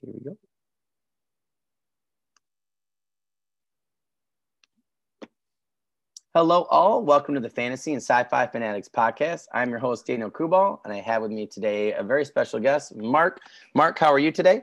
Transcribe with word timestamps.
Here 0.00 0.12
we 0.14 0.20
go. 0.20 0.36
Hello, 6.34 6.64
all. 6.70 7.02
Welcome 7.02 7.34
to 7.34 7.40
the 7.40 7.50
Fantasy 7.50 7.92
and 7.94 8.02
Sci-Fi 8.02 8.46
Fanatics 8.46 8.88
podcast. 8.88 9.46
I'm 9.52 9.70
your 9.70 9.80
host, 9.80 10.06
Daniel 10.06 10.30
Kubal, 10.30 10.78
and 10.84 10.92
I 10.92 11.00
have 11.00 11.22
with 11.22 11.32
me 11.32 11.48
today 11.48 11.94
a 11.94 12.04
very 12.04 12.24
special 12.24 12.60
guest, 12.60 12.94
Mark. 12.94 13.40
Mark, 13.74 13.98
how 13.98 14.12
are 14.12 14.20
you 14.20 14.30
today? 14.30 14.62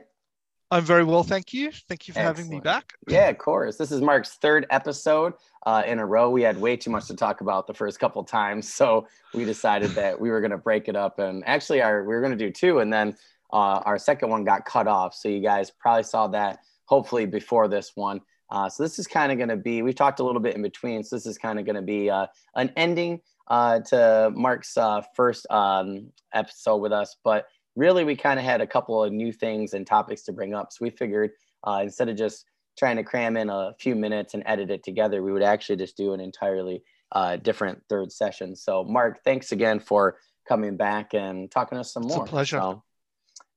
I'm 0.70 0.84
very 0.84 1.04
well, 1.04 1.22
thank 1.22 1.52
you. 1.52 1.70
Thank 1.70 2.08
you 2.08 2.14
for 2.14 2.20
Excellent. 2.20 2.38
having 2.38 2.50
me 2.50 2.60
back. 2.60 2.94
Yeah, 3.06 3.28
of 3.28 3.36
course. 3.36 3.76
This 3.76 3.92
is 3.92 4.00
Mark's 4.00 4.36
third 4.36 4.66
episode 4.70 5.34
uh, 5.66 5.82
in 5.86 5.98
a 5.98 6.06
row. 6.06 6.30
We 6.30 6.42
had 6.42 6.58
way 6.58 6.76
too 6.76 6.90
much 6.90 7.06
to 7.08 7.14
talk 7.14 7.42
about 7.42 7.66
the 7.66 7.74
first 7.74 8.00
couple 8.00 8.24
times, 8.24 8.72
so 8.72 9.06
we 9.34 9.44
decided 9.44 9.90
that 9.90 10.18
we 10.18 10.30
were 10.30 10.40
going 10.40 10.50
to 10.52 10.56
break 10.56 10.88
it 10.88 10.96
up. 10.96 11.18
And 11.18 11.44
actually, 11.46 11.82
our 11.82 12.02
we 12.02 12.14
were 12.14 12.20
going 12.20 12.36
to 12.36 12.38
do 12.38 12.50
two, 12.50 12.78
and 12.78 12.90
then 12.92 13.16
uh, 13.52 13.82
our 13.84 13.98
second 13.98 14.30
one 14.30 14.44
got 14.44 14.64
cut 14.64 14.86
off. 14.86 15.14
So 15.14 15.28
you 15.28 15.40
guys 15.40 15.70
probably 15.70 16.02
saw 16.02 16.28
that 16.28 16.60
hopefully 16.86 17.26
before 17.26 17.68
this 17.68 17.92
one. 17.94 18.20
Uh, 18.50 18.68
so 18.68 18.82
this 18.82 18.98
is 18.98 19.06
kind 19.06 19.32
of 19.32 19.38
going 19.38 19.48
to 19.48 19.56
be, 19.56 19.82
we 19.82 19.92
talked 19.92 20.20
a 20.20 20.24
little 20.24 20.40
bit 20.40 20.54
in 20.54 20.62
between. 20.62 21.02
So 21.02 21.16
this 21.16 21.26
is 21.26 21.36
kind 21.38 21.58
of 21.58 21.64
going 21.64 21.76
to 21.76 21.82
be 21.82 22.08
uh, 22.10 22.26
an 22.54 22.72
ending 22.76 23.20
uh, 23.48 23.80
to 23.80 24.30
Mark's 24.34 24.76
uh, 24.76 25.02
first 25.14 25.46
um, 25.50 26.12
episode 26.32 26.76
with 26.76 26.92
us. 26.92 27.16
But 27.24 27.46
really, 27.74 28.04
we 28.04 28.16
kind 28.16 28.38
of 28.38 28.44
had 28.44 28.60
a 28.60 28.66
couple 28.66 29.02
of 29.02 29.12
new 29.12 29.32
things 29.32 29.74
and 29.74 29.86
topics 29.86 30.22
to 30.24 30.32
bring 30.32 30.54
up. 30.54 30.72
So 30.72 30.78
we 30.80 30.90
figured 30.90 31.32
uh, 31.66 31.80
instead 31.82 32.08
of 32.08 32.16
just 32.16 32.44
trying 32.78 32.96
to 32.96 33.02
cram 33.02 33.36
in 33.36 33.50
a 33.50 33.72
few 33.80 33.94
minutes 33.96 34.34
and 34.34 34.42
edit 34.46 34.70
it 34.70 34.84
together, 34.84 35.22
we 35.22 35.32
would 35.32 35.42
actually 35.42 35.76
just 35.76 35.96
do 35.96 36.12
an 36.12 36.20
entirely 36.20 36.82
uh, 37.12 37.36
different 37.36 37.82
third 37.88 38.12
session. 38.12 38.54
So 38.54 38.84
Mark, 38.84 39.24
thanks 39.24 39.52
again 39.52 39.80
for 39.80 40.18
coming 40.48 40.76
back 40.76 41.14
and 41.14 41.50
talking 41.50 41.76
to 41.76 41.80
us 41.80 41.92
some 41.92 42.04
more. 42.04 42.22
It's 42.22 42.28
a 42.28 42.30
pleasure. 42.30 42.58
So, 42.58 42.82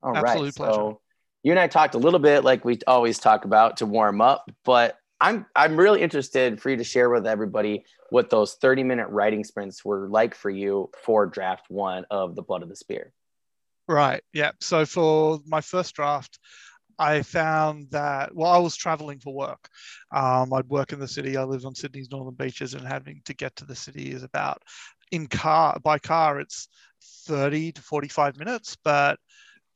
all 0.01 0.15
Absolute 0.15 0.45
right. 0.45 0.55
pleasure. 0.55 0.73
So 0.73 1.01
you 1.43 1.51
and 1.51 1.59
I 1.59 1.67
talked 1.67 1.95
a 1.95 1.99
little 1.99 2.19
bit 2.19 2.43
like 2.43 2.65
we 2.65 2.79
always 2.87 3.19
talk 3.19 3.45
about 3.45 3.77
to 3.77 3.85
warm 3.85 4.21
up, 4.21 4.49
but 4.65 4.97
I'm 5.21 5.45
I'm 5.55 5.77
really 5.77 6.01
interested 6.01 6.61
for 6.61 6.69
you 6.69 6.77
to 6.77 6.83
share 6.83 7.09
with 7.09 7.27
everybody 7.27 7.85
what 8.09 8.29
those 8.29 8.55
30 8.55 8.83
minute 8.83 9.07
writing 9.09 9.43
sprints 9.43 9.83
were 9.83 10.07
like 10.09 10.33
for 10.35 10.49
you 10.49 10.89
for 11.03 11.25
draft 11.25 11.65
one 11.69 12.05
of 12.09 12.35
the 12.35 12.41
Blood 12.41 12.63
of 12.63 12.69
the 12.69 12.75
Spear. 12.75 13.13
Right. 13.87 14.21
Yeah. 14.33 14.51
So 14.61 14.85
for 14.85 15.39
my 15.47 15.61
first 15.61 15.95
draft, 15.95 16.39
I 16.97 17.21
found 17.21 17.91
that 17.91 18.35
well, 18.35 18.51
I 18.51 18.57
was 18.57 18.75
traveling 18.75 19.19
for 19.19 19.33
work. 19.33 19.69
Um, 20.11 20.53
I'd 20.53 20.69
work 20.69 20.93
in 20.93 20.99
the 20.99 21.07
city. 21.07 21.37
I 21.37 21.43
lived 21.43 21.65
on 21.65 21.75
Sydney's 21.75 22.11
northern 22.11 22.35
beaches, 22.35 22.73
and 22.73 22.85
having 22.85 23.21
to 23.25 23.33
get 23.33 23.55
to 23.57 23.65
the 23.65 23.75
city 23.75 24.11
is 24.11 24.23
about 24.23 24.61
in 25.11 25.27
car 25.27 25.79
by 25.83 25.97
car 25.97 26.39
it's 26.39 26.67
30 27.25 27.73
to 27.73 27.81
45 27.81 28.37
minutes, 28.37 28.77
but 28.83 29.17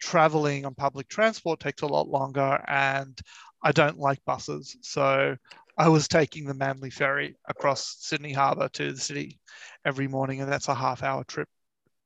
traveling 0.03 0.65
on 0.65 0.75
public 0.75 1.07
transport 1.07 1.61
takes 1.61 1.81
a 1.81 1.87
lot 1.87 2.09
longer 2.09 2.61
and 2.67 3.17
I 3.63 3.71
don't 3.71 3.97
like 3.97 4.23
buses. 4.25 4.75
So 4.81 5.37
I 5.77 5.87
was 5.87 6.07
taking 6.09 6.45
the 6.45 6.53
Manly 6.53 6.89
ferry 6.89 7.37
across 7.47 7.95
Sydney 8.01 8.33
Harbour 8.33 8.67
to 8.69 8.91
the 8.91 8.99
city 8.99 9.39
every 9.85 10.07
morning, 10.07 10.41
and 10.41 10.51
that's 10.51 10.67
a 10.67 10.75
half 10.75 11.03
hour 11.03 11.23
trip 11.23 11.47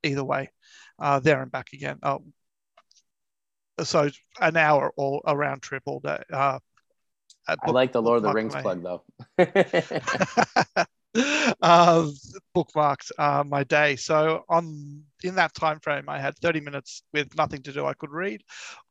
either 0.04 0.23
way, 0.23 0.52
uh, 1.00 1.20
there 1.20 1.42
and 1.42 1.52
back 1.52 1.73
again. 1.73 1.98
Oh, 2.04 2.23
so 3.84 4.09
an 4.39 4.58
hour 4.58 4.94
all 4.95 5.22
around 5.26 5.61
trip 5.61 5.84
all 5.88 6.00
day. 6.00 6.22
Uh, 6.32 6.59
I 7.48 7.72
like 7.72 7.94
the 7.94 8.02
Lord 8.02 8.17
of 8.17 8.23
the 8.23 8.34
Rings 8.34 8.56
plug 8.56 8.84
though. 8.84 9.04
uh, 11.62 12.08
bookmarked 12.56 13.12
uh, 13.18 13.44
my 13.46 13.64
day. 13.64 13.96
So 13.96 14.44
on 14.50 15.04
in 15.23 15.36
that 15.36 15.54
time 15.54 15.80
frame, 15.80 16.08
I 16.08 16.20
had 16.20 16.38
30 16.38 16.60
minutes 16.62 17.04
with 17.14 17.36
nothing 17.38 17.64
to 17.64 17.73
do. 17.73 17.86
I 17.86 17.94
could 17.94 18.12
read, 18.12 18.42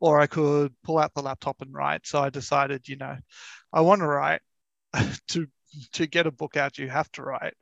or 0.01 0.21
I 0.21 0.27
could 0.27 0.75
pull 0.83 0.99
out 0.99 1.15
the 1.15 1.23
laptop 1.23 1.63
and 1.63 1.73
write. 1.73 2.07
So 2.07 2.21
I 2.21 2.31
decided, 2.31 2.89
you 2.89 2.97
know, 2.97 3.17
I 3.73 3.81
want 3.81 4.01
to 4.01 4.07
write. 4.07 4.41
to 5.29 5.47
to 5.93 6.07
get 6.07 6.27
a 6.27 6.31
book 6.31 6.57
out, 6.57 6.79
you 6.79 6.89
have 6.89 7.11
to 7.13 7.23
write. 7.23 7.53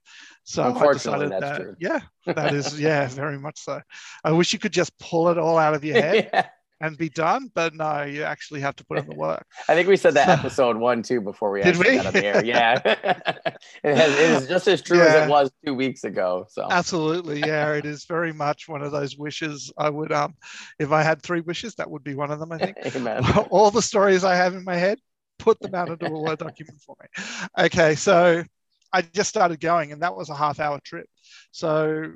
So 0.45 0.62
I 0.62 0.92
decided 0.92 1.33
that, 1.33 1.57
true. 1.57 1.74
yeah, 1.80 2.01
that 2.27 2.55
is, 2.55 2.79
yeah, 2.80 3.08
very 3.08 3.39
much 3.39 3.58
so. 3.58 3.80
I 4.23 4.30
wish 4.30 4.53
you 4.53 4.58
could 4.58 4.73
just 4.73 4.97
pull 4.98 5.30
it 5.30 5.39
all 5.39 5.58
out 5.58 5.74
of 5.74 5.85
your 5.85 6.01
head. 6.01 6.30
yeah 6.33 6.48
and 6.80 6.96
be 6.96 7.08
done. 7.08 7.51
But 7.55 7.74
no, 7.74 8.02
you 8.02 8.23
actually 8.23 8.61
have 8.61 8.77
to 8.77 8.85
put 8.85 8.98
in 8.98 9.08
the 9.08 9.14
work. 9.14 9.46
I 9.68 9.74
think 9.74 9.89
we 9.89 9.96
said 9.96 10.14
that 10.14 10.29
episode 10.29 10.77
one 10.77 11.02
too 11.02 11.20
before 11.20 11.51
we 11.51 11.62
actually 11.62 11.90
we? 11.90 11.96
got 11.96 12.07
on 12.07 12.12
the 12.12 12.24
air. 12.24 12.45
Yeah, 12.45 12.80
it, 12.85 13.96
has, 13.96 14.12
it 14.18 14.30
is 14.42 14.48
just 14.48 14.68
as 14.68 14.83
true 14.83 14.98
yeah. 14.98 15.05
as 15.05 15.27
it 15.27 15.30
was 15.30 15.51
two 15.64 15.74
weeks 15.74 16.05
ago. 16.05 16.46
So 16.48 16.67
absolutely, 16.70 17.40
yeah, 17.40 17.73
it 17.74 17.86
is 17.86 18.05
very 18.05 18.33
much 18.33 18.68
one 18.68 18.83
of 18.83 18.92
those 18.92 19.17
wishes. 19.17 19.73
I 19.79 19.90
would, 19.90 20.12
um, 20.12 20.35
if 20.79 20.92
I 20.92 21.02
had 21.02 21.23
three 21.23 21.40
wishes, 21.40 21.74
that 21.77 21.90
would 21.90 22.05
be 22.05 22.14
one 22.14 22.30
of 22.30 22.39
them. 22.39 22.52
I 22.52 22.58
think. 22.58 22.77
Amen. 22.96 23.24
All 23.51 23.70
the 23.70 23.83
stories 23.83 24.24
I 24.24 24.35
have 24.35 24.55
in 24.55 24.64
my 24.64 24.77
head, 24.77 24.98
put 25.39 25.61
them 25.61 25.74
out 25.74 25.89
into 25.89 26.06
a 26.06 26.20
word 26.20 26.39
document 26.39 26.80
for 26.80 26.96
me. 27.01 27.24
Okay, 27.67 27.95
so 27.95 28.45
I 28.92 29.02
just 29.02 29.29
started 29.29 29.61
going, 29.61 29.92
and 29.92 30.02
that 30.02 30.14
was 30.14 30.29
a 30.29 30.35
half-hour 30.35 30.80
trip. 30.85 31.08
So 31.51 32.12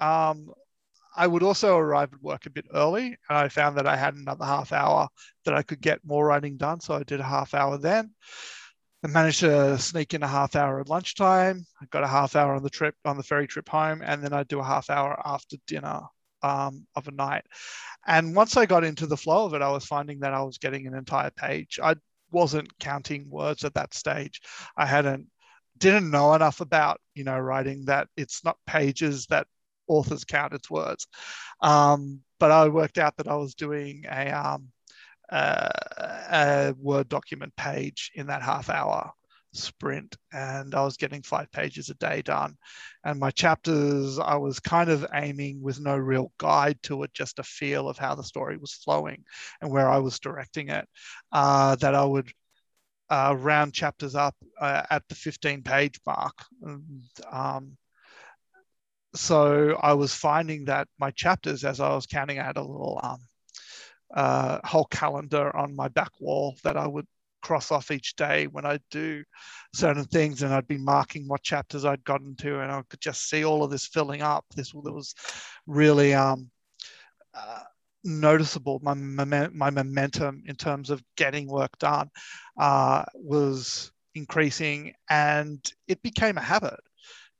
um, 0.00 0.50
I 1.14 1.26
would 1.26 1.42
also 1.42 1.76
arrive 1.76 2.12
at 2.12 2.22
work 2.22 2.46
a 2.46 2.50
bit 2.50 2.66
early, 2.74 3.06
and 3.06 3.38
I 3.38 3.48
found 3.48 3.78
that 3.78 3.86
I 3.86 3.96
had 3.96 4.14
another 4.14 4.44
half 4.44 4.72
hour 4.72 5.08
that 5.44 5.54
I 5.54 5.62
could 5.62 5.80
get 5.80 6.04
more 6.04 6.26
writing 6.26 6.56
done. 6.56 6.80
So 6.80 6.94
I 6.94 7.02
did 7.02 7.20
a 7.20 7.24
half 7.24 7.54
hour 7.54 7.78
then. 7.78 8.10
I 9.04 9.08
managed 9.08 9.40
to 9.40 9.78
sneak 9.78 10.14
in 10.14 10.22
a 10.22 10.28
half 10.28 10.56
hour 10.56 10.80
at 10.80 10.88
lunchtime. 10.88 11.64
I 11.80 11.86
got 11.90 12.04
a 12.04 12.08
half 12.08 12.36
hour 12.36 12.54
on 12.54 12.62
the 12.62 12.70
trip 12.70 12.94
on 13.04 13.16
the 13.16 13.22
ferry 13.22 13.46
trip 13.46 13.68
home, 13.68 14.02
and 14.02 14.22
then 14.22 14.32
I'd 14.32 14.48
do 14.48 14.60
a 14.60 14.64
half 14.64 14.90
hour 14.90 15.20
after 15.24 15.56
dinner 15.66 16.00
um, 16.42 16.86
of 16.96 17.06
a 17.06 17.12
night. 17.12 17.44
And 18.06 18.34
once 18.34 18.56
I 18.56 18.66
got 18.66 18.84
into 18.84 19.06
the 19.06 19.16
flow 19.16 19.46
of 19.46 19.54
it, 19.54 19.62
I 19.62 19.70
was 19.70 19.84
finding 19.84 20.20
that 20.20 20.34
I 20.34 20.42
was 20.42 20.58
getting 20.58 20.86
an 20.86 20.94
entire 20.94 21.30
page. 21.30 21.78
I 21.82 21.96
wasn't 22.30 22.78
counting 22.78 23.28
words 23.30 23.64
at 23.64 23.74
that 23.74 23.94
stage. 23.94 24.40
I 24.76 24.86
hadn't 24.86 25.28
didn't 25.78 26.10
know 26.10 26.34
enough 26.34 26.60
about 26.60 27.00
you 27.14 27.24
know 27.24 27.38
writing 27.38 27.84
that 27.86 28.08
it's 28.16 28.44
not 28.44 28.56
pages 28.66 29.26
that 29.26 29.46
authors 29.86 30.24
count 30.24 30.54
its 30.54 30.70
words. 30.70 31.06
Um, 31.60 32.20
but 32.38 32.50
I 32.50 32.68
worked 32.68 32.98
out 32.98 33.16
that 33.16 33.28
I 33.28 33.36
was 33.36 33.54
doing 33.54 34.04
a, 34.10 34.30
um, 34.30 34.68
uh, 35.30 35.68
a 36.30 36.74
Word 36.78 37.08
document 37.08 37.54
page 37.56 38.10
in 38.14 38.26
that 38.26 38.42
half 38.42 38.68
hour 38.68 39.12
sprint 39.54 40.16
and 40.32 40.74
I 40.74 40.82
was 40.84 40.96
getting 40.96 41.22
five 41.22 41.50
pages 41.52 41.88
a 41.88 41.94
day 41.94 42.22
done. 42.22 42.56
And 43.04 43.18
my 43.18 43.30
chapters, 43.30 44.18
I 44.18 44.36
was 44.36 44.60
kind 44.60 44.90
of 44.90 45.06
aiming 45.14 45.62
with 45.62 45.80
no 45.80 45.96
real 45.96 46.32
guide 46.38 46.78
to 46.84 47.02
it, 47.04 47.14
just 47.14 47.38
a 47.38 47.42
feel 47.42 47.88
of 47.88 47.98
how 47.98 48.14
the 48.14 48.24
story 48.24 48.56
was 48.56 48.74
flowing 48.74 49.24
and 49.60 49.70
where 49.70 49.88
I 49.88 49.98
was 49.98 50.18
directing 50.18 50.68
it, 50.68 50.88
uh, 51.32 51.76
that 51.76 51.94
I 51.94 52.04
would 52.04 52.30
uh, 53.10 53.36
round 53.38 53.72
chapters 53.72 54.14
up 54.14 54.34
uh, 54.60 54.82
at 54.90 55.06
the 55.08 55.14
15 55.14 55.62
page 55.62 56.00
mark. 56.06 56.34
And, 56.62 57.02
um, 57.30 57.76
so 59.14 59.78
I 59.80 59.94
was 59.94 60.14
finding 60.14 60.64
that 60.66 60.88
my 60.98 61.10
chapters, 61.10 61.64
as 61.64 61.80
I 61.80 61.94
was 61.94 62.06
counting, 62.06 62.38
I 62.38 62.44
had 62.44 62.56
a 62.56 62.62
little 62.62 63.00
um, 63.02 63.18
uh, 64.14 64.58
whole 64.64 64.86
calendar 64.86 65.54
on 65.56 65.76
my 65.76 65.88
back 65.88 66.10
wall 66.20 66.56
that 66.64 66.76
I 66.76 66.86
would 66.86 67.06
cross 67.42 67.70
off 67.70 67.90
each 67.90 68.16
day 68.16 68.46
when 68.46 68.64
I 68.64 68.78
do 68.90 69.22
certain 69.74 70.04
things, 70.04 70.42
and 70.42 70.52
I'd 70.52 70.66
be 70.66 70.78
marking 70.78 71.28
what 71.28 71.42
chapters 71.42 71.84
I'd 71.84 72.04
gotten 72.04 72.34
to, 72.36 72.60
and 72.60 72.72
I 72.72 72.82
could 72.88 73.00
just 73.00 73.28
see 73.28 73.44
all 73.44 73.62
of 73.62 73.70
this 73.70 73.86
filling 73.86 74.22
up. 74.22 74.44
This 74.56 74.72
was 74.74 75.14
really 75.66 76.14
um, 76.14 76.50
uh, 77.34 77.62
noticeable. 78.02 78.80
My, 78.82 78.94
my 78.94 79.70
momentum 79.70 80.42
in 80.46 80.56
terms 80.56 80.90
of 80.90 81.02
getting 81.16 81.48
work 81.48 81.78
done 81.78 82.08
uh, 82.58 83.04
was 83.14 83.92
increasing, 84.14 84.94
and 85.10 85.60
it 85.86 86.02
became 86.02 86.38
a 86.38 86.42
habit. 86.42 86.80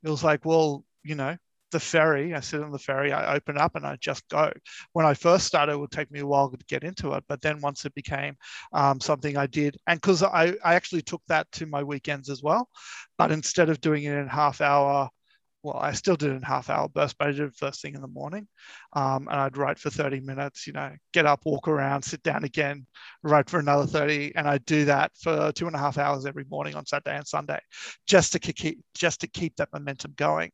It 0.03 0.09
was 0.09 0.23
like, 0.23 0.45
well, 0.45 0.85
you 1.03 1.15
know, 1.15 1.35
the 1.71 1.79
ferry. 1.79 2.33
I 2.33 2.39
sit 2.39 2.61
on 2.61 2.71
the 2.71 2.79
ferry, 2.79 3.11
I 3.11 3.35
open 3.35 3.57
up 3.57 3.75
and 3.75 3.85
I 3.85 3.97
just 3.99 4.27
go. 4.29 4.51
When 4.93 5.05
I 5.05 5.13
first 5.13 5.45
started, 5.45 5.73
it 5.73 5.79
would 5.79 5.91
take 5.91 6.11
me 6.11 6.19
a 6.19 6.27
while 6.27 6.49
to 6.49 6.57
get 6.67 6.83
into 6.83 7.13
it. 7.13 7.23
But 7.27 7.41
then 7.41 7.61
once 7.61 7.85
it 7.85 7.93
became 7.95 8.35
um, 8.73 8.99
something 8.99 9.37
I 9.37 9.47
did, 9.47 9.77
and 9.87 9.99
because 9.99 10.23
I, 10.23 10.53
I 10.63 10.75
actually 10.75 11.01
took 11.01 11.21
that 11.27 11.51
to 11.53 11.65
my 11.65 11.83
weekends 11.83 12.29
as 12.29 12.41
well. 12.41 12.69
But 13.17 13.31
instead 13.31 13.69
of 13.69 13.81
doing 13.81 14.03
it 14.03 14.13
in 14.13 14.27
half 14.27 14.61
hour, 14.61 15.09
well, 15.65 15.77
I 15.77 15.93
still 15.93 16.15
did 16.15 16.31
in 16.31 16.43
half 16.43 16.69
hour 16.69 16.87
burst, 16.87 17.17
but 17.17 17.27
I 17.27 17.31
did 17.31 17.41
it 17.41 17.55
first 17.55 17.81
thing 17.81 17.95
in 17.95 18.01
the 18.01 18.07
morning. 18.07 18.47
Um, 18.93 19.27
and 19.27 19.39
I'd 19.39 19.57
write 19.57 19.79
for 19.79 19.89
30 19.89 20.19
minutes, 20.19 20.67
you 20.67 20.73
know, 20.73 20.91
get 21.11 21.25
up, 21.25 21.41
walk 21.43 21.67
around, 21.67 22.03
sit 22.03 22.21
down 22.21 22.43
again, 22.43 22.85
write 23.23 23.49
for 23.49 23.59
another 23.59 23.87
30. 23.87 24.35
And 24.35 24.47
I 24.47 24.59
do 24.59 24.85
that 24.85 25.11
for 25.19 25.51
two 25.53 25.65
and 25.65 25.75
a 25.75 25.79
half 25.79 25.97
hours 25.97 26.27
every 26.27 26.45
morning 26.51 26.75
on 26.75 26.85
Saturday 26.85 27.17
and 27.17 27.27
Sunday, 27.27 27.59
just 28.05 28.33
to 28.33 28.39
keep, 28.39 28.79
just 28.93 29.21
to 29.21 29.27
keep 29.27 29.55
that 29.55 29.69
momentum 29.73 30.13
going. 30.15 30.51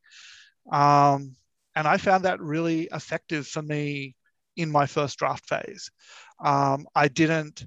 Um, 0.72 1.36
and 1.76 1.88
I 1.88 1.98
found 1.98 2.26
that 2.26 2.42
really 2.42 2.90
effective 2.92 3.48
for 3.48 3.62
me 3.62 4.16
in 4.58 4.72
my 4.72 4.86
first 4.88 5.20
draft 5.20 5.48
phase. 5.48 5.92
Um, 6.44 6.88
I 6.96 7.08
didn't, 7.08 7.66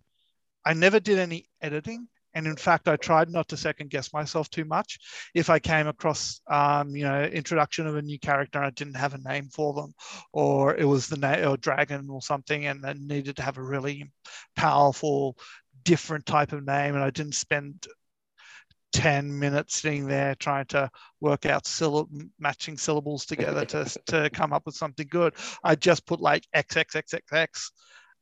I 0.65 0.75
never 0.75 1.01
did 1.01 1.19
any 1.19 1.47
editing 1.63 2.09
And 2.35 2.47
in 2.47 2.57
fact, 2.57 2.89
I 2.89 2.97
tried 2.97 3.31
not 3.31 3.49
to 3.49 3.57
second 3.57 3.91
guess 3.91 4.13
myself 4.13 4.51
too 4.51 4.65
much. 4.65 4.99
If 5.35 5.51
I 5.51 5.61
came 5.61 5.87
across, 5.87 6.41
um, 6.51 6.95
you 6.97 7.05
know, 7.05 7.23
introduction 7.23 7.87
of 7.87 7.97
a 7.97 8.03
new 8.03 8.19
character 8.19 8.59
I 8.61 8.71
didn't 8.71 8.97
have 8.97 9.15
a 9.15 9.19
name 9.19 9.49
for 9.51 9.73
them, 9.73 9.95
or 10.33 10.75
it 10.77 10.85
was 10.85 11.07
the 11.09 11.17
name 11.17 11.47
or 11.49 11.57
dragon 11.57 12.09
or 12.11 12.21
something, 12.23 12.67
and 12.67 12.85
I 12.85 12.95
needed 12.99 13.37
to 13.37 13.43
have 13.43 13.59
a 13.59 13.63
really 13.63 14.11
powerful, 14.57 15.37
different 15.85 16.27
type 16.27 16.53
of 16.53 16.67
name, 16.67 16.95
and 16.95 17.05
I 17.05 17.11
didn't 17.11 17.35
spend 17.35 17.87
10 18.95 19.37
minutes 19.37 19.83
sitting 19.83 20.07
there 20.07 20.37
trying 20.37 20.67
to 20.67 20.89
work 21.21 21.47
out 21.47 21.65
syllab- 21.65 22.31
matching 22.39 22.79
syllables 22.79 23.27
together 23.27 23.65
to, 23.65 23.85
to 24.07 24.31
come 24.33 24.53
up 24.53 24.65
with 24.65 24.77
something 24.77 25.09
good. 25.11 25.35
I 25.65 25.75
just 25.75 26.07
put 26.07 26.21
like 26.21 26.47
XXXXX 26.55 27.49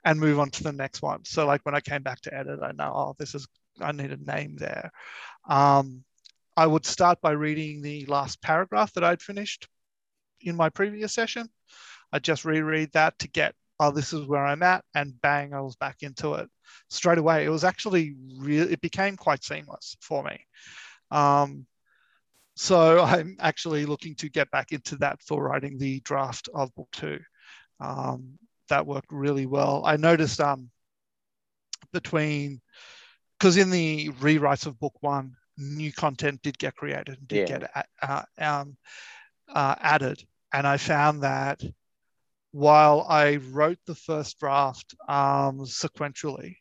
and 0.04 0.19
move 0.19 0.40
on 0.40 0.50
to 0.50 0.62
the 0.62 0.72
next 0.72 1.02
one. 1.02 1.24
So 1.26 1.46
like 1.46 1.60
when 1.64 1.74
I 1.74 1.80
came 1.80 2.02
back 2.02 2.22
to 2.22 2.34
edit, 2.34 2.60
I 2.62 2.72
know, 2.72 2.90
oh, 2.94 3.14
this 3.19 3.34
is, 3.34 3.46
I 3.80 3.92
need 3.92 4.12
a 4.12 4.16
name 4.16 4.56
there. 4.56 4.90
Um, 5.46 6.04
I 6.56 6.66
would 6.66 6.86
start 6.86 7.20
by 7.20 7.32
reading 7.32 7.82
the 7.82 8.06
last 8.06 8.40
paragraph 8.40 8.94
that 8.94 9.04
I'd 9.04 9.20
finished 9.20 9.69
in 10.40 10.56
my 10.56 10.70
previous 10.70 11.12
session. 11.12 11.48
I 12.12 12.19
just 12.19 12.46
reread 12.46 12.92
that 12.92 13.19
to 13.19 13.28
get, 13.28 13.54
oh, 13.82 13.90
this 13.90 14.12
is 14.12 14.26
where 14.26 14.44
I'm 14.44 14.62
at, 14.62 14.84
and 14.94 15.20
bang, 15.20 15.52
I 15.52 15.61
was 15.61 15.75
back 15.76 16.02
into 16.02 16.34
it 16.34 16.49
straight 16.88 17.19
away. 17.19 17.44
It 17.44 17.49
was 17.50 17.64
actually 17.64 18.14
real. 18.38 18.70
It 18.70 18.81
became 18.81 19.17
quite 19.17 19.43
seamless 19.43 19.96
for 20.00 20.23
me. 20.23 20.38
Um, 21.11 21.67
so 22.55 23.00
I'm 23.02 23.37
actually 23.40 23.84
looking 23.84 24.14
to 24.17 24.29
get 24.29 24.50
back 24.50 24.73
into 24.73 24.96
that 24.96 25.20
for 25.23 25.43
writing 25.43 25.79
the 25.79 26.00
draft 26.00 26.49
of 26.55 26.75
book 26.75 26.88
two. 26.93 27.19
Um, 27.81 28.38
that 28.69 28.87
worked 28.87 29.11
really 29.11 29.46
well. 29.46 29.82
I 29.84 29.96
noticed 29.96 30.40
um, 30.40 30.70
between 31.93 32.61
because 33.38 33.56
in 33.56 33.70
the 33.70 34.11
rewrites 34.20 34.67
of 34.67 34.79
book 34.79 34.94
one, 35.00 35.34
new 35.58 35.93
content 35.93 36.40
did 36.43 36.56
get 36.56 36.76
created, 36.76 37.19
and 37.19 37.29
did 37.29 37.49
yeah. 37.49 37.58
get 37.58 37.87
uh, 38.00 38.23
um, 38.38 38.76
uh, 39.52 39.75
added, 39.81 40.23
and 40.52 40.69
I 40.69 40.76
found 40.76 41.25
that 41.25 41.61
while 42.52 43.04
I 43.08 43.37
wrote 43.37 43.78
the 43.87 43.94
first 43.94 44.38
draft 44.38 44.94
um, 45.08 45.60
sequentially, 45.60 46.56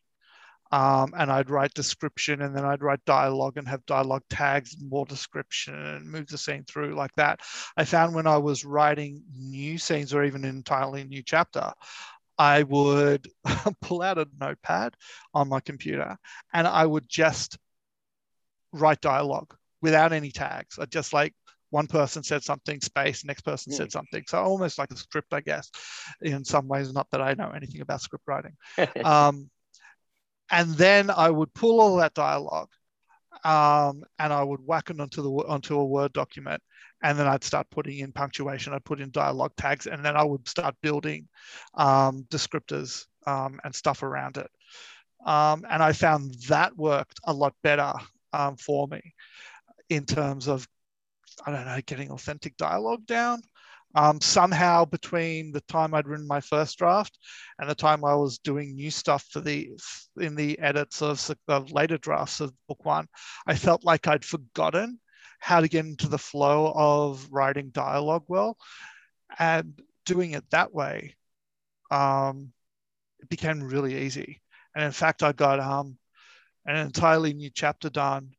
um, 0.71 1.13
and 1.17 1.29
I'd 1.29 1.49
write 1.49 1.73
description 1.73 2.41
and 2.41 2.55
then 2.55 2.63
I'd 2.63 2.81
write 2.81 3.03
dialogue 3.05 3.57
and 3.57 3.67
have 3.67 3.85
dialogue 3.85 4.23
tags 4.29 4.73
and 4.73 4.89
more 4.89 5.05
description 5.05 5.75
and 5.75 6.09
move 6.09 6.27
the 6.27 6.37
scene 6.37 6.63
through 6.63 6.95
like 6.95 7.11
that. 7.17 7.41
I 7.75 7.83
found 7.83 8.15
when 8.15 8.25
I 8.25 8.37
was 8.37 8.63
writing 8.63 9.21
new 9.37 9.77
scenes 9.77 10.13
or 10.13 10.23
even 10.23 10.45
an 10.45 10.49
entirely 10.49 11.03
new 11.03 11.23
chapter, 11.23 11.73
I 12.37 12.63
would 12.63 13.29
pull 13.81 14.01
out 14.01 14.17
a 14.17 14.27
notepad 14.39 14.95
on 15.33 15.49
my 15.49 15.59
computer 15.59 16.17
and 16.53 16.65
I 16.65 16.85
would 16.85 17.07
just 17.09 17.57
write 18.71 19.01
dialogue 19.01 19.53
without 19.81 20.13
any 20.13 20.31
tags. 20.31 20.79
I'd 20.79 20.89
just 20.89 21.11
like 21.11 21.33
one 21.71 21.87
person 21.87 22.23
said 22.23 22.43
something, 22.43 22.79
space, 22.81 23.25
next 23.25 23.41
person 23.41 23.73
said 23.73 23.87
hmm. 23.87 23.91
something. 23.91 24.23
So 24.27 24.37
almost 24.41 24.77
like 24.77 24.91
a 24.91 24.97
script, 24.97 25.33
I 25.33 25.41
guess, 25.41 25.71
in 26.21 26.45
some 26.45 26.67
ways. 26.67 26.93
Not 26.93 27.09
that 27.11 27.21
I 27.21 27.33
know 27.33 27.51
anything 27.51 27.81
about 27.81 28.01
script 28.01 28.25
writing. 28.27 28.55
um, 29.03 29.49
and 30.51 30.69
then 30.75 31.09
I 31.09 31.29
would 31.29 31.53
pull 31.53 31.81
all 31.81 31.95
that 31.97 32.13
dialogue 32.13 32.69
um, 33.43 34.03
and 34.19 34.31
I 34.31 34.43
would 34.43 34.59
whack 34.65 34.89
it 34.89 34.99
onto 34.99 35.21
the 35.21 35.29
onto 35.47 35.77
a 35.77 35.85
Word 35.85 36.13
document, 36.13 36.61
and 37.01 37.17
then 37.17 37.27
I'd 37.27 37.43
start 37.43 37.67
putting 37.71 37.99
in 37.99 38.11
punctuation. 38.11 38.73
I'd 38.73 38.85
put 38.85 39.01
in 39.01 39.11
dialogue 39.11 39.53
tags, 39.57 39.87
and 39.87 40.05
then 40.05 40.15
I 40.15 40.23
would 40.23 40.47
start 40.47 40.75
building 40.81 41.27
um, 41.73 42.25
descriptors 42.29 43.05
um, 43.25 43.59
and 43.63 43.73
stuff 43.73 44.03
around 44.03 44.37
it. 44.37 44.49
Um, 45.25 45.65
and 45.69 45.81
I 45.81 45.93
found 45.93 46.35
that 46.47 46.75
worked 46.75 47.19
a 47.23 47.33
lot 47.33 47.53
better 47.63 47.93
um, 48.33 48.57
for 48.57 48.87
me 48.87 49.01
in 49.89 50.05
terms 50.05 50.47
of 50.47 50.67
I 51.45 51.51
don't 51.51 51.65
know 51.65 51.81
getting 51.85 52.11
authentic 52.11 52.55
dialogue 52.57 53.05
down 53.05 53.41
um, 53.95 54.21
somehow 54.21 54.85
between 54.85 55.51
the 55.51 55.61
time 55.61 55.93
I'd 55.93 56.07
written 56.07 56.27
my 56.27 56.39
first 56.41 56.77
draft 56.77 57.17
and 57.59 57.69
the 57.69 57.75
time 57.75 58.05
I 58.05 58.15
was 58.15 58.37
doing 58.39 58.75
new 58.75 58.91
stuff 58.91 59.25
for 59.29 59.41
the 59.41 59.71
in 60.17 60.35
the 60.35 60.57
edits 60.59 61.01
of, 61.01 61.29
of 61.47 61.71
later 61.71 61.97
drafts 61.97 62.39
of 62.39 62.53
book 62.67 62.85
one, 62.85 63.07
I 63.45 63.55
felt 63.55 63.83
like 63.83 64.07
I'd 64.07 64.25
forgotten 64.25 64.99
how 65.39 65.59
to 65.59 65.67
get 65.67 65.85
into 65.85 66.07
the 66.07 66.17
flow 66.17 66.71
of 66.75 67.27
writing 67.31 67.69
dialogue 67.71 68.25
well, 68.27 68.57
and 69.39 69.81
doing 70.05 70.31
it 70.31 70.43
that 70.51 70.73
way, 70.73 71.15
um, 71.89 72.53
it 73.19 73.29
became 73.29 73.61
really 73.61 74.03
easy. 74.03 74.41
And 74.75 74.85
in 74.85 74.91
fact, 74.91 75.23
I 75.23 75.31
got 75.33 75.59
um, 75.59 75.97
an 76.65 76.77
entirely 76.77 77.33
new 77.33 77.49
chapter 77.53 77.89
done 77.89 78.31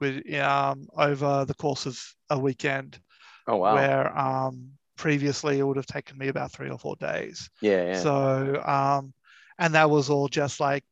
with 0.00 0.32
um, 0.34 0.86
over 0.96 1.44
the 1.46 1.54
course 1.54 1.86
of 1.86 1.98
a 2.34 2.38
weekend. 2.38 2.98
Oh 3.46 3.56
wow! 3.56 3.74
Where 3.74 4.18
um, 4.18 4.70
previously 4.96 5.58
it 5.58 5.62
would 5.62 5.76
have 5.76 5.86
taken 5.86 6.18
me 6.18 6.28
about 6.28 6.52
three 6.52 6.70
or 6.70 6.78
four 6.78 6.96
days. 6.96 7.50
Yeah. 7.60 7.86
yeah. 7.86 7.98
So, 8.00 8.62
um, 8.64 9.12
and 9.58 9.74
that 9.74 9.90
was 9.90 10.10
all 10.10 10.28
just 10.28 10.60
like 10.60 10.84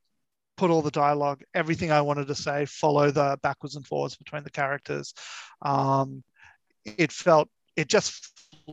put 0.57 0.71
all 0.71 0.83
the 0.83 0.91
dialogue, 0.91 1.43
everything 1.55 1.91
I 1.91 2.03
wanted 2.03 2.29
to 2.29 2.35
say, 2.35 2.67
follow 2.67 3.11
the 3.11 3.39
backwards 3.43 3.77
and 3.77 3.87
forwards 3.87 4.17
between 4.17 4.45
the 4.45 4.51
characters. 4.51 5.15
Um, 5.63 6.23
it 6.85 7.13
felt, 7.13 7.49
it 7.77 7.89
just 7.89 8.31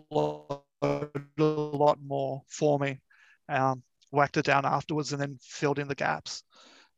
flowed 0.09 0.61
a 0.81 1.07
lot 1.39 1.97
more 2.03 2.41
for 2.47 2.77
me. 2.79 3.01
Um, 3.47 3.83
whacked 4.11 4.37
it 4.37 4.45
down 4.45 4.65
afterwards 4.65 5.13
and 5.13 5.21
then 5.21 5.39
filled 5.41 5.79
in 5.79 5.87
the 5.87 5.95
gaps. 5.95 6.43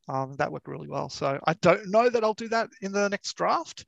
Um, 0.08 0.34
that 0.38 0.52
worked 0.52 0.68
really 0.68 0.88
well. 0.88 1.10
So 1.10 1.40
I 1.46 1.54
don't 1.54 1.90
know 1.90 2.10
that 2.10 2.24
I'll 2.24 2.34
do 2.34 2.50
that 2.50 2.70
in 2.82 2.92
the 2.92 3.08
next 3.08 3.34
draft. 3.34 3.86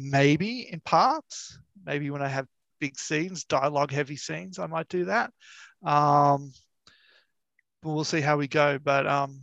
Maybe 0.00 0.68
in 0.72 0.80
parts, 0.80 1.58
maybe 1.84 2.10
when 2.10 2.22
I 2.22 2.28
have 2.28 2.46
big 2.78 2.96
scenes, 2.96 3.44
dialogue 3.44 3.90
heavy 3.90 4.16
scenes, 4.16 4.58
I 4.58 4.66
might 4.66 4.88
do 4.88 5.06
that. 5.06 5.32
Um, 5.84 6.52
but 7.82 7.90
we'll 7.90 8.04
see 8.04 8.20
how 8.20 8.36
we 8.36 8.46
go. 8.46 8.78
But 8.78 9.06
um, 9.06 9.42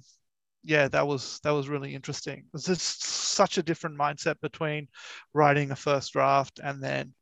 yeah, 0.63 0.87
that 0.87 1.05
was 1.05 1.39
that 1.43 1.51
was 1.51 1.67
really 1.67 1.93
interesting. 1.93 2.45
It's 2.53 2.65
just 2.65 3.03
such 3.03 3.57
a 3.57 3.63
different 3.63 3.97
mindset 3.97 4.39
between 4.41 4.87
writing 5.33 5.71
a 5.71 5.75
first 5.75 6.13
draft 6.13 6.59
and 6.63 6.81
then 6.81 7.13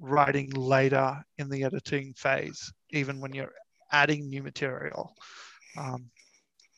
writing 0.00 0.50
later 0.50 1.22
in 1.38 1.48
the 1.48 1.64
editing 1.64 2.14
phase, 2.14 2.72
even 2.90 3.20
when 3.20 3.32
you're 3.34 3.52
adding 3.92 4.28
new 4.28 4.42
material. 4.42 5.14
Um, 5.76 6.10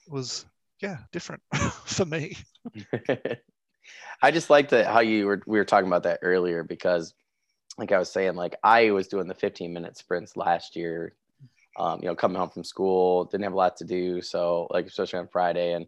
was 0.08 0.44
yeah 0.80 0.98
different 1.12 1.42
for 1.84 2.04
me. 2.04 2.36
I 4.22 4.30
just 4.30 4.50
liked 4.50 4.72
it 4.72 4.86
how 4.86 5.00
you 5.00 5.26
were 5.26 5.42
we 5.46 5.58
were 5.58 5.64
talking 5.64 5.86
about 5.86 6.02
that 6.04 6.20
earlier 6.22 6.64
because 6.64 7.14
like 7.78 7.92
I 7.92 7.98
was 7.98 8.10
saying, 8.10 8.34
like 8.34 8.56
I 8.62 8.90
was 8.90 9.06
doing 9.06 9.28
the 9.28 9.34
15 9.34 9.72
minute 9.72 9.96
sprints 9.96 10.36
last 10.36 10.74
year, 10.74 11.14
um, 11.78 12.00
you 12.02 12.08
know, 12.08 12.16
coming 12.16 12.36
home 12.36 12.50
from 12.50 12.64
school, 12.64 13.24
didn't 13.24 13.44
have 13.44 13.52
a 13.52 13.56
lot 13.56 13.76
to 13.76 13.84
do. 13.84 14.20
So 14.20 14.66
like, 14.70 14.86
especially 14.86 15.20
on 15.20 15.28
Friday 15.28 15.74
and 15.74 15.86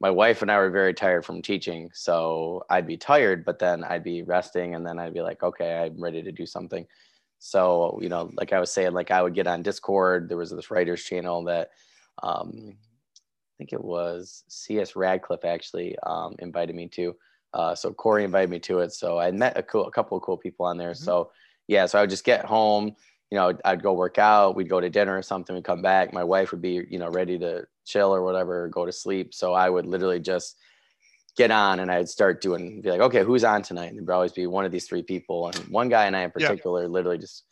my 0.00 0.10
wife 0.10 0.40
and 0.40 0.50
I 0.50 0.56
were 0.56 0.70
very 0.70 0.94
tired 0.94 1.26
from 1.26 1.42
teaching. 1.42 1.90
So 1.92 2.64
I'd 2.70 2.86
be 2.86 2.96
tired, 2.96 3.44
but 3.44 3.58
then 3.58 3.84
I'd 3.84 4.02
be 4.02 4.22
resting 4.22 4.74
and 4.74 4.86
then 4.86 4.98
I'd 4.98 5.12
be 5.12 5.20
like, 5.20 5.42
okay, 5.42 5.76
I'm 5.76 6.02
ready 6.02 6.22
to 6.22 6.32
do 6.32 6.46
something. 6.46 6.86
So, 7.38 7.98
you 8.02 8.08
know, 8.08 8.30
like 8.34 8.54
I 8.54 8.60
was 8.60 8.72
saying, 8.72 8.92
like 8.92 9.10
I 9.10 9.20
would 9.20 9.34
get 9.34 9.46
on 9.46 9.62
discord, 9.62 10.28
there 10.28 10.38
was 10.38 10.50
this 10.50 10.70
writers 10.70 11.04
channel 11.04 11.44
that, 11.44 11.70
um, 12.22 12.76
think 13.60 13.74
it 13.74 13.84
was 13.84 14.42
CS 14.48 14.96
Radcliffe 14.96 15.44
actually 15.44 15.94
um, 16.04 16.34
invited 16.38 16.74
me 16.74 16.88
to, 16.88 17.14
uh, 17.52 17.74
so 17.74 17.92
Corey 17.92 18.24
invited 18.24 18.48
me 18.48 18.58
to 18.60 18.78
it. 18.78 18.90
So 18.94 19.18
I 19.18 19.30
met 19.32 19.58
a, 19.58 19.62
cool, 19.62 19.86
a 19.86 19.90
couple 19.90 20.16
of 20.16 20.22
cool 20.22 20.38
people 20.38 20.64
on 20.64 20.78
there. 20.78 20.92
Mm-hmm. 20.92 21.04
So 21.04 21.30
yeah, 21.68 21.84
so 21.84 21.98
I 21.98 22.00
would 22.00 22.08
just 22.08 22.24
get 22.24 22.46
home, 22.46 22.96
you 23.30 23.36
know, 23.36 23.52
I'd 23.62 23.82
go 23.82 23.92
work 23.92 24.16
out, 24.16 24.56
we'd 24.56 24.70
go 24.70 24.80
to 24.80 24.88
dinner 24.88 25.16
or 25.16 25.20
something, 25.20 25.54
we'd 25.54 25.64
come 25.64 25.82
back. 25.82 26.14
My 26.14 26.24
wife 26.24 26.52
would 26.52 26.62
be, 26.62 26.86
you 26.88 26.98
know, 26.98 27.10
ready 27.10 27.38
to 27.38 27.66
chill 27.84 28.14
or 28.14 28.22
whatever, 28.22 28.64
or 28.64 28.68
go 28.68 28.86
to 28.86 28.92
sleep. 28.92 29.34
So 29.34 29.52
I 29.52 29.68
would 29.68 29.84
literally 29.84 30.20
just 30.20 30.56
get 31.36 31.50
on 31.50 31.80
and 31.80 31.92
I'd 31.92 32.08
start 32.08 32.40
doing, 32.40 32.80
be 32.80 32.90
like, 32.90 33.02
okay, 33.02 33.22
who's 33.22 33.44
on 33.44 33.60
tonight? 33.60 33.90
And 33.90 33.98
there'd 33.98 34.08
always 34.08 34.32
be 34.32 34.46
one 34.46 34.64
of 34.64 34.72
these 34.72 34.88
three 34.88 35.02
people. 35.02 35.48
And 35.48 35.56
one 35.68 35.90
guy 35.90 36.06
and 36.06 36.16
I 36.16 36.22
in 36.22 36.30
particular, 36.30 36.82
yeah. 36.82 36.88
literally 36.88 37.18
just 37.18 37.44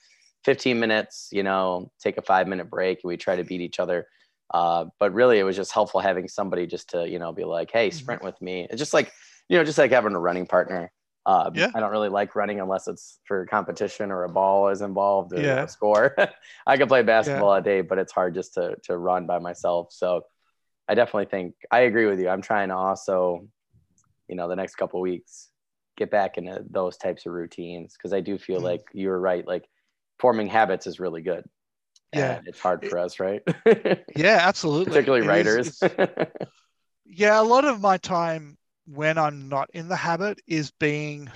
15 0.45 0.81
minutes, 0.81 1.29
you 1.33 1.43
know, 1.43 1.93
take 2.01 2.17
a 2.17 2.23
five 2.23 2.49
minute 2.49 2.71
break 2.71 3.01
and 3.05 3.09
we 3.09 3.19
try 3.19 3.37
to 3.37 3.45
beat 3.45 3.61
each 3.61 3.79
other. 3.79 4.07
Uh, 4.53 4.87
but 4.99 5.13
really 5.13 5.39
it 5.39 5.43
was 5.43 5.57
just 5.57 5.73
helpful 5.73 6.01
having 6.01 6.29
somebody 6.29 6.67
just 6.67 6.91
to, 6.91 7.09
you 7.09 7.19
know, 7.19 7.33
be 7.33 7.45
like, 7.45 7.71
hey, 7.71 7.89
mm-hmm. 7.89 7.99
sprint 7.99 8.21
mm-hmm. 8.21 8.27
with 8.27 8.41
me. 8.41 8.67
It's 8.71 8.79
just 8.79 8.95
like, 8.95 9.13
you 9.49 9.59
know, 9.59 9.65
just 9.65 9.79
like 9.79 9.91
having 9.91 10.15
a 10.15 10.21
running 10.21 10.47
partner. 10.47 10.91
Uh, 11.27 11.51
yeah. 11.53 11.71
I 11.75 11.81
don't 11.81 11.91
really 11.91 12.09
like 12.09 12.35
running 12.35 12.59
unless 12.59 12.89
it's 12.89 13.21
for 13.25 13.45
competition 13.47 14.11
or 14.11 14.25
a 14.25 14.31
ball 14.31 14.69
is 14.69 14.81
involved 14.81 15.35
or 15.35 15.41
yeah. 15.41 15.65
a 15.65 15.69
score. 15.69 16.17
I 16.67 16.79
can 16.79 16.89
play 16.89 17.03
basketball 17.03 17.51
yeah. 17.51 17.55
all 17.57 17.61
day, 17.61 17.81
but 17.83 17.99
it's 17.99 18.13
hard 18.13 18.35
just 18.35 18.55
to 18.55 18.77
to 18.85 18.97
run 18.97 19.27
by 19.27 19.39
myself. 19.39 19.93
So 19.93 20.23
I 20.89 20.95
definitely 20.95 21.27
think 21.27 21.55
I 21.71 21.81
agree 21.81 22.07
with 22.07 22.19
you. 22.19 22.31
I'm 22.31 22.41
trying 22.41 22.69
to 22.69 22.77
also, 22.77 23.47
you 24.27 24.37
know, 24.37 24.49
the 24.49 24.57
next 24.57 24.77
couple 24.77 25.03
weeks 25.03 25.51
get 25.99 26.11
back 26.11 26.39
into 26.39 26.65
those 26.71 26.97
types 26.97 27.27
of 27.27 27.33
routines 27.33 27.93
because 27.93 28.15
I 28.15 28.21
do 28.21 28.39
feel 28.39 28.61
mm. 28.61 28.65
like 28.65 28.85
you 28.95 29.09
were 29.09 29.21
right. 29.21 29.47
Like 29.47 29.69
forming 30.19 30.47
habits 30.47 30.87
is 30.87 30.99
really 30.99 31.21
good. 31.21 31.45
Yeah, 32.15 32.41
it's 32.47 32.61
hard 32.61 32.89
for 32.89 32.99
us, 32.99 33.21
right? 33.21 33.43
yeah, 34.17 34.39
absolutely. 34.43 34.93
Particularly 34.93 35.27
it 35.27 35.29
writers. 35.29 35.83
Is, 35.83 35.91
yeah, 37.07 37.41
a 37.41 37.43
lot 37.43 37.65
of 37.65 37.81
my 37.81 37.99
time 37.99 38.57
when 38.87 39.19
I'm 39.19 39.49
not 39.49 39.69
in 39.75 39.89
the 39.89 39.97
habit 39.97 40.41
is 40.47 40.71
being, 40.71 41.31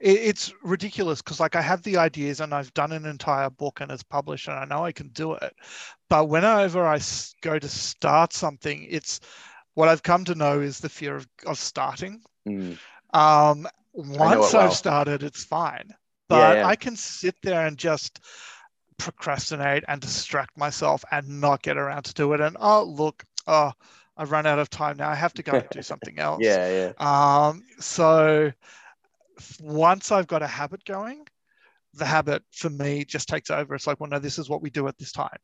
it, 0.00 0.18
it's 0.18 0.52
ridiculous 0.62 1.22
because 1.22 1.38
like 1.38 1.54
I 1.54 1.62
have 1.62 1.82
the 1.84 1.96
ideas 1.96 2.40
and 2.40 2.52
I've 2.52 2.74
done 2.74 2.90
an 2.90 3.06
entire 3.06 3.50
book 3.50 3.80
and 3.80 3.92
it's 3.92 4.02
published 4.02 4.48
and 4.48 4.58
I 4.58 4.64
know 4.64 4.84
I 4.84 4.92
can 4.92 5.08
do 5.10 5.34
it. 5.34 5.54
But 6.10 6.28
whenever 6.28 6.84
I 6.84 6.98
go 7.40 7.58
to 7.58 7.68
start 7.68 8.32
something, 8.32 8.86
it's 8.90 9.20
what 9.74 9.88
I've 9.88 10.02
come 10.02 10.24
to 10.24 10.34
know 10.34 10.60
is 10.60 10.80
the 10.80 10.88
fear 10.88 11.14
of, 11.14 11.28
of 11.46 11.58
starting. 11.58 12.20
Mm. 12.48 12.78
Um, 13.14 13.68
once 13.92 14.52
well. 14.52 14.64
I've 14.64 14.74
started, 14.74 15.22
it's 15.22 15.44
fine. 15.44 15.94
But 16.28 16.54
yeah, 16.54 16.60
yeah. 16.60 16.66
I 16.66 16.76
can 16.76 16.96
sit 16.96 17.36
there 17.42 17.66
and 17.66 17.78
just 17.78 18.20
procrastinate 18.98 19.84
and 19.88 20.00
distract 20.00 20.56
myself 20.56 21.04
and 21.10 21.40
not 21.40 21.62
get 21.62 21.76
around 21.76 22.04
to 22.04 22.14
do 22.14 22.32
it. 22.32 22.40
And 22.40 22.56
oh, 22.60 22.84
look, 22.84 23.24
oh, 23.46 23.72
I've 24.16 24.32
run 24.32 24.46
out 24.46 24.58
of 24.58 24.68
time 24.68 24.96
now. 24.96 25.08
I 25.08 25.14
have 25.14 25.34
to 25.34 25.42
go 25.42 25.52
and 25.52 25.68
do 25.70 25.82
something 25.82 26.18
else. 26.18 26.40
yeah, 26.42 26.92
yeah. 26.98 27.48
Um, 27.48 27.62
so 27.78 28.52
once 29.60 30.10
I've 30.10 30.26
got 30.26 30.42
a 30.42 30.46
habit 30.46 30.84
going, 30.84 31.24
the 31.94 32.04
habit 32.04 32.42
for 32.52 32.70
me 32.70 33.04
just 33.04 33.28
takes 33.28 33.50
over. 33.50 33.74
It's 33.74 33.86
like, 33.86 34.00
well, 34.00 34.10
no, 34.10 34.18
this 34.18 34.38
is 34.38 34.48
what 34.48 34.62
we 34.62 34.70
do 34.70 34.88
at 34.88 34.98
this 34.98 35.12
time. 35.12 35.38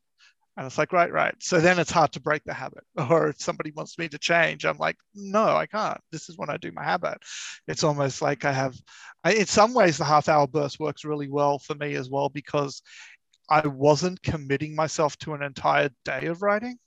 And 0.57 0.65
it's 0.65 0.77
like, 0.77 0.93
right, 0.93 1.11
right. 1.11 1.35
So 1.39 1.59
then 1.59 1.79
it's 1.79 1.91
hard 1.91 2.13
to 2.13 2.21
break 2.21 2.43
the 2.45 2.53
habit. 2.53 2.83
Or 3.09 3.27
if 3.29 3.41
somebody 3.41 3.71
wants 3.71 3.97
me 3.97 4.07
to 4.09 4.17
change, 4.17 4.65
I'm 4.65 4.77
like, 4.77 4.95
no, 5.13 5.55
I 5.55 5.65
can't. 5.65 5.99
This 6.11 6.29
is 6.29 6.37
when 6.37 6.49
I 6.49 6.57
do 6.57 6.71
my 6.71 6.83
habit. 6.83 7.17
It's 7.67 7.83
almost 7.83 8.21
like 8.21 8.45
I 8.45 8.53
have, 8.53 8.75
in 9.25 9.45
some 9.47 9.73
ways, 9.73 9.97
the 9.97 10.05
half 10.05 10.29
hour 10.29 10.47
burst 10.47 10.79
works 10.79 11.03
really 11.03 11.29
well 11.29 11.59
for 11.59 11.75
me 11.75 11.95
as 11.95 12.09
well 12.09 12.29
because 12.29 12.81
I 13.49 13.67
wasn't 13.67 14.21
committing 14.21 14.75
myself 14.75 15.17
to 15.19 15.33
an 15.33 15.41
entire 15.41 15.89
day 16.03 16.25
of 16.27 16.41
writing. 16.41 16.77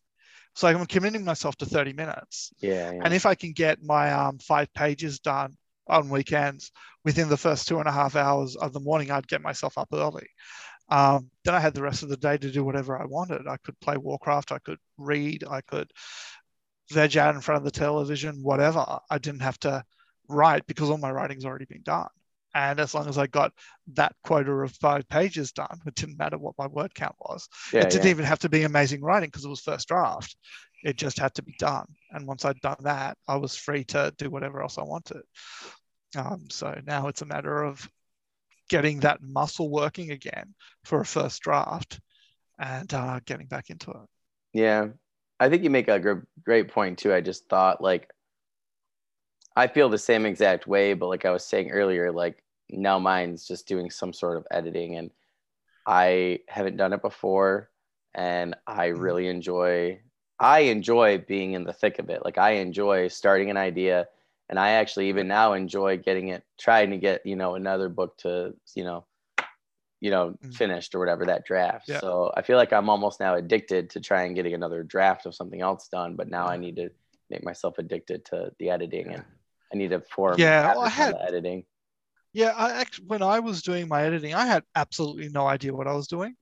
So 0.54 0.66
I'm 0.66 0.86
committing 0.86 1.24
myself 1.24 1.56
to 1.56 1.66
30 1.66 1.92
minutes. 1.92 2.52
Yeah. 2.58 2.90
yeah. 2.90 3.00
And 3.04 3.14
if 3.14 3.26
I 3.26 3.34
can 3.34 3.52
get 3.52 3.82
my 3.82 4.12
um, 4.12 4.38
five 4.38 4.72
pages 4.74 5.20
done 5.20 5.56
on 5.86 6.08
weekends 6.08 6.72
within 7.04 7.28
the 7.28 7.36
first 7.36 7.68
two 7.68 7.78
and 7.78 7.88
a 7.88 7.92
half 7.92 8.16
hours 8.16 8.56
of 8.56 8.72
the 8.72 8.80
morning, 8.80 9.10
I'd 9.10 9.28
get 9.28 9.40
myself 9.40 9.78
up 9.78 9.88
early. 9.92 10.26
Um, 10.88 11.30
then 11.44 11.54
I 11.54 11.60
had 11.60 11.74
the 11.74 11.82
rest 11.82 12.02
of 12.02 12.08
the 12.08 12.16
day 12.16 12.38
to 12.38 12.50
do 12.50 12.64
whatever 12.64 13.00
I 13.00 13.04
wanted. 13.04 13.46
I 13.46 13.58
could 13.58 13.78
play 13.80 13.96
Warcraft, 13.96 14.52
I 14.52 14.58
could 14.58 14.78
read, 14.96 15.44
I 15.48 15.60
could 15.60 15.90
veg 16.90 17.16
out 17.16 17.34
in 17.34 17.40
front 17.40 17.58
of 17.58 17.64
the 17.64 17.70
television, 17.70 18.42
whatever. 18.42 18.84
I 19.10 19.18
didn't 19.18 19.42
have 19.42 19.58
to 19.60 19.84
write 20.28 20.66
because 20.66 20.90
all 20.90 20.98
my 20.98 21.10
writing's 21.10 21.44
already 21.44 21.66
been 21.66 21.82
done. 21.82 22.08
And 22.58 22.80
as 22.80 22.92
long 22.92 23.08
as 23.08 23.18
I 23.18 23.28
got 23.28 23.52
that 23.94 24.16
quota 24.24 24.50
of 24.50 24.72
five 24.72 25.08
pages 25.08 25.52
done, 25.52 25.78
it 25.86 25.94
didn't 25.94 26.18
matter 26.18 26.36
what 26.36 26.58
my 26.58 26.66
word 26.66 26.92
count 26.92 27.14
was. 27.20 27.48
Yeah, 27.72 27.82
it 27.82 27.90
didn't 27.90 28.06
yeah. 28.06 28.10
even 28.10 28.24
have 28.24 28.40
to 28.40 28.48
be 28.48 28.64
amazing 28.64 29.00
writing 29.00 29.28
because 29.28 29.44
it 29.44 29.48
was 29.48 29.60
first 29.60 29.86
draft. 29.86 30.36
It 30.82 30.96
just 30.96 31.20
had 31.20 31.32
to 31.34 31.42
be 31.42 31.54
done. 31.60 31.86
And 32.10 32.26
once 32.26 32.44
I'd 32.44 32.60
done 32.60 32.78
that, 32.80 33.16
I 33.28 33.36
was 33.36 33.54
free 33.54 33.84
to 33.84 34.12
do 34.18 34.28
whatever 34.28 34.60
else 34.60 34.76
I 34.76 34.82
wanted. 34.82 35.22
Um, 36.16 36.46
so 36.50 36.76
now 36.84 37.06
it's 37.06 37.22
a 37.22 37.26
matter 37.26 37.62
of 37.62 37.88
getting 38.68 39.00
that 39.00 39.22
muscle 39.22 39.70
working 39.70 40.10
again 40.10 40.56
for 40.82 41.00
a 41.00 41.06
first 41.06 41.40
draft 41.42 42.00
and 42.58 42.92
uh, 42.92 43.20
getting 43.24 43.46
back 43.46 43.70
into 43.70 43.92
it. 43.92 44.08
Yeah. 44.52 44.88
I 45.38 45.48
think 45.48 45.62
you 45.62 45.70
make 45.70 45.86
a 45.86 46.00
gr- 46.00 46.26
great 46.44 46.72
point 46.72 46.98
too. 46.98 47.14
I 47.14 47.20
just 47.20 47.48
thought 47.48 47.80
like, 47.80 48.10
I 49.54 49.68
feel 49.68 49.88
the 49.88 49.96
same 49.98 50.26
exact 50.26 50.66
way, 50.66 50.94
but 50.94 51.06
like 51.06 51.24
I 51.24 51.30
was 51.30 51.44
saying 51.44 51.70
earlier, 51.70 52.10
like 52.10 52.42
now 52.70 52.98
mine's 52.98 53.46
just 53.46 53.66
doing 53.66 53.90
some 53.90 54.12
sort 54.12 54.36
of 54.36 54.46
editing 54.50 54.96
and 54.96 55.10
I 55.86 56.40
haven't 56.48 56.76
done 56.76 56.92
it 56.92 57.02
before 57.02 57.70
and 58.14 58.54
I 58.66 58.88
mm-hmm. 58.88 59.00
really 59.00 59.28
enjoy 59.28 60.00
I 60.40 60.60
enjoy 60.60 61.18
being 61.18 61.54
in 61.54 61.64
the 61.64 61.72
thick 61.72 61.98
of 61.98 62.10
it. 62.10 62.24
Like 62.24 62.38
I 62.38 62.52
enjoy 62.52 63.08
starting 63.08 63.50
an 63.50 63.56
idea 63.56 64.06
and 64.48 64.58
I 64.58 64.70
actually 64.70 65.08
even 65.08 65.26
now 65.26 65.54
enjoy 65.54 65.98
getting 65.98 66.28
it 66.28 66.44
trying 66.58 66.90
to 66.90 66.96
get, 66.96 67.26
you 67.26 67.34
know, 67.34 67.54
another 67.56 67.88
book 67.88 68.16
to, 68.18 68.54
you 68.74 68.84
know, 68.84 69.04
you 70.00 70.10
know, 70.10 70.30
mm-hmm. 70.30 70.50
finished 70.50 70.94
or 70.94 71.00
whatever 71.00 71.26
that 71.26 71.44
draft. 71.44 71.88
Yeah. 71.88 71.98
So 71.98 72.32
I 72.36 72.42
feel 72.42 72.56
like 72.56 72.72
I'm 72.72 72.88
almost 72.88 73.18
now 73.18 73.34
addicted 73.34 73.90
to 73.90 74.00
trying 74.00 74.34
getting 74.34 74.54
another 74.54 74.84
draft 74.84 75.26
of 75.26 75.34
something 75.34 75.60
else 75.60 75.88
done, 75.88 76.14
but 76.14 76.28
now 76.28 76.46
I 76.46 76.56
need 76.56 76.76
to 76.76 76.90
make 77.30 77.44
myself 77.44 77.78
addicted 77.78 78.24
to 78.26 78.52
the 78.58 78.70
editing 78.70 79.12
and 79.12 79.24
I 79.72 79.76
need 79.76 79.90
to 79.90 80.00
form 80.00 80.36
yeah, 80.38 80.72
well, 80.72 80.82
I 80.82 80.88
had, 80.88 81.16
editing. 81.20 81.64
Yeah, 82.32 82.52
I 82.56 82.72
actually 82.72 83.06
when 83.06 83.22
I 83.22 83.40
was 83.40 83.62
doing 83.62 83.88
my 83.88 84.02
editing, 84.04 84.34
I 84.34 84.46
had 84.46 84.64
absolutely 84.74 85.28
no 85.28 85.46
idea 85.46 85.74
what 85.74 85.88
I 85.88 85.94
was 85.94 86.08
doing. 86.08 86.34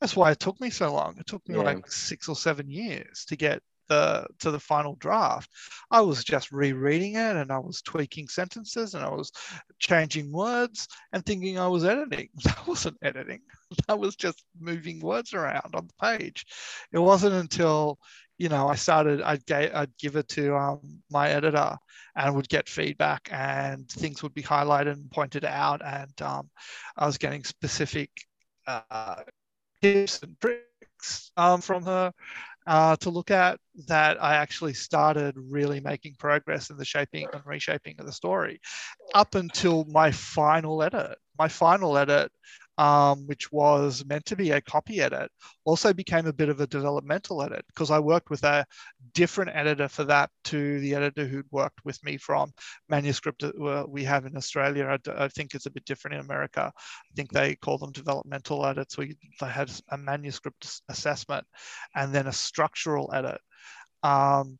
That's 0.00 0.16
why 0.16 0.32
it 0.32 0.40
took 0.40 0.60
me 0.60 0.70
so 0.70 0.92
long. 0.92 1.16
It 1.18 1.26
took 1.26 1.48
me 1.48 1.56
yeah. 1.56 1.62
like 1.62 1.90
six 1.90 2.28
or 2.28 2.34
seven 2.34 2.68
years 2.68 3.24
to 3.28 3.36
get 3.36 3.62
the 3.88 4.26
to 4.40 4.50
the 4.50 4.60
final 4.60 4.96
draft. 4.96 5.50
I 5.90 6.00
was 6.00 6.24
just 6.24 6.50
rereading 6.50 7.14
it 7.14 7.36
and 7.36 7.52
I 7.52 7.58
was 7.58 7.82
tweaking 7.82 8.28
sentences 8.28 8.94
and 8.94 9.04
I 9.04 9.10
was 9.10 9.30
changing 9.78 10.32
words 10.32 10.88
and 11.12 11.24
thinking 11.24 11.58
I 11.58 11.68
was 11.68 11.84
editing. 11.84 12.28
That 12.44 12.66
wasn't 12.66 12.98
editing. 13.02 13.40
That 13.88 13.98
was 13.98 14.16
just 14.16 14.44
moving 14.60 15.00
words 15.00 15.32
around 15.32 15.74
on 15.74 15.88
the 15.88 16.18
page. 16.18 16.44
It 16.92 16.98
wasn't 16.98 17.34
until 17.34 17.98
you 18.42 18.48
know, 18.48 18.66
I 18.66 18.74
started, 18.74 19.22
I'd, 19.22 19.46
get, 19.46 19.72
I'd 19.72 19.96
give 19.98 20.16
it 20.16 20.26
to 20.30 20.56
um, 20.56 20.80
my 21.08 21.28
editor 21.28 21.76
and 22.16 22.34
would 22.34 22.48
get 22.48 22.68
feedback 22.68 23.28
and 23.30 23.88
things 23.88 24.20
would 24.20 24.34
be 24.34 24.42
highlighted 24.42 24.94
and 24.94 25.08
pointed 25.12 25.44
out. 25.44 25.80
And 25.84 26.20
um, 26.20 26.50
I 26.96 27.06
was 27.06 27.18
getting 27.18 27.44
specific 27.44 28.10
uh, 28.66 29.22
tips 29.80 30.24
and 30.24 30.36
tricks 30.40 31.30
um, 31.36 31.60
from 31.60 31.84
her 31.84 32.12
uh, 32.66 32.96
to 32.96 33.10
look 33.10 33.30
at 33.30 33.60
that 33.86 34.20
I 34.20 34.34
actually 34.34 34.74
started 34.74 35.36
really 35.36 35.78
making 35.78 36.16
progress 36.18 36.68
in 36.70 36.76
the 36.76 36.84
shaping 36.84 37.28
and 37.32 37.42
reshaping 37.46 37.94
of 38.00 38.06
the 38.06 38.12
story 38.12 38.60
up 39.14 39.36
until 39.36 39.84
my 39.84 40.10
final 40.10 40.82
edit. 40.82 41.16
My 41.38 41.46
final 41.46 41.96
edit 41.96 42.32
um, 42.82 43.28
which 43.28 43.52
was 43.52 44.04
meant 44.06 44.26
to 44.26 44.34
be 44.34 44.50
a 44.50 44.60
copy 44.60 45.00
edit, 45.00 45.30
also 45.64 45.92
became 45.92 46.26
a 46.26 46.32
bit 46.32 46.48
of 46.48 46.60
a 46.60 46.66
developmental 46.66 47.40
edit 47.40 47.64
because 47.68 47.92
I 47.92 48.00
worked 48.00 48.28
with 48.28 48.42
a 48.42 48.66
different 49.14 49.52
editor 49.54 49.86
for 49.86 50.02
that 50.04 50.30
to 50.46 50.80
the 50.80 50.96
editor 50.96 51.24
who'd 51.24 51.46
worked 51.52 51.84
with 51.84 52.02
me 52.02 52.16
from 52.16 52.50
manuscript 52.88 53.44
uh, 53.44 53.84
we 53.86 54.02
have 54.02 54.26
in 54.26 54.36
Australia. 54.36 54.86
I, 54.86 55.24
I, 55.24 55.28
think 55.28 55.54
it's 55.54 55.66
a 55.66 55.70
bit 55.70 55.84
different 55.84 56.16
in 56.16 56.22
America. 56.22 56.72
I 56.74 57.14
think 57.14 57.30
they 57.30 57.54
call 57.54 57.78
them 57.78 57.92
developmental 57.92 58.66
edits. 58.66 58.98
We 58.98 59.16
they 59.40 59.46
had 59.46 59.70
a 59.92 59.96
manuscript 59.96 60.82
assessment 60.88 61.46
and 61.94 62.12
then 62.12 62.26
a 62.26 62.32
structural 62.32 63.14
edit. 63.14 63.40
Um, 64.02 64.58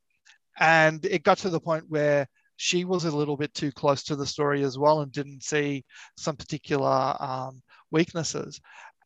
and 0.61 1.05
it 1.07 1.25
got 1.25 1.39
to 1.39 1.51
the 1.51 1.59
point 1.59 1.87
where 1.89 2.29
she 2.55 2.85
was 2.85 3.05
a 3.05 3.17
little 3.17 3.37
bit 3.37 3.53
too 3.53 3.73
close 3.73 4.05
to 4.05 4.15
the 4.15 4.27
story 4.27 4.63
as 4.63 4.79
well 4.79 5.01
and 5.01 5.11
didn't 5.11 5.43
see 5.43 5.85
some 6.17 6.37
particular 6.37 7.17
um, 7.19 7.61
weaknesses. 7.93 8.61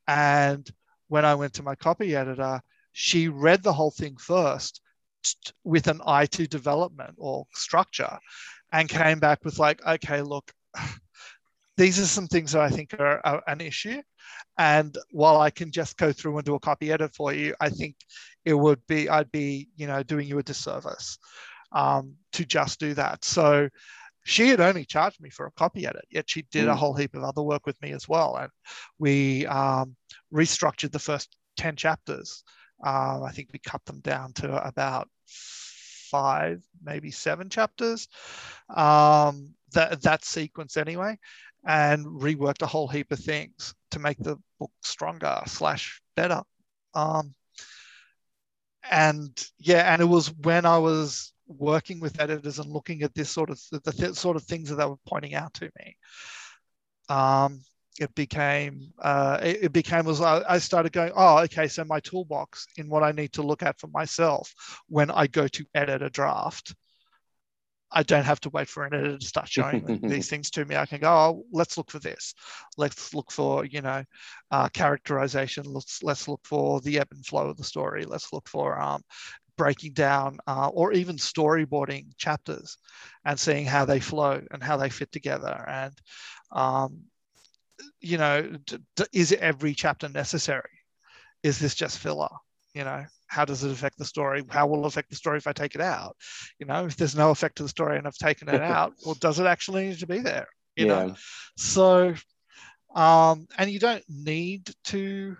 And 0.09 0.69
when 1.09 1.25
I 1.25 1.35
went 1.35 1.55
to 1.55 1.63
my 1.63 1.75
copy 1.75 2.17
editor, 2.17 2.61
she 2.93 3.29
read 3.29 3.63
the 3.63 3.73
whole 3.73 3.91
thing 3.91 4.17
first 4.17 4.81
with 5.65 5.89
an 5.89 6.01
eye 6.07 6.27
to 6.27 6.47
development 6.47 7.15
or 7.19 7.47
structure 7.53 8.19
and 8.73 8.89
came 8.89 9.19
back 9.19 9.45
with 9.45 9.59
like, 9.59 9.85
okay, 9.87 10.23
look, 10.23 10.51
these 11.77 11.99
are 11.99 12.07
some 12.07 12.27
things 12.27 12.53
that 12.53 12.63
I 12.63 12.71
think 12.71 12.95
are, 12.99 13.21
are, 13.25 13.43
an 13.47 13.61
issue. 13.61 14.01
And 14.59 14.97
while 15.11 15.41
I 15.41 15.51
can 15.51 15.71
just 15.71 15.97
go 15.99 16.13
through 16.13 16.39
and 16.39 16.47
do 16.47 16.55
a 16.55 16.61
copy 16.61 16.91
edit 16.91 17.15
for 17.15 17.33
you, 17.33 17.55
I 17.61 17.69
think 17.69 17.97
it 18.45 18.55
would 18.55 18.81
be, 18.87 19.09
I'd 19.09 19.31
be, 19.31 19.69
you 19.77 19.87
know, 19.87 20.03
doing 20.03 20.27
you 20.27 20.39
a 20.39 20.43
disservice 20.43 21.19
um, 21.73 22.15
to 22.33 22.45
just 22.45 22.81
do 22.81 22.95
that. 22.95 23.25
So 23.25 23.69
she 24.27 24.49
had 24.49 24.61
only 24.61 24.85
charged 24.85 25.21
me 25.21 25.31
for 25.31 25.47
a 25.47 25.53
copy 25.53 25.87
edit, 25.87 26.05
yet 26.11 26.29
she 26.29 26.43
did 26.51 26.67
mm. 26.67 26.71
a 26.71 26.75
whole 26.75 26.95
heap 26.95 27.15
of 27.15 27.23
other 27.23 27.43
work 27.43 27.65
with 27.65 27.81
me 27.81 27.93
as 27.93 28.09
well. 28.09 28.37
And 28.37 28.51
we 28.99 29.47
um, 29.47 29.95
restructured 30.35 30.91
the 30.91 30.99
first 30.99 31.37
10 31.59 31.77
chapters. 31.77 32.43
Uh, 32.85 33.23
I 33.23 33.31
think 33.31 33.51
we 33.53 33.61
cut 33.61 33.85
them 33.85 34.01
down 34.01 34.33
to 34.35 34.67
about 34.67 35.09
five, 35.27 36.61
maybe 36.83 37.13
seven 37.13 37.49
chapters. 37.49 38.09
Um, 38.69 39.55
that, 39.73 40.03
that 40.03 40.25
sequence 40.25 40.77
anyway, 40.77 41.19
and 41.65 42.05
reworked 42.05 42.63
a 42.63 42.67
whole 42.67 42.89
heap 42.89 43.13
of 43.13 43.21
things 43.21 43.75
to 43.93 44.01
make 44.01 44.19
the 44.19 44.39
book 44.59 44.73
stronger 44.83 45.41
slash 45.47 46.01
better. 46.17 46.43
Um, 46.95 47.33
and 48.91 49.31
yeah, 49.59 49.93
and 49.93 50.03
it 50.03 50.07
was 50.07 50.33
when 50.43 50.67
I 50.67 50.79
was 50.79 51.33
working 51.47 52.01
with 52.01 52.21
editors 52.21 52.59
and 52.59 52.71
looking 52.71 53.03
at 53.03 53.15
this 53.15 53.31
sort 53.31 53.51
of 53.51 53.61
the 53.71 53.93
th- 53.93 54.15
sort 54.15 54.37
of 54.37 54.43
things 54.45 54.69
that 54.69 54.77
they 54.77 54.87
were 54.87 54.97
pointing 55.07 55.35
out 55.35 55.55
to 55.55 55.71
me. 55.79 55.97
Um, 57.09 57.61
it 57.99 58.15
became 58.15 58.93
uh, 59.01 59.39
it, 59.43 59.65
it, 59.65 59.73
became 59.73 60.05
was 60.05 60.21
I, 60.21 60.43
I 60.49 60.59
started 60.59 60.93
going 60.93 61.13
oh 61.17 61.39
okay 61.45 61.67
so 61.67 61.85
my 61.85 62.01
toolbox 62.01 62.67
in 62.77 62.89
what 62.89 63.03
I 63.03 63.13
need 63.13 63.33
to 63.35 63.43
look 63.43 63.63
at 63.63 63.81
for 63.81 63.87
myself 63.89 64.53
when 64.89 65.11
I 65.11 65.27
go 65.27 65.49
to 65.49 65.65
edit 65.75 66.03
a 66.03 66.11
draft 66.11 66.75
I 67.93 68.03
don't 68.03 68.25
have 68.25 68.41
to 68.41 68.51
wait 68.51 68.69
for 68.69 68.85
an 68.85 68.95
editor 68.95 69.19
to 69.19 69.27
start 69.27 69.49
showing 69.49 70.01
these 70.03 70.29
things 70.29 70.51
to 70.51 70.65
me. 70.65 70.77
I 70.77 70.87
can 70.87 71.01
go, 71.01 71.11
oh, 71.11 71.45
let's 71.53 71.79
look 71.79 71.91
for 71.91 71.99
this. 71.99 72.35
Let's 72.77 73.15
look 73.15 73.31
for, 73.31 73.65
you 73.65 73.81
know, 73.81 74.05
uh, 74.51 74.69
characterization. 74.71 75.65
Let's 75.65 76.03
let's 76.03 76.29
look 76.29 76.41
for 76.45 76.81
the 76.81 76.99
ebb 76.99 77.09
and 77.13 77.25
flow 77.25 77.49
of 77.49 77.57
the 77.57 77.65
story. 77.65 78.05
Let's 78.05 78.33
look 78.33 78.49
for 78.49 78.81
um, 78.81 79.03
breaking 79.57 79.93
down 79.93 80.39
uh, 80.47 80.69
or 80.69 80.93
even 80.93 81.17
storyboarding 81.17 82.07
chapters 82.19 82.79
and 83.25 83.39
seeing 83.39 83.67
how 83.67 83.85
they 83.85 84.01
flow 84.01 84.43
and 84.51 84.63
how 84.63 84.77
they 84.77 84.91
fit 84.91 85.13
together. 85.13 85.65
And 85.69 85.95
um, 86.53 87.05
you 88.01 88.19
know 88.19 88.43
d- 88.67 88.79
d- 88.97 89.05
is 89.13 89.33
every 89.33 89.75
chapter 89.75 90.09
necessary? 90.09 90.71
Is 91.43 91.59
this 91.59 91.75
just 91.75 91.99
filler? 91.99 92.29
You 92.75 92.85
know 92.85 93.05
how 93.29 93.45
does 93.45 93.65
it 93.65 93.73
affect 93.73 93.99
the 93.99 94.05
story? 94.05 94.43
How 94.49 94.67
will 94.67 94.85
it 94.85 94.89
affect 94.89 95.11
the 95.11 95.17
story 95.17 95.39
if 95.39 95.47
i 95.47 95.53
take 95.53 95.75
it 95.75 95.81
out? 95.81 96.17
You 96.59 96.67
know 96.67 96.87
if 96.87 96.97
there's 96.97 97.17
no 97.17 97.31
effect 97.31 97.57
to 97.57 97.63
the 97.63 97.69
story 97.69 97.99
and 97.99 98.07
i've 98.07 98.17
taken 98.17 98.49
it 98.49 98.63
out 98.63 98.93
well 99.05 99.17
does 99.21 99.39
it 99.39 99.47
actually 99.47 99.89
need 99.89 99.99
to 100.01 100.07
be 100.07 100.21
there? 100.21 100.47
You 100.77 100.87
yeah. 100.87 101.07
know 101.07 101.15
so 101.57 102.15
um 102.95 103.47
and 103.59 103.71
you 103.71 103.79
don't 103.79 104.05
need 104.09 104.71
to 104.85 105.37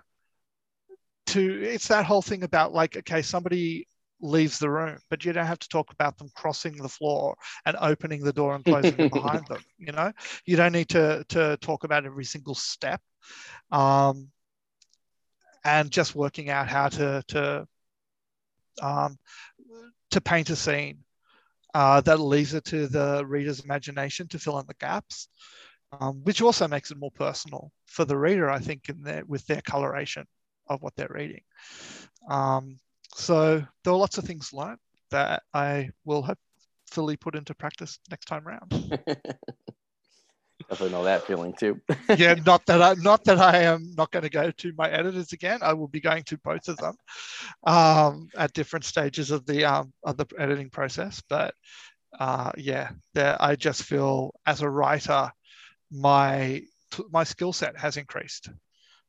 to 1.27 1.61
it's 1.63 1.89
that 1.89 2.05
whole 2.05 2.21
thing 2.21 2.43
about 2.43 2.73
like 2.73 2.97
okay 2.97 3.21
somebody 3.21 3.87
leaves 4.19 4.57
the 4.59 4.69
room 4.69 4.97
but 5.09 5.23
you 5.23 5.31
don't 5.31 5.45
have 5.45 5.59
to 5.59 5.69
talk 5.69 5.91
about 5.91 6.17
them 6.17 6.29
crossing 6.35 6.75
the 6.77 6.89
floor 6.89 7.35
and 7.65 7.77
opening 7.79 8.23
the 8.23 8.33
door 8.33 8.55
and 8.55 8.65
closing 8.65 8.99
it 8.99 9.11
behind 9.11 9.45
them 9.47 9.63
you 9.77 9.91
know 9.91 10.11
you 10.45 10.55
don't 10.55 10.71
need 10.71 10.89
to 10.89 11.23
to 11.29 11.57
talk 11.61 11.83
about 11.83 12.05
every 12.05 12.25
single 12.25 12.55
step 12.55 13.01
um 13.71 14.29
and 15.63 15.91
just 15.91 16.15
working 16.15 16.49
out 16.49 16.67
how 16.67 16.87
to 16.87 17.23
to 17.27 17.67
um, 18.81 19.17
to 20.11 20.21
paint 20.21 20.49
a 20.49 20.55
scene 20.55 20.99
uh, 21.73 22.01
that 22.01 22.19
leaves 22.19 22.53
it 22.53 22.63
to 22.65 22.87
the 22.87 23.23
reader's 23.25 23.59
imagination 23.59 24.27
to 24.29 24.39
fill 24.39 24.59
in 24.59 24.65
the 24.67 24.73
gaps, 24.75 25.27
um, 25.99 26.21
which 26.23 26.41
also 26.41 26.67
makes 26.67 26.91
it 26.91 26.97
more 26.97 27.11
personal 27.11 27.71
for 27.85 28.05
the 28.05 28.17
reader, 28.17 28.49
I 28.49 28.59
think, 28.59 28.89
in 28.89 29.01
their, 29.01 29.25
with 29.25 29.45
their 29.47 29.61
coloration 29.61 30.25
of 30.67 30.81
what 30.81 30.95
they're 30.95 31.11
reading. 31.13 31.41
Um, 32.29 32.79
so 33.17 33.63
there 33.83 33.93
are 33.93 33.97
lots 33.97 34.17
of 34.17 34.25
things 34.25 34.53
learned 34.53 34.79
that 35.11 35.43
I 35.53 35.89
will 36.05 36.21
hopefully 36.21 37.17
put 37.17 37.35
into 37.35 37.55
practice 37.55 37.99
next 38.09 38.25
time 38.25 38.47
around. 38.47 38.69
Definitely 40.69 40.91
know 40.91 41.03
that 41.05 41.25
feeling 41.25 41.53
too. 41.57 41.79
yeah, 42.17 42.35
not 42.45 42.65
that 42.65 42.81
I 42.81 42.93
not 42.95 43.23
that 43.23 43.39
I 43.39 43.63
am 43.63 43.93
not 43.97 44.11
going 44.11 44.23
to 44.23 44.29
go 44.29 44.51
to 44.51 44.73
my 44.77 44.89
editors 44.89 45.31
again. 45.31 45.59
I 45.61 45.73
will 45.73 45.87
be 45.87 46.01
going 46.01 46.23
to 46.23 46.37
both 46.37 46.67
of 46.67 46.77
them 46.77 46.95
um, 47.63 48.29
at 48.37 48.53
different 48.53 48.85
stages 48.85 49.31
of 49.31 49.45
the 49.45 49.65
um, 49.65 49.93
of 50.03 50.17
the 50.17 50.25
editing 50.37 50.69
process. 50.69 51.23
But 51.29 51.53
uh, 52.19 52.51
yeah, 52.57 52.89
I 53.15 53.55
just 53.55 53.83
feel 53.83 54.33
as 54.45 54.61
a 54.61 54.69
writer, 54.69 55.31
my 55.91 56.63
my 57.11 57.23
skill 57.23 57.53
set 57.53 57.77
has 57.77 57.97
increased, 57.97 58.49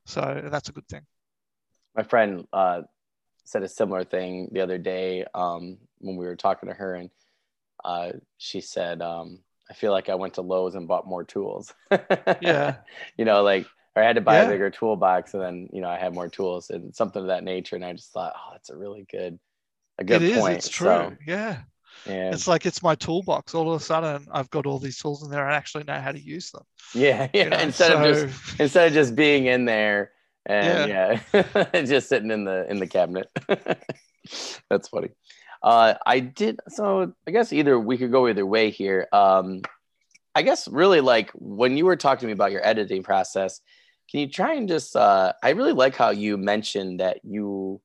so 0.07 0.43
that's 0.45 0.69
a 0.69 0.73
good 0.73 0.87
thing. 0.89 1.03
My 1.97 2.05
friend 2.05 2.47
uh, 2.53 2.83
said 3.49 3.63
a 3.63 3.69
similar 3.69 4.05
thing 4.05 4.49
the 4.53 4.61
other 4.61 4.79
day 4.79 5.25
um, 5.35 5.79
when 5.99 6.17
we 6.17 6.27
were 6.27 6.37
talking 6.37 6.69
to 6.69 6.75
her, 6.75 6.95
and 6.95 7.11
uh, 7.85 8.13
she 8.37 8.61
said. 8.61 9.03
Um, 9.03 9.41
I 9.71 9.75
feel 9.75 9.93
like 9.93 10.09
I 10.09 10.15
went 10.15 10.35
to 10.35 10.43
Lowe's 10.43 10.75
and 10.75 10.89
bought 10.89 11.07
more 11.07 11.25
tools. 11.25 11.75
yeah. 12.41 12.77
You 13.17 13.25
know, 13.25 13.43
like, 13.43 13.67
or 13.95 14.03
I 14.03 14.07
had 14.07 14.17
to 14.17 14.23
buy 14.23 14.37
yeah. 14.37 14.45
a 14.45 14.49
bigger 14.49 14.71
toolbox 14.71 15.35
and 15.35 15.43
then, 15.43 15.69
you 15.73 15.83
know, 15.83 15.89
I 15.89 15.99
had 15.99 16.15
more 16.15 16.29
tools 16.29 16.71
and 16.71 16.95
something 16.95 17.21
of 17.21 17.29
that 17.29 17.45
nature. 17.45 17.77
And 17.77 17.85
I 17.85 17.93
just 17.93 18.13
thought, 18.13 18.33
oh, 18.35 18.53
that's 18.53 18.71
a 18.71 18.77
really 18.77 19.07
good, 19.11 19.39
a 19.99 20.05
good 20.05 20.23
it 20.23 20.39
point. 20.39 20.59
Is, 20.59 20.67
it's 20.67 20.75
true. 20.75 20.87
So, 20.87 21.17
yeah. 21.27 21.59
Yeah. 22.07 22.31
It's 22.31 22.47
like 22.47 22.65
it's 22.65 22.83
my 22.83 22.95
toolbox. 22.95 23.55
All 23.55 23.73
of 23.73 23.81
a 23.81 23.85
sudden, 23.85 24.27
I've 24.33 24.51
got 24.51 24.67
all 24.67 24.79
these 24.79 24.99
tools 24.99 25.23
in 25.25 25.31
there. 25.31 25.47
I 25.47 25.57
actually 25.57 25.85
know 25.85 26.01
how 26.01 26.13
to 26.13 26.21
use 26.21 26.51
them. 26.51 26.63
Yeah, 26.95 27.29
yeah. 27.35 27.45
You 27.45 27.51
know? 27.51 27.59
Instead 27.59 27.93
so, 27.93 28.05
of 28.05 28.15
just 28.15 28.61
instead 28.61 28.87
of 28.89 28.93
just 28.93 29.17
being 29.17 29.47
in 29.47 29.65
there 29.65 30.13
and 30.49 30.91
yeah, 30.91 31.21
yeah 31.33 31.65
just 31.85 32.09
sitting 32.09 32.31
in 32.31 32.45
the 32.45 32.69
in 32.71 32.79
the 32.79 32.87
cabinet. 32.87 33.31
That's 34.71 34.89
funny. 34.89 35.11
Uh, 35.63 35.95
I 36.07 36.21
did 36.21 36.61
so. 36.69 37.13
I 37.27 37.31
guess 37.31 37.53
either 37.53 37.79
we 37.79 37.99
could 37.99 38.11
go 38.11 38.29
either 38.29 38.47
way 38.47 38.71
here. 38.71 39.07
Um, 39.13 39.63
I 40.35 40.43
guess 40.43 40.69
really 40.69 41.01
like 41.01 41.31
when 41.35 41.77
you 41.77 41.85
were 41.85 41.97
talking 41.97 42.21
to 42.21 42.27
me 42.27 42.33
about 42.33 42.53
your 42.53 42.67
editing 42.67 43.03
process, 43.03 43.61
can 44.11 44.21
you 44.21 44.29
try 44.29 44.55
and 44.55 44.69
just? 44.69 44.97
Uh, 44.97 45.33
I 45.43 45.51
really 45.51 45.73
like 45.73 45.97
how 45.97 46.11
you 46.11 46.37
mentioned 46.37 47.01
that 47.01 47.25
you 47.25 47.81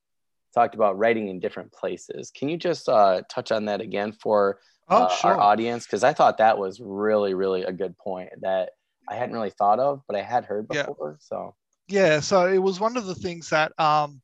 talked 0.54 0.76
about 0.76 0.98
writing 0.98 1.28
in 1.28 1.40
different 1.40 1.72
places. 1.72 2.32
Can 2.32 2.48
you 2.48 2.58
just 2.58 2.88
uh, 2.88 3.24
touch 3.30 3.52
on 3.52 3.66
that 3.66 3.82
again 3.82 4.12
for 4.14 4.60
oh, 4.88 5.04
uh, 5.04 5.10
sure. 5.10 5.32
our 5.32 5.40
audience? 5.40 5.86
Because 5.86 6.04
I 6.04 6.14
thought 6.14 6.38
that 6.38 6.58
was 6.58 6.80
really, 6.80 7.34
really 7.34 7.64
a 7.64 7.74
good 7.74 7.98
point 7.98 8.30
that 8.42 8.72
I 9.10 9.16
hadn't 9.16 9.36
really 9.36 9.50
thought 9.50 9.80
of, 9.80 10.02
but 10.08 10.16
I 10.16 10.22
had 10.22 10.46
heard 10.46 10.68
before. 10.68 11.18
Yeah. 11.20 11.26
So 11.28 11.56
yeah, 11.94 12.22
so 12.22 12.48
it 12.48 12.58
was 12.58 12.80
one 12.80 12.98
of 12.98 13.06
the 13.06 13.14
things 13.14 13.52
that 13.52 13.72
um, 13.80 14.20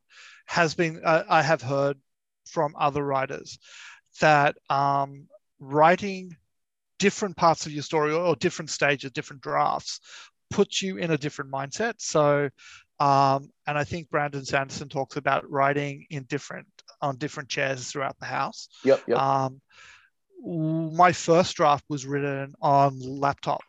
has 0.47 0.73
been 0.73 1.01
uh, 1.05 1.23
I 1.29 1.43
have 1.43 1.61
heard 1.61 1.97
from 2.47 2.73
other 2.75 3.03
writers 3.05 3.59
that 4.21 4.57
um, 4.71 5.27
writing 5.59 6.35
different 6.97 7.37
parts 7.37 7.67
of 7.67 7.71
your 7.71 7.83
story 7.83 8.11
or, 8.11 8.35
different 8.35 8.71
stages, 8.71 9.11
different 9.11 9.43
drafts, 9.43 9.99
puts 10.49 10.81
you 10.81 10.97
in 10.97 11.11
a 11.11 11.17
different 11.17 11.51
mindset. 11.51 11.93
So, 11.99 12.49
um, 12.99 13.51
and 13.67 13.77
I 13.77 13.83
think 13.83 14.09
Brandon 14.09 14.45
Sanderson 14.45 14.89
talks 14.89 15.15
about 15.15 15.47
writing 15.47 16.07
in 16.09 16.23
different 16.23 16.65
on 17.03 17.17
different 17.17 17.49
chairs 17.49 17.91
throughout 17.91 18.17
the 18.17 18.25
house. 18.25 18.67
Yep. 18.83 19.03
yep. 19.09 19.17
Um, 19.19 19.61
my 20.43 21.11
first 21.11 21.55
draft 21.55 21.85
was 21.87 22.07
written 22.07 22.55
on 22.63 22.97
laptop 22.99 23.61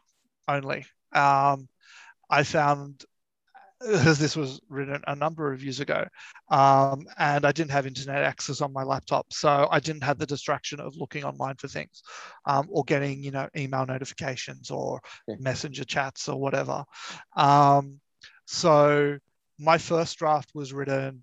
only. 0.48 0.86
Um, 1.12 1.68
I 2.30 2.44
found 2.44 3.04
because 3.80 4.18
this 4.18 4.36
was 4.36 4.60
written 4.68 5.02
a 5.06 5.14
number 5.16 5.52
of 5.52 5.62
years 5.62 5.80
ago, 5.80 6.06
um, 6.50 7.06
and 7.18 7.44
I 7.44 7.52
didn't 7.52 7.70
have 7.70 7.86
internet 7.86 8.22
access 8.22 8.60
on 8.60 8.72
my 8.72 8.82
laptop, 8.82 9.32
so 9.32 9.68
I 9.70 9.80
didn't 9.80 10.02
have 10.02 10.18
the 10.18 10.26
distraction 10.26 10.80
of 10.80 10.96
looking 10.96 11.24
online 11.24 11.56
for 11.56 11.68
things, 11.68 12.02
um, 12.46 12.66
or 12.70 12.84
getting 12.84 13.22
you 13.22 13.30
know 13.30 13.48
email 13.56 13.86
notifications 13.86 14.70
or 14.70 15.00
yeah. 15.26 15.36
messenger 15.38 15.84
chats 15.84 16.28
or 16.28 16.38
whatever. 16.40 16.84
Um, 17.36 18.00
so 18.46 19.18
my 19.58 19.78
first 19.78 20.18
draft 20.18 20.50
was 20.54 20.72
written 20.72 21.22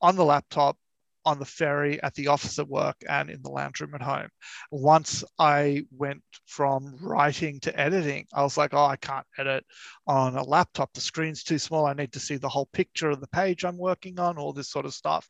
on 0.00 0.16
the 0.16 0.24
laptop 0.24 0.76
on 1.26 1.38
the 1.38 1.44
ferry, 1.44 2.02
at 2.02 2.14
the 2.14 2.28
office 2.28 2.58
at 2.58 2.68
work, 2.68 2.96
and 3.08 3.28
in 3.28 3.42
the 3.42 3.50
lounge 3.50 3.80
room 3.80 3.94
at 3.94 4.00
home. 4.00 4.28
Once 4.70 5.24
I 5.38 5.84
went 5.90 6.22
from 6.46 6.96
writing 7.02 7.60
to 7.60 7.78
editing, 7.78 8.26
I 8.32 8.42
was 8.42 8.56
like, 8.56 8.72
oh, 8.72 8.86
I 8.86 8.96
can't 8.96 9.26
edit 9.36 9.64
on 10.06 10.36
a 10.36 10.44
laptop. 10.44 10.92
The 10.94 11.00
screen's 11.00 11.42
too 11.42 11.58
small. 11.58 11.84
I 11.84 11.94
need 11.94 12.12
to 12.12 12.20
see 12.20 12.36
the 12.36 12.48
whole 12.48 12.68
picture 12.72 13.10
of 13.10 13.20
the 13.20 13.28
page 13.28 13.64
I'm 13.64 13.76
working 13.76 14.20
on, 14.20 14.38
all 14.38 14.52
this 14.52 14.70
sort 14.70 14.86
of 14.86 14.94
stuff. 14.94 15.28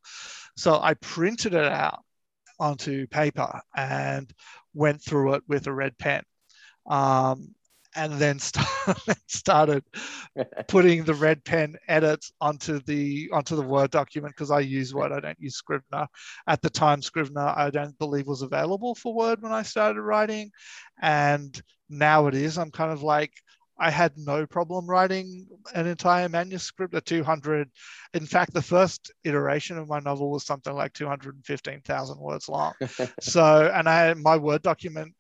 So 0.56 0.78
I 0.80 0.94
printed 0.94 1.54
it 1.54 1.64
out 1.64 2.04
onto 2.60 3.06
paper 3.06 3.60
and 3.74 4.30
went 4.74 5.02
through 5.02 5.34
it 5.34 5.42
with 5.48 5.66
a 5.66 5.72
red 5.72 5.96
pen. 5.98 6.22
Um, 6.86 7.54
and 7.96 8.12
then 8.20 8.38
started 8.38 9.82
putting 10.68 11.04
the 11.04 11.14
red 11.14 11.44
pen 11.44 11.76
edits 11.88 12.32
onto 12.40 12.80
the 12.80 13.28
onto 13.32 13.56
the 13.56 13.62
Word 13.62 13.90
document 13.90 14.34
because 14.34 14.50
I 14.50 14.60
use 14.60 14.94
Word. 14.94 15.12
I 15.12 15.20
don't 15.20 15.40
use 15.40 15.56
Scrivener. 15.56 16.06
At 16.46 16.62
the 16.62 16.70
time, 16.70 17.02
Scrivener 17.02 17.52
I 17.56 17.70
don't 17.70 17.98
believe 17.98 18.26
was 18.26 18.42
available 18.42 18.94
for 18.94 19.14
Word 19.14 19.42
when 19.42 19.52
I 19.52 19.62
started 19.62 20.02
writing, 20.02 20.50
and 21.00 21.60
now 21.88 22.26
it 22.26 22.34
is. 22.34 22.58
I'm 22.58 22.70
kind 22.70 22.92
of 22.92 23.02
like 23.02 23.32
I 23.78 23.90
had 23.90 24.12
no 24.16 24.46
problem 24.46 24.86
writing 24.86 25.46
an 25.74 25.86
entire 25.86 26.28
manuscript, 26.28 26.94
a 26.94 27.00
200. 27.00 27.68
In 28.14 28.24
fact, 28.24 28.54
the 28.54 28.62
first 28.62 29.12
iteration 29.24 29.76
of 29.76 29.88
my 29.88 30.00
novel 30.00 30.30
was 30.30 30.46
something 30.46 30.74
like 30.74 30.94
215,000 30.94 32.18
words 32.18 32.48
long. 32.48 32.72
so, 33.20 33.70
and 33.74 33.88
I 33.88 34.14
my 34.14 34.36
Word 34.36 34.62
document 34.62 35.14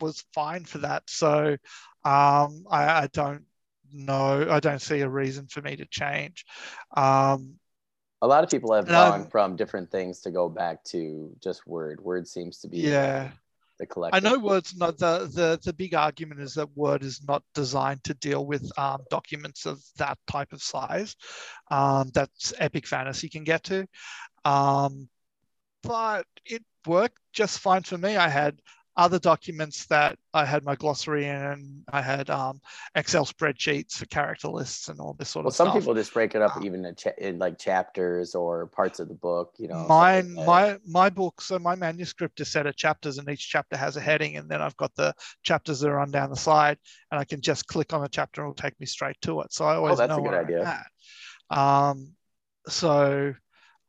was 0.00 0.24
fine 0.34 0.64
for 0.64 0.78
that. 0.78 1.04
So 1.08 1.56
um, 2.04 2.64
I, 2.70 3.02
I, 3.02 3.08
don't 3.12 3.44
know. 3.92 4.46
I 4.50 4.60
don't 4.60 4.80
see 4.80 5.00
a 5.00 5.08
reason 5.08 5.46
for 5.46 5.60
me 5.62 5.76
to 5.76 5.86
change. 5.86 6.44
Um, 6.96 7.56
a 8.22 8.26
lot 8.26 8.44
of 8.44 8.50
people 8.50 8.72
have 8.72 8.88
gone 8.88 9.28
from 9.28 9.56
different 9.56 9.90
things 9.90 10.20
to 10.20 10.30
go 10.30 10.48
back 10.48 10.82
to 10.84 11.34
just 11.42 11.66
Word. 11.66 12.00
Word 12.00 12.26
seems 12.26 12.60
to 12.60 12.68
be 12.68 12.78
yeah. 12.78 13.30
The 13.78 13.84
collective. 13.86 14.24
I 14.24 14.26
know 14.26 14.38
Word's 14.38 14.74
not 14.74 14.96
the, 14.96 15.30
the 15.30 15.60
the 15.62 15.74
big 15.74 15.92
argument 15.92 16.40
is 16.40 16.54
that 16.54 16.74
Word 16.74 17.02
is 17.02 17.20
not 17.28 17.42
designed 17.54 18.02
to 18.04 18.14
deal 18.14 18.46
with 18.46 18.66
um, 18.78 19.02
documents 19.10 19.66
of 19.66 19.82
that 19.98 20.16
type 20.26 20.54
of 20.54 20.62
size. 20.62 21.14
Um, 21.70 22.10
that's 22.14 22.54
epic 22.56 22.86
fantasy 22.86 23.28
can 23.28 23.44
get 23.44 23.64
to. 23.64 23.86
Um, 24.46 25.10
but 25.82 26.26
it 26.46 26.64
worked 26.86 27.18
just 27.32 27.58
fine 27.58 27.82
for 27.82 27.98
me. 27.98 28.16
I 28.16 28.28
had 28.28 28.60
other 28.96 29.18
documents 29.18 29.86
that 29.86 30.18
I 30.32 30.44
had 30.46 30.64
my 30.64 30.74
glossary 30.74 31.26
in. 31.26 31.84
I 31.92 32.00
had 32.00 32.30
um, 32.30 32.60
Excel 32.94 33.26
spreadsheets 33.26 33.94
for 33.94 34.06
character 34.06 34.48
lists 34.48 34.88
and 34.88 34.98
all 35.00 35.14
this 35.14 35.28
sort 35.28 35.44
well, 35.44 35.48
of 35.48 35.54
stuff. 35.54 35.68
Some 35.68 35.80
people 35.80 35.94
just 35.94 36.14
break 36.14 36.34
it 36.34 36.40
up 36.40 36.56
uh, 36.56 36.60
even 36.62 36.84
in, 36.84 36.94
cha- 36.94 37.10
in, 37.18 37.38
like 37.38 37.58
chapters 37.58 38.34
or 38.34 38.66
parts 38.68 38.98
of 38.98 39.08
the 39.08 39.14
book. 39.14 39.54
You 39.58 39.68
know, 39.68 39.86
mine, 39.86 40.34
like 40.34 40.46
my 40.46 40.78
my 40.86 41.10
book. 41.10 41.42
So 41.42 41.58
my 41.58 41.74
manuscript 41.74 42.40
is 42.40 42.50
set 42.50 42.66
of 42.66 42.76
chapters, 42.76 43.18
and 43.18 43.28
each 43.28 43.48
chapter 43.48 43.76
has 43.76 43.96
a 43.96 44.00
heading, 44.00 44.36
and 44.36 44.48
then 44.48 44.62
I've 44.62 44.76
got 44.76 44.94
the 44.94 45.14
chapters 45.42 45.80
that 45.80 45.90
are 45.90 46.00
on 46.00 46.10
down 46.10 46.30
the 46.30 46.36
side, 46.36 46.78
and 47.10 47.20
I 47.20 47.24
can 47.24 47.40
just 47.42 47.66
click 47.66 47.92
on 47.92 48.02
a 48.02 48.08
chapter, 48.08 48.42
and 48.42 48.50
it'll 48.50 48.62
take 48.62 48.78
me 48.80 48.86
straight 48.86 49.20
to 49.22 49.42
it. 49.42 49.52
So 49.52 49.66
I 49.66 49.76
always 49.76 49.94
oh, 49.94 49.96
that's 49.96 50.08
know 50.08 50.24
a 50.24 50.30
good 50.30 50.34
idea. 50.34 50.84
Um, 51.50 52.12
so 52.66 53.34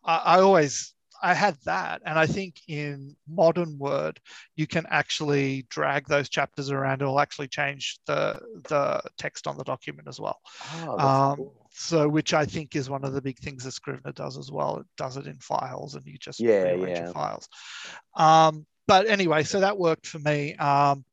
I, 0.03 0.15
I 0.17 0.39
always 0.41 0.93
I 1.21 1.33
had 1.33 1.57
that. 1.65 2.01
And 2.05 2.17
I 2.17 2.27
think 2.27 2.61
in 2.67 3.15
modern 3.27 3.77
Word, 3.77 4.19
you 4.55 4.67
can 4.67 4.85
actually 4.89 5.65
drag 5.69 6.07
those 6.07 6.29
chapters 6.29 6.71
around. 6.71 7.01
It'll 7.01 7.19
actually 7.19 7.47
change 7.47 7.99
the, 8.05 8.39
the 8.67 9.01
text 9.17 9.47
on 9.47 9.57
the 9.57 9.63
document 9.63 10.07
as 10.07 10.19
well. 10.19 10.39
Oh, 10.81 10.99
um, 10.99 11.35
cool. 11.37 11.53
So, 11.71 12.09
which 12.09 12.33
I 12.33 12.45
think 12.45 12.75
is 12.75 12.89
one 12.89 13.03
of 13.03 13.13
the 13.13 13.21
big 13.21 13.37
things 13.37 13.63
that 13.63 13.71
Scrivener 13.71 14.11
does 14.11 14.37
as 14.37 14.51
well. 14.51 14.77
It 14.77 14.87
does 14.97 15.17
it 15.17 15.27
in 15.27 15.37
files 15.37 15.95
and 15.95 16.05
you 16.05 16.17
just 16.17 16.39
yeah, 16.39 16.73
yeah. 16.73 17.03
your 17.03 17.13
files. 17.13 17.47
Um, 18.15 18.65
but 18.87 19.07
anyway, 19.07 19.43
so 19.43 19.59
that 19.59 19.77
worked 19.77 20.07
for 20.07 20.19
me. 20.19 20.55
Um, 20.55 21.05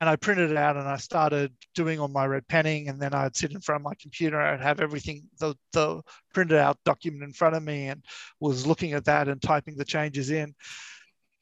and 0.00 0.10
I 0.10 0.16
printed 0.16 0.50
it 0.50 0.56
out 0.56 0.76
and 0.76 0.86
I 0.86 0.96
started 0.96 1.52
doing 1.74 1.98
all 1.98 2.08
my 2.08 2.26
red 2.26 2.46
penning. 2.48 2.88
And 2.88 3.00
then 3.00 3.14
I'd 3.14 3.36
sit 3.36 3.52
in 3.52 3.60
front 3.60 3.80
of 3.80 3.84
my 3.84 3.94
computer. 4.00 4.40
I'd 4.40 4.60
have 4.60 4.80
everything, 4.80 5.24
the, 5.38 5.54
the 5.72 6.02
printed 6.34 6.58
out 6.58 6.78
document 6.84 7.22
in 7.22 7.32
front 7.32 7.56
of 7.56 7.62
me 7.62 7.88
and 7.88 8.04
was 8.38 8.66
looking 8.66 8.92
at 8.92 9.06
that 9.06 9.28
and 9.28 9.40
typing 9.40 9.76
the 9.76 9.84
changes 9.84 10.30
in. 10.30 10.54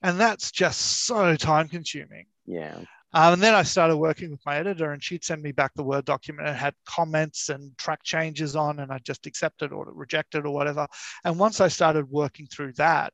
And 0.02 0.20
that's 0.20 0.52
just 0.52 1.06
so 1.06 1.34
time 1.34 1.68
consuming. 1.68 2.26
Yeah. 2.46 2.78
Um, 3.14 3.34
and 3.34 3.42
then 3.42 3.54
I 3.54 3.62
started 3.62 3.96
working 3.96 4.32
with 4.32 4.44
my 4.44 4.56
editor, 4.56 4.90
and 4.90 5.02
she'd 5.02 5.24
send 5.24 5.40
me 5.40 5.52
back 5.52 5.72
the 5.74 5.84
Word 5.84 6.04
document 6.04 6.48
and 6.48 6.56
had 6.56 6.74
comments 6.84 7.48
and 7.48 7.76
track 7.78 8.02
changes 8.02 8.56
on, 8.56 8.80
and 8.80 8.90
I 8.92 8.98
just 8.98 9.26
accepted 9.26 9.72
or 9.72 9.86
rejected 9.94 10.44
or 10.44 10.52
whatever. 10.52 10.88
And 11.22 11.38
once 11.38 11.60
I 11.60 11.68
started 11.68 12.10
working 12.10 12.48
through 12.48 12.72
that, 12.72 13.12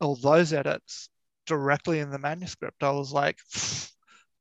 all 0.00 0.16
those 0.16 0.52
edits 0.52 1.08
directly 1.46 2.00
in 2.00 2.10
the 2.10 2.18
manuscript, 2.18 2.82
I 2.82 2.90
was 2.90 3.12
like, 3.12 3.38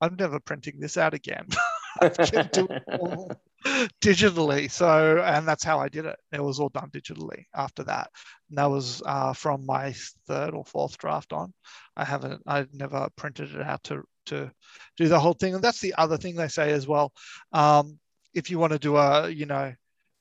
I'm 0.02 0.16
never 0.18 0.40
printing 0.40 0.80
this 0.80 0.98
out 0.98 1.14
again. 1.14 1.48
I 2.02 2.10
can 2.10 2.50
do 2.52 2.68
it 2.70 2.84
all 3.00 3.32
digitally. 4.02 4.70
So, 4.70 5.22
and 5.24 5.48
that's 5.48 5.64
how 5.64 5.80
I 5.80 5.88
did 5.88 6.06
it. 6.06 6.18
It 6.32 6.44
was 6.44 6.60
all 6.60 6.70
done 6.70 6.90
digitally 6.90 7.46
after 7.54 7.84
that. 7.86 8.10
And 8.50 8.58
that 8.58 8.70
was 8.70 9.02
uh, 9.06 9.34
from 9.34 9.66
my 9.66 9.94
third 10.28 10.54
or 10.54 10.66
fourth 10.66 10.98
draft 10.98 11.32
on. 11.32 11.54
I 11.96 12.04
haven't, 12.04 12.42
I've 12.46 12.74
never 12.74 13.08
printed 13.16 13.56
it 13.56 13.62
out 13.62 13.84
to, 13.86 14.04
to 14.28 14.52
do 14.98 15.08
the 15.08 15.20
whole 15.20 15.34
thing. 15.34 15.56
And 15.56 15.64
that's 15.64 15.80
the 15.80 15.96
other 15.98 16.18
thing 16.18 16.36
they 16.36 16.50
say 16.50 16.72
as 16.72 16.88
well. 16.88 17.14
Um, 17.54 18.00
if 18.34 18.52
you 18.52 18.60
want 18.60 18.74
to 18.74 18.80
do 18.80 18.98
a, 18.98 19.30
you 19.30 19.46
know, 19.46 19.74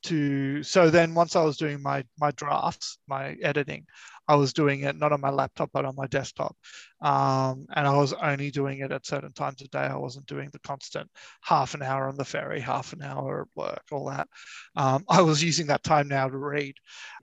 to 0.04 0.62
so 0.62 0.90
then 0.90 1.14
once 1.14 1.34
I 1.34 1.42
was 1.42 1.56
doing 1.56 1.82
my 1.82 2.04
my 2.18 2.30
drafts, 2.32 2.98
my 3.08 3.36
editing, 3.42 3.86
I 4.26 4.36
was 4.36 4.52
doing 4.52 4.80
it 4.80 4.96
not 4.96 5.12
on 5.12 5.20
my 5.20 5.30
laptop 5.30 5.70
but 5.72 5.84
on 5.84 5.94
my 5.96 6.06
desktop, 6.06 6.56
um, 7.00 7.66
and 7.74 7.86
I 7.86 7.94
was 7.96 8.12
only 8.12 8.50
doing 8.50 8.80
it 8.80 8.92
at 8.92 9.06
certain 9.06 9.32
times 9.32 9.62
of 9.62 9.70
day. 9.70 9.80
I 9.80 9.96
wasn't 9.96 10.26
doing 10.26 10.50
the 10.52 10.58
constant 10.60 11.10
half 11.42 11.74
an 11.74 11.82
hour 11.82 12.08
on 12.08 12.16
the 12.16 12.24
ferry, 12.24 12.60
half 12.60 12.92
an 12.92 13.02
hour 13.02 13.42
at 13.42 13.48
work, 13.54 13.82
all 13.92 14.06
that. 14.06 14.28
Um, 14.76 15.04
I 15.08 15.22
was 15.22 15.42
using 15.42 15.66
that 15.68 15.82
time 15.82 16.08
now 16.08 16.28
to 16.28 16.36
read 16.36 16.74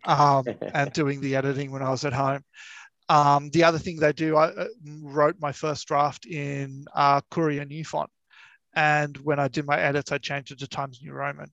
um, 0.05 0.45
and 0.73 0.91
doing 0.93 1.21
the 1.21 1.35
editing 1.35 1.71
when 1.71 1.83
I 1.83 1.89
was 1.89 2.05
at 2.05 2.13
home. 2.13 2.43
Um, 3.09 3.49
the 3.49 3.63
other 3.65 3.79
thing 3.79 3.97
they 3.97 4.13
do, 4.13 4.37
I 4.37 4.47
uh, 4.47 4.67
wrote 5.01 5.35
my 5.39 5.51
first 5.51 5.87
draft 5.87 6.25
in 6.25 6.85
uh, 6.95 7.21
Courier 7.29 7.65
New 7.65 7.83
Font. 7.83 8.09
And 8.73 9.17
when 9.17 9.37
I 9.37 9.49
did 9.49 9.65
my 9.65 9.77
edits, 9.77 10.13
I 10.13 10.17
changed 10.17 10.53
it 10.53 10.59
to 10.59 10.67
Times 10.67 11.01
New 11.03 11.11
Roman 11.11 11.51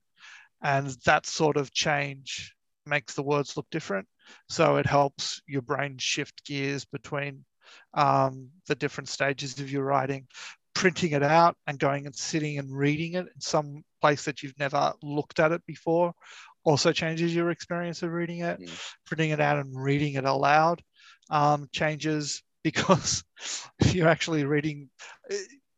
and 0.63 0.89
that 1.05 1.27
sort 1.27 1.57
of 1.57 1.73
change 1.73 2.55
makes 2.87 3.15
the 3.15 3.23
words 3.23 3.57
look 3.57 3.67
different. 3.71 4.09
So 4.49 4.77
it 4.77 4.87
helps 4.87 5.43
your 5.47 5.63
brain 5.63 5.99
shift 5.99 6.45
gears 6.45 6.85
between 6.85 7.45
um, 7.95 8.49
the 8.67 8.75
different 8.75 9.09
stages 9.09 9.59
of 9.61 9.71
your 9.71 9.85
writing. 9.85 10.27
Printing 10.75 11.13
it 11.13 11.23
out 11.23 11.57
and 11.67 11.79
going 11.79 12.07
and 12.07 12.15
sitting 12.15 12.59
and 12.59 12.71
reading 12.71 13.15
it 13.15 13.27
in 13.27 13.41
some 13.41 13.83
place 14.01 14.25
that 14.27 14.43
you've 14.43 14.59
never 14.59 14.93
looked 15.03 15.41
at 15.41 15.53
it 15.53 15.65
before 15.67 16.15
also 16.65 16.93
changes 16.93 17.35
your 17.35 17.51
experience 17.51 18.03
of 18.03 18.13
reading 18.13 18.41
it. 18.41 18.61
Mm. 18.61 18.81
Printing 19.07 19.31
it 19.31 19.41
out 19.41 19.59
and 19.59 19.83
reading 19.83 20.15
it 20.15 20.25
aloud 20.25 20.83
um, 21.31 21.69
changes 21.73 22.43
because 22.65 23.25
if 23.79 23.95
you're 23.95 24.09
actually 24.09 24.45
reading, 24.45 24.91
eh, 25.31 25.37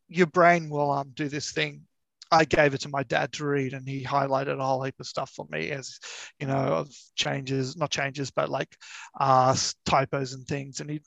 your 0.09 0.27
brain 0.27 0.69
will 0.69 0.91
um, 0.91 1.11
do 1.13 1.29
this 1.29 1.51
thing 1.51 1.83
I 2.31 2.45
gave 2.45 2.73
it 2.73 2.81
to 2.81 2.89
my 2.89 3.03
dad 3.03 3.33
to 3.33 3.45
read, 3.45 3.73
and 3.73 3.87
he 3.87 4.03
highlighted 4.03 4.59
a 4.59 4.65
whole 4.65 4.83
heap 4.83 4.99
of 4.99 5.07
stuff 5.07 5.31
for 5.31 5.45
me 5.49 5.71
as 5.71 5.99
you 6.39 6.47
know 6.47 6.53
of 6.55 6.89
changes, 7.15 7.75
not 7.75 7.91
changes, 7.91 8.31
but 8.31 8.49
like 8.49 8.75
uh, 9.19 9.55
typos 9.85 10.33
and 10.33 10.47
things. 10.47 10.79
And 10.79 10.89
he 10.89 11.01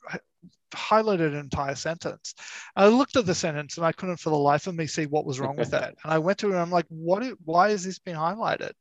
highlighted 0.71 1.27
an 1.27 1.35
entire 1.35 1.75
sentence. 1.75 2.35
I 2.75 2.87
looked 2.87 3.15
at 3.15 3.25
the 3.25 3.33
sentence 3.33 3.77
and 3.77 3.85
I 3.85 3.91
couldn't 3.91 4.17
for 4.17 4.29
the 4.29 4.37
life 4.37 4.67
of 4.67 4.75
me 4.75 4.87
see 4.87 5.05
what 5.07 5.25
was 5.25 5.39
wrong 5.39 5.55
with 5.55 5.73
it. 5.73 5.95
And 6.03 6.13
I 6.13 6.19
went 6.19 6.37
to 6.39 6.47
him, 6.47 6.53
and 6.53 6.61
I'm 6.61 6.71
like, 6.71 6.87
what? 6.89 7.25
Why 7.43 7.69
is 7.69 7.83
this 7.83 7.99
being 7.99 8.17
highlighted? 8.17 8.71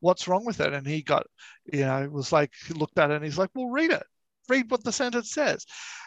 What's 0.00 0.28
wrong 0.28 0.44
with 0.44 0.60
it? 0.60 0.74
And 0.74 0.86
he 0.86 1.02
got, 1.02 1.26
you 1.72 1.80
know, 1.80 2.08
was 2.10 2.32
like, 2.32 2.52
he 2.66 2.74
looked 2.74 2.98
at 2.98 3.10
it 3.10 3.14
and 3.14 3.24
he's 3.24 3.38
like, 3.38 3.50
well, 3.54 3.70
read 3.70 3.90
it 3.90 4.04
read 4.48 4.70
what 4.70 4.84
the 4.84 4.92
sentence 4.92 5.30
says. 5.30 5.64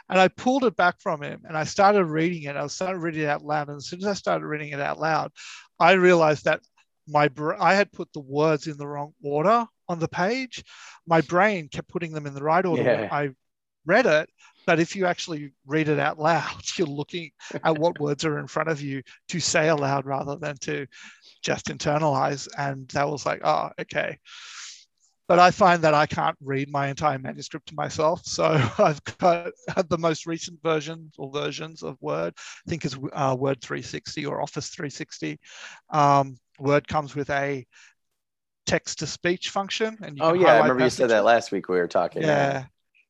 And 0.09 0.19
I 0.19 0.29
pulled 0.29 0.63
it 0.63 0.77
back 0.77 1.01
from 1.01 1.21
him 1.21 1.41
and 1.47 1.57
I 1.57 1.65
started 1.65 2.05
reading 2.05 2.43
it. 2.43 2.55
I 2.55 2.67
started 2.67 2.99
reading 2.99 3.23
it 3.23 3.29
out 3.29 3.43
loud. 3.43 3.67
And 3.67 3.77
as 3.77 3.87
soon 3.87 3.99
as 3.99 4.05
I 4.05 4.13
started 4.13 4.45
reading 4.45 4.69
it 4.69 4.79
out 4.79 4.99
loud, 4.99 5.31
I 5.79 5.93
realized 5.93 6.45
that 6.45 6.61
my 7.07 7.29
I 7.59 7.73
had 7.73 7.91
put 7.91 8.11
the 8.13 8.19
words 8.19 8.67
in 8.67 8.77
the 8.77 8.87
wrong 8.87 9.13
order 9.23 9.65
on 9.87 9.99
the 9.99 10.07
page. 10.07 10.63
My 11.05 11.21
brain 11.21 11.69
kept 11.69 11.87
putting 11.87 12.11
them 12.11 12.25
in 12.25 12.33
the 12.33 12.43
right 12.43 12.65
order. 12.65 12.83
Yeah. 12.83 13.09
I 13.11 13.29
read 13.85 14.05
it, 14.05 14.29
but 14.65 14.79
if 14.79 14.95
you 14.95 15.05
actually 15.05 15.53
read 15.65 15.87
it 15.87 15.99
out 15.99 16.19
loud, 16.19 16.61
you're 16.77 16.87
looking 16.87 17.31
at 17.63 17.77
what 17.77 17.99
words 17.99 18.25
are 18.25 18.39
in 18.39 18.47
front 18.47 18.69
of 18.69 18.81
you 18.81 19.01
to 19.29 19.39
say 19.39 19.69
aloud 19.69 20.05
rather 20.05 20.35
than 20.35 20.57
to 20.61 20.87
just 21.41 21.67
internalize. 21.67 22.47
And 22.57 22.87
that 22.89 23.09
was 23.09 23.25
like, 23.25 23.41
oh, 23.43 23.69
okay 23.79 24.17
but 25.27 25.39
I 25.39 25.51
find 25.51 25.81
that 25.83 25.93
I 25.93 26.05
can't 26.05 26.37
read 26.41 26.71
my 26.71 26.87
entire 26.87 27.19
manuscript 27.19 27.67
to 27.69 27.75
myself. 27.75 28.21
So 28.25 28.45
I've 28.77 29.03
got 29.03 29.51
the 29.89 29.97
most 29.97 30.25
recent 30.25 30.61
versions 30.63 31.15
or 31.17 31.31
versions 31.31 31.83
of 31.83 31.97
Word. 32.01 32.33
I 32.37 32.69
think 32.69 32.85
is 32.85 32.97
uh, 33.13 33.35
Word 33.37 33.61
360 33.61 34.25
or 34.25 34.41
Office 34.41 34.69
360. 34.69 35.39
Um, 35.89 36.37
Word 36.59 36.87
comes 36.87 37.15
with 37.15 37.29
a 37.29 37.65
text 38.65 38.99
to 38.99 39.07
speech 39.07 39.49
function. 39.49 39.97
And 40.01 40.17
oh 40.21 40.33
yeah, 40.33 40.53
I 40.53 40.59
remember 40.59 40.83
you 40.83 40.89
said 40.89 41.09
that 41.09 41.23
last 41.23 41.51
week 41.51 41.69
we 41.69 41.77
were 41.77 41.87
talking. 41.87 42.23
Yeah, 42.23 42.65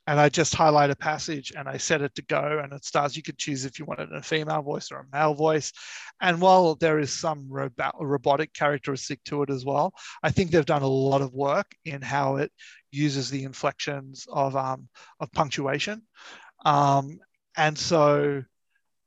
and 0.07 0.21
I 0.21 0.29
just 0.29 0.55
highlight 0.55 0.89
a 0.89 0.95
passage 0.95 1.51
and 1.55 1.67
I 1.67 1.75
set 1.75 2.01
it 2.01 2.15
to 2.15 2.21
go 2.23 2.61
and 2.63 2.71
it 2.71 2.85
starts. 2.85 3.17
You 3.17 3.23
could 3.23 3.37
choose 3.37 3.65
if 3.65 3.77
you 3.77 3.83
wanted 3.83 4.11
a 4.13 4.23
female 4.23 4.61
voice 4.61 4.89
or 4.89 4.99
a 4.99 5.15
male 5.15 5.33
voice. 5.33 5.73
And 6.21 6.39
while 6.39 6.75
there 6.75 6.97
is 6.97 7.11
some 7.11 7.47
robotic 7.49 8.53
characteristic 8.53 9.21
to 9.25 9.43
it 9.43 9.49
as 9.49 9.65
well, 9.65 9.93
I 10.23 10.31
think 10.31 10.49
they've 10.49 10.65
done 10.65 10.81
a 10.81 10.87
lot 10.87 11.21
of 11.21 11.33
work 11.33 11.75
in 11.83 12.01
how 12.01 12.37
it 12.37 12.53
uses 12.89 13.29
the 13.29 13.43
inflections 13.43 14.25
of, 14.31 14.55
um, 14.55 14.87
of 15.19 15.29
punctuation. 15.33 16.01
Um, 16.65 17.19
and 17.57 17.77
so 17.77 18.43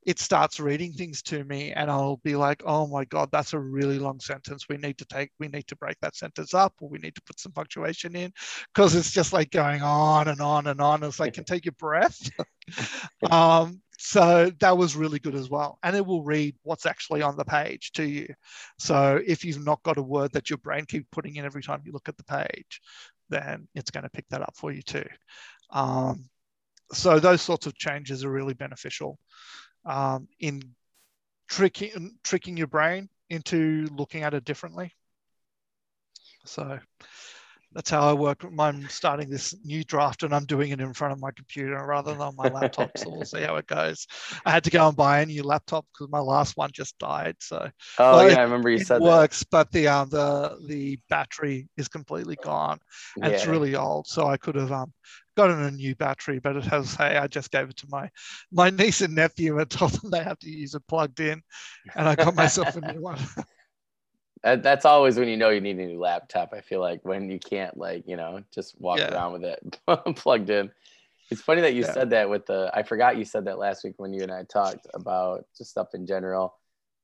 it 0.03 0.19
starts 0.19 0.59
reading 0.59 0.91
things 0.93 1.21
to 1.21 1.43
me 1.43 1.71
and 1.73 1.89
I'll 1.89 2.17
be 2.23 2.35
like, 2.35 2.63
oh 2.65 2.87
my 2.87 3.05
God, 3.05 3.29
that's 3.31 3.53
a 3.53 3.59
really 3.59 3.99
long 3.99 4.19
sentence. 4.19 4.67
We 4.67 4.77
need 4.77 4.97
to 4.97 5.05
take, 5.05 5.31
we 5.39 5.47
need 5.47 5.67
to 5.67 5.75
break 5.75 5.97
that 6.01 6.15
sentence 6.15 6.53
up 6.53 6.73
or 6.81 6.89
we 6.89 6.97
need 6.97 7.13
to 7.15 7.21
put 7.21 7.39
some 7.39 7.51
punctuation 7.51 8.15
in 8.15 8.33
because 8.73 8.95
it's 8.95 9.11
just 9.11 9.31
like 9.31 9.51
going 9.51 9.83
on 9.83 10.27
and 10.27 10.41
on 10.41 10.67
and 10.67 10.81
on. 10.81 11.03
It's 11.03 11.19
like, 11.19 11.35
can 11.35 11.43
take 11.43 11.65
your 11.65 11.75
breath. 11.77 12.29
um, 13.31 13.81
so 13.99 14.51
that 14.59 14.75
was 14.75 14.95
really 14.95 15.19
good 15.19 15.35
as 15.35 15.51
well. 15.51 15.77
And 15.83 15.95
it 15.95 16.03
will 16.03 16.23
read 16.23 16.55
what's 16.63 16.87
actually 16.87 17.21
on 17.21 17.37
the 17.37 17.45
page 17.45 17.91
to 17.93 18.03
you. 18.03 18.27
So 18.79 19.21
if 19.25 19.45
you've 19.45 19.63
not 19.63 19.83
got 19.83 19.99
a 19.99 20.03
word 20.03 20.31
that 20.33 20.49
your 20.49 20.57
brain 20.57 20.85
keeps 20.85 21.07
putting 21.11 21.35
in 21.35 21.45
every 21.45 21.61
time 21.61 21.83
you 21.85 21.91
look 21.91 22.09
at 22.09 22.17
the 22.17 22.23
page, 22.23 22.81
then 23.29 23.67
it's 23.75 23.91
going 23.91 24.03
to 24.03 24.09
pick 24.09 24.27
that 24.29 24.41
up 24.41 24.55
for 24.55 24.71
you 24.71 24.81
too. 24.81 25.05
Um, 25.69 26.25
so 26.91 27.19
those 27.19 27.43
sorts 27.43 27.67
of 27.67 27.75
changes 27.75 28.25
are 28.25 28.31
really 28.31 28.55
beneficial 28.55 29.19
um, 29.85 30.27
in 30.39 30.75
tricking 31.47 32.17
tricking 32.23 32.57
your 32.57 32.67
brain 32.67 33.09
into 33.29 33.87
looking 33.95 34.23
at 34.23 34.33
it 34.33 34.45
differently. 34.45 34.93
So 36.45 36.79
that's 37.73 37.89
how 37.89 38.09
I 38.09 38.13
work. 38.13 38.45
I'm 38.59 38.89
starting 38.89 39.29
this 39.29 39.55
new 39.63 39.83
draft 39.83 40.23
and 40.23 40.35
I'm 40.35 40.45
doing 40.45 40.71
it 40.71 40.81
in 40.81 40.93
front 40.93 41.13
of 41.13 41.21
my 41.21 41.31
computer 41.31 41.83
rather 41.85 42.11
than 42.11 42.21
on 42.21 42.35
my 42.35 42.49
laptop. 42.49 42.97
so 42.97 43.09
we'll 43.09 43.25
see 43.25 43.41
how 43.41 43.55
it 43.55 43.67
goes. 43.67 44.07
I 44.45 44.51
had 44.51 44.63
to 44.65 44.69
go 44.69 44.87
and 44.87 44.97
buy 44.97 45.21
a 45.21 45.25
new 45.25 45.43
laptop 45.43 45.85
because 45.93 46.11
my 46.11 46.19
last 46.19 46.57
one 46.57 46.71
just 46.73 46.97
died. 46.97 47.35
So 47.39 47.69
oh 47.99 48.17
well, 48.17 48.29
yeah, 48.29 48.39
I 48.39 48.43
remember 48.43 48.69
you 48.69 48.77
it 48.77 48.87
said 48.87 49.01
works, 49.01 49.39
that. 49.39 49.49
but 49.51 49.71
the 49.71 49.87
um 49.87 50.09
the 50.09 50.57
the 50.67 50.99
battery 51.09 51.69
is 51.77 51.87
completely 51.87 52.35
gone 52.43 52.79
and 53.15 53.25
yeah. 53.25 53.31
it's 53.31 53.47
really 53.47 53.75
old. 53.75 54.07
So 54.07 54.27
I 54.27 54.37
could 54.37 54.55
have 54.55 54.71
um 54.71 54.91
gotten 55.37 55.63
a 55.63 55.71
new 55.71 55.95
battery, 55.95 56.39
but 56.39 56.57
it 56.57 56.65
has 56.65 56.95
hey, 56.95 57.17
I 57.17 57.27
just 57.27 57.51
gave 57.51 57.69
it 57.69 57.77
to 57.77 57.87
my 57.89 58.09
my 58.51 58.69
niece 58.81 59.01
and 59.01 59.15
nephew 59.15 59.59
and 59.59 59.69
told 59.69 59.91
them 59.93 60.11
they 60.11 60.23
have 60.23 60.39
to 60.39 60.49
use 60.49 60.75
it 60.75 60.83
plugged 60.87 61.19
in, 61.19 61.41
and 61.95 62.07
I 62.07 62.15
got 62.15 62.35
myself 62.35 62.75
a 62.75 62.81
new 62.93 63.01
one. 63.01 63.19
That's 64.43 64.85
always 64.85 65.17
when 65.17 65.27
you 65.27 65.37
know 65.37 65.49
you 65.49 65.61
need 65.61 65.77
a 65.77 65.85
new 65.85 65.99
laptop. 65.99 66.53
I 66.53 66.61
feel 66.61 66.79
like 66.79 67.03
when 67.03 67.29
you 67.29 67.39
can't 67.39 67.77
like 67.77 68.03
you 68.07 68.15
know 68.15 68.43
just 68.53 68.79
walk 68.79 68.99
yeah. 68.99 69.13
around 69.13 69.33
with 69.33 69.43
it 69.43 69.79
plugged 70.15 70.49
in. 70.49 70.71
It's 71.29 71.41
funny 71.41 71.61
that 71.61 71.73
you 71.73 71.83
yeah. 71.83 71.93
said 71.93 72.09
that 72.09 72.29
with 72.29 72.45
the. 72.45 72.71
I 72.73 72.83
forgot 72.83 73.17
you 73.17 73.25
said 73.25 73.45
that 73.45 73.59
last 73.59 73.83
week 73.83 73.93
when 73.97 74.13
you 74.13 74.23
and 74.23 74.31
I 74.31 74.43
talked 74.43 74.87
about 74.93 75.45
just 75.57 75.71
stuff 75.71 75.89
in 75.93 76.05
general. 76.05 76.55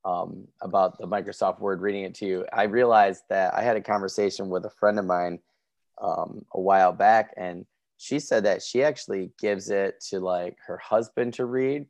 Um, 0.06 0.48
about 0.62 0.98
the 0.98 1.08
Microsoft 1.08 1.60
Word 1.60 1.82
reading 1.82 2.04
it 2.04 2.16
to 2.16 2.26
you, 2.26 2.46
I 2.54 2.64
realized 2.64 3.24
that 3.30 3.54
I 3.54 3.62
had 3.62 3.76
a 3.76 3.82
conversation 3.82 4.48
with 4.48 4.64
a 4.64 4.70
friend 4.70 4.98
of 5.00 5.06
mine 5.06 5.40
um, 6.02 6.46
a 6.54 6.62
while 6.62 6.94
back, 6.94 7.34
and 7.36 7.66
she 7.98 8.20
said 8.20 8.46
that 8.46 8.62
she 8.62 8.84
actually 8.84 9.32
gives 9.38 9.70
it 9.70 10.00
to 10.10 10.22
like 10.22 10.56
her 10.66 10.78
husband 10.78 11.34
to 11.34 11.46
read 11.46 11.88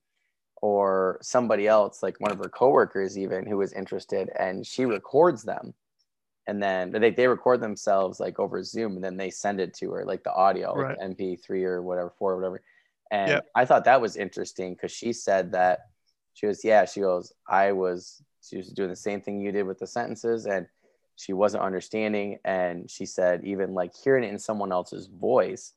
or 0.62 1.20
somebody 1.22 1.68
else, 1.68 2.02
like 2.02 2.20
one 2.20 2.32
of 2.32 2.40
her 2.40 2.50
coworkers, 2.50 3.18
even 3.18 3.46
who 3.46 3.58
was 3.58 3.74
interested, 3.74 4.30
and 4.38 4.66
she 4.66 4.86
records 4.86 5.44
them. 5.44 5.74
And 6.48 6.64
then 6.64 6.92
they, 6.92 7.12
they 7.12 7.28
record 7.28 7.60
themselves 7.60 8.20
like 8.20 8.40
over 8.40 8.64
Zoom 8.64 8.96
and 8.96 9.04
then 9.04 9.18
they 9.18 9.30
send 9.30 9.60
it 9.60 9.74
to 9.76 9.92
her, 9.92 10.06
like 10.06 10.24
the 10.24 10.34
audio, 10.34 10.74
right. 10.74 10.98
like 10.98 11.18
MP3 11.18 11.64
or 11.64 11.82
whatever, 11.82 12.14
four 12.18 12.34
or 12.34 12.36
whatever. 12.38 12.62
And 13.12 13.32
yep. 13.32 13.48
I 13.54 13.66
thought 13.66 13.84
that 13.84 14.02
was 14.02 14.16
interesting 14.16 14.74
because 14.74 14.92
she 14.92 15.12
said 15.12 15.52
that 15.52 15.90
she 16.34 16.46
was, 16.46 16.64
yeah, 16.64 16.86
she 16.86 17.02
goes, 17.02 17.34
I 17.48 17.74
was, 17.74 18.22
she 18.42 18.56
was 18.56 18.70
doing 18.70 18.90
the 18.90 18.96
same 18.96 19.22
thing 19.22 19.42
you 19.42 19.52
did 19.52 19.64
with 19.64 19.80
the 19.80 19.88
sentences 19.88 20.46
and 20.46 20.68
she 21.18 21.34
wasn't 21.34 21.64
understanding. 21.64 22.40
And 22.46 22.90
she 22.90 23.06
said, 23.06 23.44
even 23.44 23.74
like 23.74 23.92
hearing 23.94 24.24
it 24.24 24.32
in 24.32 24.40
someone 24.40 24.72
else's 24.72 25.08
voice, 25.08 25.74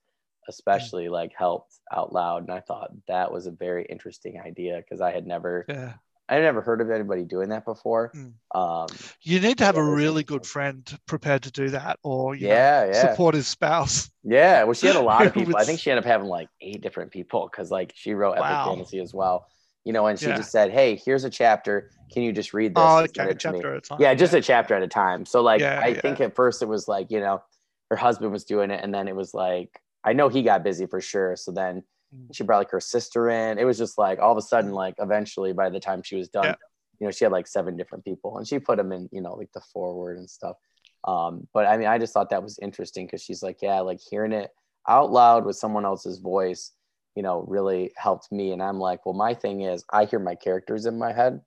especially 0.48 1.07
mm. 1.07 1.11
like 1.11 1.33
helped 1.37 1.74
out 1.92 2.12
loud. 2.12 2.42
And 2.42 2.53
I 2.53 2.61
thought 2.61 2.90
that 3.09 3.33
was 3.33 3.46
a 3.46 3.50
very 3.50 3.85
interesting 3.85 4.40
idea 4.40 4.76
because 4.76 5.00
I 5.00 5.12
had 5.12 5.26
never, 5.26 5.64
yeah. 5.68 5.94
I 6.31 6.35
had 6.35 6.44
never 6.44 6.62
heard 6.62 6.81
of 6.81 6.90
anybody 6.90 7.24
doing 7.24 7.48
that 7.48 7.64
before. 7.64 8.12
Mm. 8.14 8.35
Um, 8.55 8.87
you 9.20 9.40
need 9.40 9.59
to 9.59 9.64
have 9.64 9.76
a 9.76 9.83
really 9.83 10.22
good 10.22 10.46
friend 10.46 10.88
prepared 11.07 11.42
to 11.42 11.50
do 11.50 11.70
that, 11.70 11.98
or 12.05 12.37
yeah, 12.37 12.85
know, 12.85 12.92
yeah, 12.92 13.11
support 13.11 13.35
his 13.35 13.48
spouse. 13.48 14.09
Yeah, 14.22 14.62
well, 14.62 14.74
she 14.74 14.87
had 14.87 14.94
a 14.94 15.00
lot 15.03 15.26
of 15.26 15.35
people. 15.35 15.57
I 15.57 15.64
think 15.64 15.81
she 15.81 15.90
ended 15.90 16.05
up 16.05 16.09
having 16.09 16.29
like 16.29 16.48
eight 16.61 16.83
different 16.83 17.11
people 17.11 17.48
because 17.50 17.72
like 17.72 17.92
she 17.96 18.14
wrote 18.14 18.33
Epic 18.33 18.42
wow. 18.42 18.66
Fantasy 18.68 19.00
as 19.00 19.12
well. 19.12 19.48
You 19.85 19.92
know, 19.92 20.07
and 20.07 20.18
she 20.18 20.26
yeah. 20.26 20.37
just 20.37 20.53
said, 20.53 20.70
"Hey, 20.70 20.94
here's 21.05 21.24
a 21.24 21.31
chapter. 21.31 21.90
Can 22.12 22.22
you 22.22 22.33
just 22.33 22.55
read 22.55 22.76
this?" 22.76 22.85
Oh, 22.87 22.98
okay, 22.98 23.35
chapter 23.37 23.74
at 23.74 23.79
a 23.79 23.81
time. 23.81 23.98
Yeah, 24.00 24.14
just 24.14 24.33
yeah. 24.33 24.38
a 24.38 24.42
chapter 24.42 24.74
at 24.76 24.85
a 24.85 24.88
time. 24.88 25.26
So 25.26 25.42
like, 25.42 25.61
yeah, 25.61 25.81
I 25.83 25.94
think 25.94 26.20
at 26.20 26.37
first 26.37 26.62
it 26.62 26.66
was 26.66 26.87
like, 26.87 27.11
you 27.11 27.18
know, 27.18 27.42
her 27.90 27.96
husband 27.96 28.31
was 28.31 28.44
doing 28.44 28.70
it, 28.70 28.85
and 28.85 28.94
then 28.94 29.09
it 29.09 29.16
was 29.16 29.35
like, 29.35 29.81
I 30.05 30.13
know 30.13 30.29
he 30.29 30.43
got 30.43 30.65
busy 30.65 30.87
for 30.87 31.01
sure. 31.01 31.37
So 31.37 31.53
then 31.53 31.83
mm. 32.15 32.35
she 32.35 32.45
brought 32.45 32.59
like 32.59 32.71
her 32.71 32.81
sister 32.81 33.31
in. 33.31 33.59
It 33.59 33.65
was 33.65 33.79
just 33.79 33.99
like 33.99 34.19
all 34.19 34.33
of 34.33 34.39
a 34.39 34.43
sudden, 34.43 34.73
like 34.73 34.95
eventually 34.99 35.53
by 35.53 35.71
the 35.71 35.81
time 35.81 36.03
she 36.03 36.17
was 36.17 36.29
done, 36.29 36.45
yeah. 36.45 36.55
you 36.99 37.07
know, 37.07 37.11
she 37.11 37.25
had 37.25 37.33
like 37.33 37.47
seven 37.47 37.77
different 37.77 38.05
people 38.05 38.39
and 38.39 38.47
she 38.47 38.59
put 38.59 38.77
them 38.79 38.93
in, 38.93 39.09
you 39.13 39.21
know, 39.21 39.35
like 39.35 39.53
the 39.53 39.61
forward 39.73 40.19
and 40.19 40.29
stuff. 40.29 40.57
Um, 41.05 41.49
but 41.55 41.67
I 41.67 41.77
mean, 41.77 41.89
I 41.89 41.99
just 41.99 42.13
thought 42.13 42.31
that 42.31 42.43
was 42.43 42.59
interesting 42.61 43.07
because 43.07 43.23
she's 43.23 43.43
like, 43.43 43.59
yeah, 43.63 43.81
like 43.81 44.01
hearing 44.01 44.33
it 44.33 44.51
out 44.89 45.11
loud 45.11 45.45
with 45.45 45.57
someone 45.57 45.85
else's 45.85 46.19
voice, 46.19 46.73
you 47.15 47.23
know, 47.23 47.45
really 47.49 47.93
helped 47.97 48.31
me. 48.31 48.53
And 48.53 48.63
I'm 48.63 48.79
like, 48.79 49.05
well, 49.07 49.15
my 49.15 49.35
thing 49.35 49.63
is 49.63 49.85
I 49.91 50.05
hear 50.05 50.19
my 50.19 50.35
characters 50.35 50.87
in 50.87 50.99
my 50.99 51.13
head. 51.13 51.41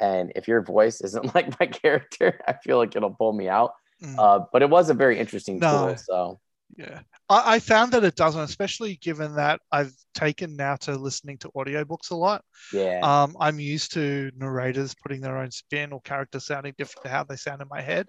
And 0.00 0.32
if 0.34 0.48
your 0.48 0.62
voice 0.62 1.00
isn't 1.00 1.34
like 1.34 1.58
my 1.60 1.66
character, 1.66 2.40
I 2.46 2.54
feel 2.64 2.78
like 2.78 2.96
it'll 2.96 3.14
pull 3.14 3.32
me 3.32 3.48
out. 3.48 3.72
Mm. 4.02 4.16
Uh, 4.18 4.44
but 4.52 4.62
it 4.62 4.70
was 4.70 4.90
a 4.90 4.94
very 4.94 5.18
interesting 5.18 5.58
no. 5.58 5.88
tool. 5.88 5.96
So 5.96 6.40
yeah. 6.76 7.00
I, 7.28 7.54
I, 7.54 7.58
found 7.58 7.92
that 7.92 8.04
it 8.04 8.16
doesn't, 8.16 8.40
especially 8.40 8.96
given 8.96 9.36
that 9.36 9.60
I've 9.70 9.92
taken 10.14 10.56
now 10.56 10.76
to 10.76 10.96
listening 10.96 11.38
to 11.38 11.50
audiobooks 11.50 12.10
a 12.10 12.16
lot. 12.16 12.44
Yeah. 12.72 13.00
Um, 13.02 13.36
I'm 13.38 13.60
used 13.60 13.92
to 13.94 14.30
narrators 14.36 14.94
putting 14.94 15.20
their 15.20 15.38
own 15.38 15.50
spin 15.50 15.92
or 15.92 16.00
characters 16.02 16.46
sounding 16.46 16.74
different 16.76 17.04
to 17.04 17.10
how 17.10 17.24
they 17.24 17.36
sound 17.36 17.62
in 17.62 17.68
my 17.68 17.80
head. 17.80 18.08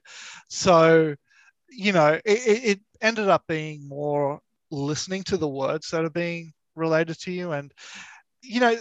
So, 0.49 1.15
you 1.69 1.91
know, 1.91 2.13
it, 2.13 2.23
it 2.25 2.79
ended 3.01 3.27
up 3.27 3.43
being 3.47 3.87
more 3.87 4.39
listening 4.71 5.23
to 5.23 5.37
the 5.37 5.47
words 5.47 5.89
that 5.91 6.05
are 6.05 6.09
being 6.09 6.53
related 6.75 7.19
to 7.21 7.31
you. 7.31 7.51
And, 7.51 7.71
you 8.41 8.59
know, 8.59 8.77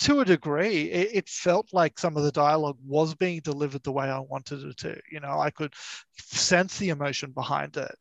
to 0.00 0.20
a 0.20 0.24
degree, 0.24 0.90
it, 0.90 1.10
it, 1.14 1.28
felt 1.28 1.72
like 1.72 1.98
some 1.98 2.16
of 2.16 2.24
the 2.24 2.32
dialogue 2.32 2.76
was 2.84 3.14
being 3.14 3.40
delivered 3.40 3.84
the 3.84 3.92
way 3.92 4.06
I 4.06 4.18
wanted 4.18 4.64
it 4.64 4.76
to. 4.78 4.98
You 5.10 5.20
know, 5.20 5.38
I 5.38 5.50
could 5.50 5.74
sense 6.18 6.78
the 6.78 6.88
emotion 6.88 7.30
behind 7.30 7.76
it 7.76 7.94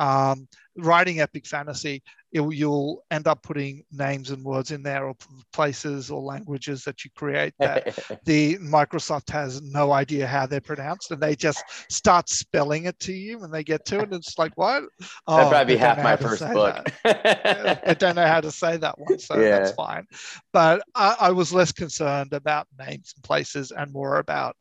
um, 0.00 0.48
writing 0.78 1.20
epic 1.20 1.46
fantasy, 1.46 2.02
it, 2.32 2.40
you'll 2.54 3.04
end 3.10 3.26
up 3.26 3.42
putting 3.42 3.84
names 3.92 4.30
and 4.30 4.42
words 4.42 4.70
in 4.70 4.82
there 4.82 5.04
or 5.06 5.14
places 5.52 6.10
or 6.10 6.22
languages 6.22 6.84
that 6.84 7.04
you 7.04 7.10
create 7.14 7.52
that 7.58 7.98
the 8.24 8.56
Microsoft 8.58 9.28
has 9.30 9.60
no 9.60 9.92
idea 9.92 10.26
how 10.26 10.46
they're 10.46 10.60
pronounced 10.60 11.10
and 11.10 11.20
they 11.20 11.36
just 11.36 11.62
start 11.90 12.28
spelling 12.28 12.84
it 12.84 12.98
to 13.00 13.12
you 13.12 13.38
when 13.38 13.50
they 13.50 13.62
get 13.62 13.84
to 13.86 13.98
it. 13.98 14.04
And 14.04 14.14
it's 14.14 14.38
like, 14.38 14.52
what? 14.56 14.84
Oh, 15.26 15.36
That'd 15.36 15.50
probably 15.50 15.74
be 15.74 15.78
half 15.78 16.02
my 16.02 16.16
first 16.16 16.40
book. 16.52 16.90
I 17.04 17.94
don't 17.98 18.16
know 18.16 18.26
how 18.26 18.40
to 18.40 18.50
say 18.50 18.76
that 18.78 18.98
one, 18.98 19.18
so 19.18 19.34
yeah. 19.40 19.58
that's 19.58 19.72
fine. 19.72 20.06
But 20.52 20.82
I, 20.94 21.16
I 21.20 21.30
was 21.32 21.52
less 21.52 21.72
concerned 21.72 22.32
about 22.32 22.66
names 22.78 23.12
and 23.14 23.22
places 23.22 23.70
and 23.70 23.92
more 23.92 24.18
about 24.18 24.56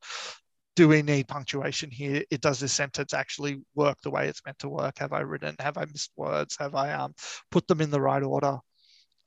do 0.79 0.87
we 0.87 1.01
need 1.01 1.27
punctuation 1.27 1.91
here? 1.91 2.23
It 2.31 2.39
does 2.39 2.61
this 2.61 2.71
sentence 2.71 3.13
actually 3.13 3.61
work 3.75 3.97
the 4.01 4.09
way 4.09 4.29
it's 4.29 4.41
meant 4.45 4.59
to 4.59 4.69
work? 4.69 4.99
Have 4.99 5.11
I 5.11 5.19
written? 5.19 5.53
Have 5.59 5.77
I 5.77 5.83
missed 5.83 6.13
words? 6.15 6.55
Have 6.57 6.73
I 6.73 6.93
um, 6.93 7.13
put 7.51 7.67
them 7.67 7.81
in 7.81 7.91
the 7.91 7.99
right 7.99 8.23
order? 8.23 8.59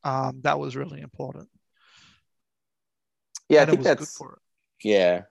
Um, 0.02 0.40
that 0.44 0.58
was 0.58 0.76
really 0.76 1.02
important. 1.02 1.50
Yeah, 3.50 3.60
and 3.60 3.70
I 3.70 3.72
think 3.74 3.84
that's 3.84 4.18
yeah. 4.82 5.24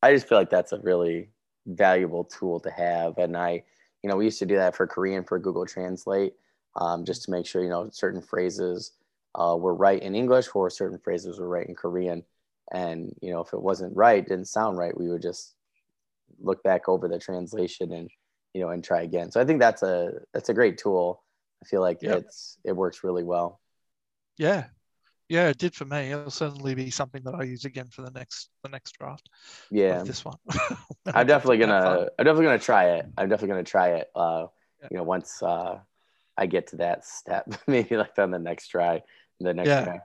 I 0.00 0.12
just 0.12 0.28
feel 0.28 0.38
like 0.38 0.48
that's 0.48 0.70
a 0.70 0.78
really 0.78 1.30
valuable 1.66 2.22
tool 2.22 2.60
to 2.60 2.70
have, 2.70 3.18
and 3.18 3.36
I, 3.36 3.64
you 4.04 4.08
know, 4.08 4.14
we 4.14 4.26
used 4.26 4.38
to 4.38 4.46
do 4.46 4.54
that 4.58 4.76
for 4.76 4.86
Korean 4.86 5.24
for 5.24 5.40
Google 5.40 5.66
Translate, 5.66 6.34
um, 6.76 7.04
just 7.04 7.24
to 7.24 7.32
make 7.32 7.46
sure 7.46 7.64
you 7.64 7.68
know 7.68 7.88
certain 7.90 8.22
phrases 8.22 8.92
uh, 9.34 9.56
were 9.58 9.74
right 9.74 10.00
in 10.00 10.14
English 10.14 10.46
or 10.54 10.70
certain 10.70 11.00
phrases 11.00 11.40
were 11.40 11.48
right 11.48 11.66
in 11.66 11.74
Korean 11.74 12.22
and 12.72 13.14
you 13.22 13.30
know 13.30 13.40
if 13.40 13.52
it 13.52 13.62
wasn't 13.62 13.96
right 13.96 14.26
didn't 14.26 14.46
sound 14.46 14.76
right 14.76 14.96
we 14.98 15.08
would 15.08 15.22
just 15.22 15.54
look 16.40 16.62
back 16.62 16.88
over 16.88 17.08
the 17.08 17.18
translation 17.18 17.92
and 17.92 18.10
you 18.54 18.60
know 18.60 18.70
and 18.70 18.82
try 18.82 19.02
again. 19.02 19.30
So 19.30 19.40
i 19.40 19.44
think 19.44 19.60
that's 19.60 19.82
a 19.82 20.12
that's 20.32 20.48
a 20.48 20.54
great 20.54 20.78
tool. 20.78 21.22
I 21.62 21.66
feel 21.66 21.80
like 21.80 22.02
yep. 22.02 22.18
it's 22.18 22.58
it 22.64 22.72
works 22.72 23.02
really 23.04 23.24
well. 23.24 23.60
Yeah. 24.36 24.66
Yeah 25.28 25.48
it 25.48 25.58
did 25.58 25.74
for 25.74 25.84
me. 25.84 26.12
It'll 26.12 26.30
certainly 26.30 26.74
be 26.74 26.90
something 26.90 27.22
that 27.24 27.34
i 27.34 27.42
use 27.42 27.64
again 27.64 27.88
for 27.88 28.02
the 28.02 28.10
next 28.10 28.50
the 28.62 28.68
next 28.68 28.92
draft 28.98 29.28
yeah. 29.70 30.02
this 30.02 30.24
one. 30.24 30.38
I'm 31.06 31.26
definitely 31.26 31.58
gonna 31.58 32.08
i'm 32.18 32.24
definitely 32.24 32.46
gonna 32.46 32.58
try 32.58 32.90
it. 32.96 33.06
I'm 33.16 33.28
definitely 33.28 33.48
gonna 33.48 33.64
try 33.64 33.88
it 33.90 34.08
uh 34.14 34.46
yeah. 34.80 34.88
you 34.90 34.96
know 34.96 35.02
once 35.02 35.42
uh 35.42 35.78
i 36.36 36.46
get 36.46 36.68
to 36.68 36.76
that 36.76 37.04
step 37.04 37.46
maybe 37.66 37.96
like 37.96 38.18
on 38.18 38.30
the 38.30 38.38
next 38.38 38.68
try 38.68 39.02
the 39.40 39.54
next 39.54 39.68
yeah. 39.68 39.84
try 39.84 40.00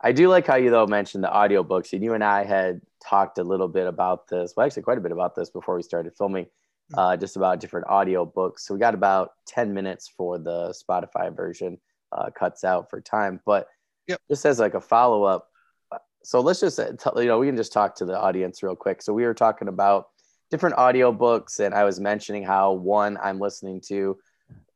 I 0.00 0.12
do 0.12 0.28
like 0.28 0.46
how 0.46 0.56
you 0.56 0.70
though 0.70 0.86
mentioned 0.86 1.24
the 1.24 1.28
audiobooks, 1.28 1.92
and 1.92 2.02
you 2.02 2.14
and 2.14 2.22
I 2.22 2.44
had 2.44 2.80
talked 3.02 3.38
a 3.38 3.44
little 3.44 3.68
bit 3.68 3.86
about 3.86 4.28
this. 4.28 4.52
Well, 4.56 4.66
actually, 4.66 4.82
quite 4.82 4.98
a 4.98 5.00
bit 5.00 5.12
about 5.12 5.34
this 5.34 5.50
before 5.50 5.76
we 5.76 5.82
started 5.82 6.12
filming, 6.16 6.44
mm-hmm. 6.44 6.98
uh, 6.98 7.16
just 7.16 7.36
about 7.36 7.60
different 7.60 7.86
audiobooks. 7.86 8.60
So 8.60 8.74
we 8.74 8.80
got 8.80 8.94
about 8.94 9.32
ten 9.46 9.72
minutes 9.72 10.08
for 10.08 10.38
the 10.38 10.74
Spotify 10.74 11.34
version. 11.34 11.78
Uh, 12.12 12.30
cuts 12.30 12.62
out 12.62 12.88
for 12.88 13.00
time, 13.00 13.40
but 13.44 13.66
yep. 14.06 14.20
just 14.30 14.46
as 14.46 14.60
like 14.60 14.74
a 14.74 14.80
follow 14.80 15.24
up. 15.24 15.48
So 16.22 16.40
let's 16.40 16.60
just 16.60 16.78
uh, 16.78 16.92
you 17.16 17.26
know 17.26 17.38
we 17.38 17.46
can 17.46 17.56
just 17.56 17.72
talk 17.72 17.96
to 17.96 18.04
the 18.04 18.18
audience 18.18 18.62
real 18.62 18.76
quick. 18.76 19.02
So 19.02 19.12
we 19.12 19.24
were 19.24 19.34
talking 19.34 19.66
about 19.66 20.08
different 20.50 20.76
audiobooks, 20.76 21.58
and 21.58 21.74
I 21.74 21.84
was 21.84 21.98
mentioning 22.00 22.44
how 22.44 22.72
one 22.72 23.18
I'm 23.20 23.40
listening 23.40 23.80
to. 23.88 24.18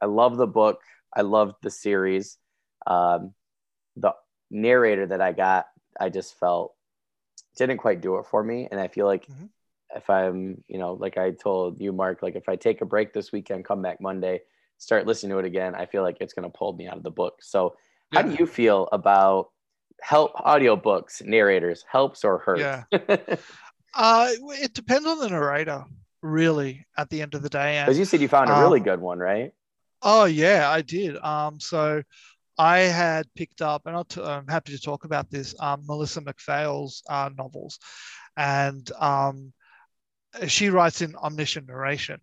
I 0.00 0.06
love 0.06 0.36
the 0.36 0.46
book. 0.46 0.80
I 1.14 1.22
love 1.22 1.54
the 1.62 1.70
series. 1.70 2.36
Um, 2.86 3.32
the 3.96 4.12
narrator 4.50 5.06
that 5.06 5.20
I 5.20 5.32
got, 5.32 5.66
I 5.98 6.08
just 6.08 6.38
felt 6.38 6.74
didn't 7.56 7.78
quite 7.78 8.00
do 8.00 8.16
it 8.18 8.26
for 8.26 8.42
me. 8.42 8.68
And 8.70 8.80
I 8.80 8.88
feel 8.88 9.06
like 9.06 9.26
mm-hmm. 9.26 9.46
if 9.94 10.08
I'm, 10.08 10.62
you 10.68 10.78
know, 10.78 10.94
like 10.94 11.18
I 11.18 11.32
told 11.32 11.80
you, 11.80 11.92
Mark, 11.92 12.22
like 12.22 12.36
if 12.36 12.48
I 12.48 12.56
take 12.56 12.80
a 12.80 12.86
break 12.86 13.12
this 13.12 13.32
weekend, 13.32 13.64
come 13.64 13.82
back 13.82 14.00
Monday, 14.00 14.40
start 14.78 15.06
listening 15.06 15.32
to 15.32 15.38
it 15.38 15.44
again, 15.44 15.74
I 15.74 15.86
feel 15.86 16.02
like 16.02 16.18
it's 16.20 16.32
going 16.32 16.50
to 16.50 16.56
pull 16.56 16.72
me 16.72 16.86
out 16.86 16.96
of 16.96 17.02
the 17.02 17.10
book. 17.10 17.38
So, 17.42 17.76
yeah. 18.12 18.22
how 18.22 18.28
do 18.28 18.34
you 18.34 18.46
feel 18.46 18.88
about 18.92 19.50
help 20.00 20.34
audiobooks, 20.34 21.22
narrators, 21.24 21.84
helps 21.90 22.24
or 22.24 22.38
hurts? 22.38 22.60
Yeah. 22.60 22.84
uh, 23.94 24.30
it 24.62 24.72
depends 24.72 25.06
on 25.06 25.18
the 25.18 25.28
narrator, 25.28 25.84
really, 26.22 26.86
at 26.96 27.10
the 27.10 27.20
end 27.20 27.34
of 27.34 27.42
the 27.42 27.50
day. 27.50 27.78
As 27.78 27.98
you 27.98 28.04
said, 28.04 28.20
you 28.20 28.28
found 28.28 28.48
a 28.48 28.54
um, 28.54 28.62
really 28.62 28.80
good 28.80 29.00
one, 29.00 29.18
right? 29.18 29.52
Oh 30.02 30.24
yeah, 30.24 30.70
I 30.70 30.80
did. 30.80 31.16
Um, 31.18 31.60
so 31.60 32.02
I 32.60 32.80
had 32.80 33.24
picked 33.34 33.62
up, 33.62 33.86
and 33.86 33.96
i 33.96 34.36
am 34.36 34.46
happy 34.46 34.72
to 34.72 34.78
talk 34.78 35.06
about 35.06 35.30
this, 35.30 35.54
um, 35.60 35.80
Melissa 35.86 36.20
McPhail's 36.20 37.02
uh, 37.08 37.30
novels. 37.34 37.78
And 38.36 38.86
um, 38.98 39.54
she 40.46 40.68
writes 40.68 41.00
in 41.00 41.16
omniscient 41.16 41.68
narration. 41.68 42.20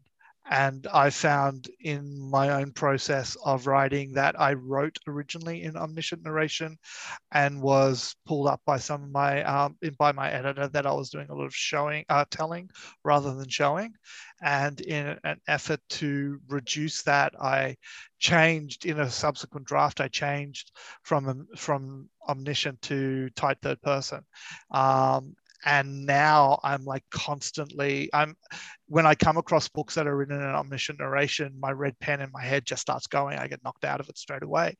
And 0.49 0.87
I 0.87 1.09
found 1.09 1.69
in 1.81 2.17
my 2.19 2.49
own 2.61 2.71
process 2.71 3.35
of 3.43 3.67
writing 3.67 4.13
that 4.13 4.39
I 4.39 4.53
wrote 4.53 4.97
originally 5.07 5.63
in 5.63 5.75
omniscient 5.75 6.23
narration 6.23 6.77
and 7.31 7.61
was 7.61 8.15
pulled 8.25 8.47
up 8.47 8.61
by 8.65 8.77
some 8.77 9.03
of 9.03 9.11
my, 9.11 9.43
um, 9.43 9.77
by 9.97 10.13
my 10.13 10.31
editor 10.31 10.67
that 10.69 10.85
I 10.85 10.93
was 10.93 11.09
doing 11.09 11.27
a 11.29 11.35
lot 11.35 11.45
of 11.45 11.55
showing, 11.55 12.05
uh, 12.09 12.25
telling 12.29 12.69
rather 13.03 13.33
than 13.33 13.49
showing. 13.49 13.93
And 14.41 14.79
in 14.81 15.19
an 15.23 15.41
effort 15.47 15.81
to 15.89 16.39
reduce 16.47 17.03
that, 17.03 17.33
I 17.41 17.75
changed 18.19 18.85
in 18.85 18.99
a 18.99 19.09
subsequent 19.09 19.67
draft. 19.67 19.99
I 20.01 20.07
changed 20.07 20.71
from 21.03 21.47
from 21.55 22.09
omniscient 22.27 22.81
to 22.83 23.29
tight 23.31 23.57
third 23.61 23.81
person, 23.81 24.23
um, 24.71 25.35
and 25.65 26.05
now 26.05 26.59
i'm 26.63 26.83
like 26.85 27.03
constantly 27.09 28.09
i'm 28.13 28.35
when 28.87 29.05
i 29.05 29.15
come 29.15 29.37
across 29.37 29.67
books 29.67 29.95
that 29.95 30.07
are 30.07 30.15
written 30.15 30.35
in 30.35 30.41
an 30.41 30.55
omniscient 30.55 30.99
narration 30.99 31.53
my 31.59 31.71
red 31.71 31.97
pen 31.99 32.21
in 32.21 32.31
my 32.31 32.43
head 32.43 32.65
just 32.65 32.81
starts 32.81 33.07
going. 33.07 33.37
I 33.37 33.47
get 33.47 33.63
knocked 33.63 33.85
out 33.85 33.99
of 33.99 34.09
it 34.09 34.17
straight 34.17 34.43
away. 34.43 34.75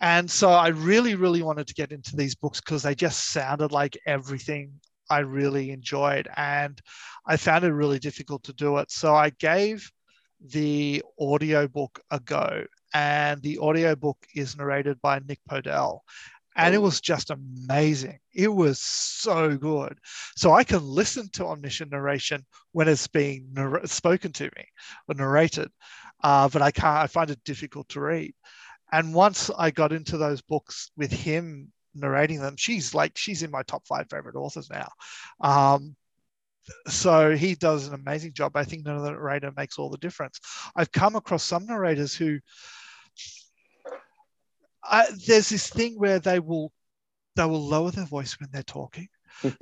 And 0.00 0.30
so 0.30 0.50
i 0.50 0.68
really 0.68 1.14
really 1.14 1.42
wanted 1.42 1.66
to 1.68 1.74
get 1.74 1.92
into 1.92 2.16
these 2.16 2.34
books 2.34 2.60
because 2.60 2.82
they 2.82 2.94
just 2.94 3.32
sounded 3.32 3.72
like 3.72 3.96
everything 4.06 4.72
i 5.08 5.20
really 5.20 5.70
enjoyed. 5.70 6.28
And 6.36 6.80
i 7.26 7.36
found 7.36 7.64
it 7.64 7.72
really 7.72 7.98
difficult 7.98 8.42
to 8.44 8.52
do 8.52 8.78
it. 8.78 8.90
So 8.90 9.14
i 9.14 9.30
gave 9.30 9.90
the 10.40 11.02
audiobook 11.18 12.00
a 12.10 12.20
go. 12.20 12.64
And 12.94 13.42
the 13.42 13.58
audiobook 13.58 14.18
is 14.34 14.56
narrated 14.56 15.00
by 15.02 15.20
Nick 15.20 15.40
Podehl 15.50 16.00
and 16.56 16.74
it 16.74 16.78
oh. 16.78 16.82
was 16.82 17.00
just 17.00 17.30
amazing. 17.30 18.18
It 18.34 18.48
was 18.48 18.80
so 18.80 19.56
good. 19.56 19.98
So 20.36 20.54
I 20.54 20.64
can 20.64 20.82
listen 20.82 21.28
to 21.34 21.46
omniscient 21.46 21.92
narration 21.92 22.44
when 22.72 22.88
it's 22.88 23.06
being 23.06 23.48
narr- 23.52 23.86
spoken 23.86 24.32
to 24.32 24.44
me 24.44 24.64
or 25.08 25.14
narrated, 25.14 25.70
uh, 26.24 26.48
but 26.48 26.62
I 26.62 26.70
can't. 26.70 27.04
I 27.04 27.06
find 27.06 27.30
it 27.30 27.44
difficult 27.44 27.88
to 27.90 28.00
read. 28.00 28.34
And 28.92 29.14
once 29.14 29.50
I 29.56 29.70
got 29.70 29.92
into 29.92 30.16
those 30.16 30.40
books 30.42 30.90
with 30.96 31.12
him 31.12 31.72
narrating 31.94 32.40
them, 32.40 32.56
she's 32.56 32.94
like 32.94 33.16
she's 33.16 33.42
in 33.42 33.50
my 33.50 33.62
top 33.62 33.86
five 33.86 34.06
favorite 34.10 34.36
authors 34.36 34.70
now. 34.70 34.88
Um, 35.40 35.96
so 36.88 37.36
he 37.36 37.54
does 37.54 37.86
an 37.86 37.94
amazing 37.94 38.32
job. 38.32 38.56
I 38.56 38.64
think 38.64 38.84
the 38.84 38.92
narrator 38.92 39.52
makes 39.56 39.78
all 39.78 39.90
the 39.90 39.98
difference. 39.98 40.40
I've 40.74 40.90
come 40.90 41.16
across 41.16 41.44
some 41.44 41.66
narrators 41.66 42.14
who 42.14 42.38
I, 44.90 45.06
there's 45.26 45.48
this 45.48 45.68
thing 45.68 45.98
where 45.98 46.18
they 46.18 46.40
will 46.40 46.72
they 47.36 47.44
will 47.44 47.64
lower 47.66 47.90
their 47.90 48.06
voice 48.06 48.38
when 48.40 48.48
they're 48.52 48.62
talking. 48.62 49.08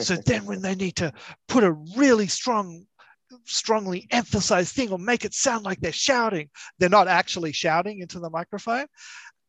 so 0.00 0.16
then 0.26 0.44
when 0.46 0.62
they 0.62 0.74
need 0.74 0.96
to 0.96 1.12
put 1.48 1.64
a 1.64 1.72
really 1.96 2.26
strong 2.26 2.86
strongly 3.44 4.06
emphasized 4.10 4.74
thing 4.74 4.92
or 4.92 4.98
make 4.98 5.24
it 5.24 5.34
sound 5.34 5.64
like 5.64 5.80
they're 5.80 5.90
shouting 5.90 6.48
they're 6.78 6.88
not 6.88 7.08
actually 7.08 7.50
shouting 7.50 7.98
into 7.98 8.20
the 8.20 8.30
microphone 8.30 8.86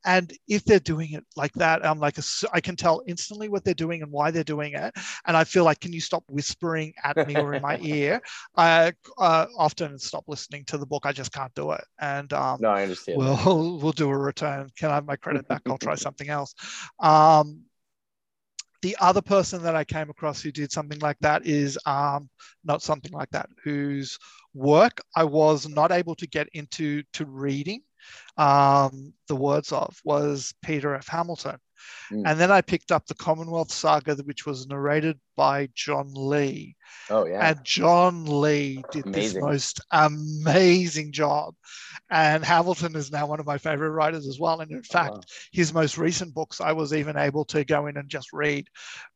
and 0.05 0.31
if 0.47 0.63
they're 0.63 0.79
doing 0.79 1.13
it 1.13 1.25
like 1.35 1.51
that, 1.53 1.83
I'm 1.85 1.99
like, 1.99 2.17
I 2.53 2.61
can 2.61 2.75
tell 2.75 3.01
instantly 3.07 3.49
what 3.49 3.65
they're 3.65 3.73
doing 3.73 4.03
and 4.03 4.11
why 4.11 4.29
they're 4.29 4.43
doing 4.43 4.73
it. 4.73 4.93
And 5.25 5.35
I 5.35 5.43
feel 5.43 5.63
like, 5.63 5.79
can 5.79 5.93
you 5.93 5.99
stop 5.99 6.23
whispering 6.29 6.93
at 7.03 7.27
me 7.27 7.35
or 7.35 7.55
in 7.55 7.61
my 7.63 7.77
ear? 7.81 8.21
I 8.55 8.93
uh, 9.17 9.47
often 9.57 9.97
stop 9.97 10.25
listening 10.27 10.63
to 10.65 10.77
the 10.77 10.85
book. 10.85 11.05
I 11.05 11.11
just 11.11 11.33
can't 11.33 11.53
do 11.55 11.71
it. 11.71 11.83
And 11.99 12.31
um, 12.33 12.59
no, 12.61 12.69
I 12.69 12.83
understand. 12.83 13.17
We'll, 13.17 13.79
we'll 13.81 13.91
do 13.91 14.09
a 14.09 14.17
return. 14.17 14.69
Can 14.77 14.91
I 14.91 14.95
have 14.95 15.05
my 15.05 15.15
credit 15.15 15.47
back? 15.47 15.63
I'll 15.67 15.79
try 15.79 15.95
something 15.95 16.29
else. 16.29 16.53
Um, 16.99 17.63
the 18.83 18.95
other 18.99 19.23
person 19.23 19.63
that 19.63 19.75
I 19.75 19.83
came 19.83 20.11
across 20.11 20.43
who 20.43 20.51
did 20.51 20.71
something 20.71 20.99
like 20.99 21.17
that 21.21 21.47
is 21.47 21.79
um, 21.87 22.29
not 22.63 22.83
something 22.83 23.11
like 23.11 23.31
that, 23.31 23.49
whose 23.63 24.19
work 24.53 25.01
I 25.15 25.23
was 25.23 25.67
not 25.67 25.91
able 25.91 26.13
to 26.15 26.27
get 26.27 26.47
into 26.53 27.01
to 27.13 27.25
reading 27.25 27.81
um, 28.37 29.13
the 29.27 29.35
words 29.35 29.71
of 29.71 29.99
was 30.03 30.53
Peter 30.61 30.95
F. 30.95 31.07
Hamilton. 31.07 31.57
Mm. 32.11 32.23
And 32.25 32.39
then 32.39 32.51
I 32.51 32.61
picked 32.61 32.91
up 32.91 33.05
the 33.05 33.15
Commonwealth 33.15 33.71
Saga, 33.71 34.15
which 34.23 34.45
was 34.45 34.67
narrated 34.67 35.19
by 35.35 35.69
John 35.73 36.11
Lee. 36.13 36.75
Oh, 37.09 37.25
yeah. 37.25 37.49
And 37.49 37.63
John 37.63 38.25
Lee 38.25 38.83
did 38.91 39.05
amazing. 39.05 39.35
this 39.35 39.43
most 39.43 39.81
amazing 39.91 41.11
job. 41.11 41.55
And 42.09 42.43
Hamilton 42.43 42.95
is 42.95 43.11
now 43.11 43.27
one 43.27 43.39
of 43.39 43.45
my 43.45 43.57
favorite 43.57 43.91
writers 43.91 44.27
as 44.27 44.39
well. 44.39 44.61
And 44.61 44.71
in 44.71 44.79
oh, 44.79 44.81
fact, 44.83 45.13
wow. 45.13 45.21
his 45.51 45.73
most 45.73 45.97
recent 45.97 46.33
books, 46.33 46.61
I 46.61 46.71
was 46.71 46.93
even 46.93 47.17
able 47.17 47.45
to 47.45 47.63
go 47.63 47.87
in 47.87 47.97
and 47.97 48.09
just 48.09 48.33
read 48.33 48.67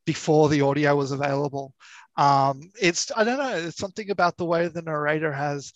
before 0.06 0.50
the 0.50 0.62
audio 0.62 0.96
was 0.96 1.12
available. 1.12 1.74
Um, 2.18 2.72
it's, 2.80 3.12
I 3.16 3.24
don't 3.24 3.38
know, 3.38 3.56
it's 3.56 3.78
something 3.78 4.10
about 4.10 4.38
the 4.38 4.46
way 4.46 4.68
the 4.68 4.82
narrator 4.82 5.32
has 5.32 5.72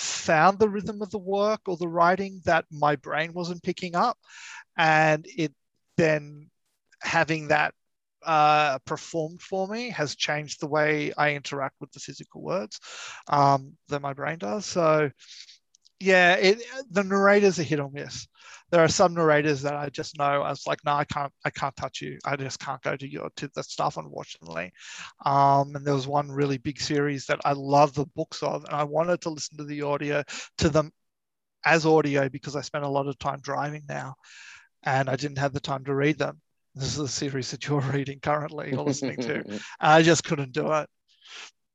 found 0.00 0.58
the 0.58 0.68
rhythm 0.68 1.02
of 1.02 1.10
the 1.10 1.18
work 1.18 1.60
or 1.66 1.76
the 1.76 1.88
writing 1.88 2.40
that 2.44 2.64
my 2.70 2.96
brain 2.96 3.32
wasn't 3.32 3.62
picking 3.62 3.94
up. 3.94 4.18
And 4.76 5.26
it 5.36 5.52
then 5.96 6.50
having 7.02 7.48
that 7.48 7.74
uh, 8.24 8.78
performed 8.80 9.40
for 9.40 9.66
me 9.68 9.90
has 9.90 10.14
changed 10.14 10.60
the 10.60 10.66
way 10.68 11.12
I 11.16 11.34
interact 11.34 11.76
with 11.80 11.92
the 11.92 12.00
physical 12.00 12.42
words 12.42 12.80
um, 13.28 13.76
that 13.88 14.02
my 14.02 14.12
brain 14.12 14.38
does. 14.38 14.66
So, 14.66 15.10
yeah, 16.00 16.34
it, 16.34 16.62
the 16.90 17.04
narrator's 17.04 17.58
are 17.58 17.64
hit 17.64 17.80
or 17.80 17.90
miss 17.90 18.26
there 18.70 18.82
are 18.84 18.88
some 18.88 19.14
narrators 19.14 19.62
that 19.62 19.74
I 19.74 19.88
just 19.88 20.16
know 20.18 20.24
I 20.24 20.50
was 20.50 20.66
like, 20.66 20.78
no, 20.84 20.92
I 20.92 21.04
can't, 21.04 21.32
I 21.44 21.50
can't 21.50 21.74
touch 21.76 22.00
you. 22.00 22.18
I 22.24 22.36
just 22.36 22.60
can't 22.60 22.80
go 22.82 22.96
to 22.96 23.10
your 23.10 23.30
to 23.36 23.50
the 23.54 23.62
stuff, 23.62 23.96
unfortunately. 23.96 24.72
Um, 25.24 25.74
and 25.74 25.84
there 25.84 25.94
was 25.94 26.06
one 26.06 26.30
really 26.30 26.58
big 26.58 26.80
series 26.80 27.26
that 27.26 27.40
I 27.44 27.52
love 27.52 27.94
the 27.94 28.06
books 28.14 28.42
of, 28.42 28.64
and 28.64 28.74
I 28.74 28.84
wanted 28.84 29.22
to 29.22 29.30
listen 29.30 29.58
to 29.58 29.64
the 29.64 29.82
audio 29.82 30.22
to 30.58 30.68
them 30.68 30.92
as 31.64 31.84
audio 31.84 32.28
because 32.28 32.56
I 32.56 32.60
spend 32.60 32.84
a 32.84 32.88
lot 32.88 33.08
of 33.08 33.18
time 33.18 33.40
driving 33.42 33.82
now, 33.88 34.14
and 34.84 35.10
I 35.10 35.16
didn't 35.16 35.38
have 35.38 35.52
the 35.52 35.60
time 35.60 35.84
to 35.84 35.94
read 35.94 36.18
them. 36.18 36.40
This 36.74 36.90
is 36.90 36.96
the 36.96 37.08
series 37.08 37.50
that 37.50 37.66
you're 37.66 37.80
reading 37.92 38.20
currently 38.20 38.72
or 38.72 38.84
listening 38.84 39.16
to. 39.18 39.60
I 39.80 40.02
just 40.02 40.22
couldn't 40.22 40.52
do 40.52 40.72
it. 40.72 40.88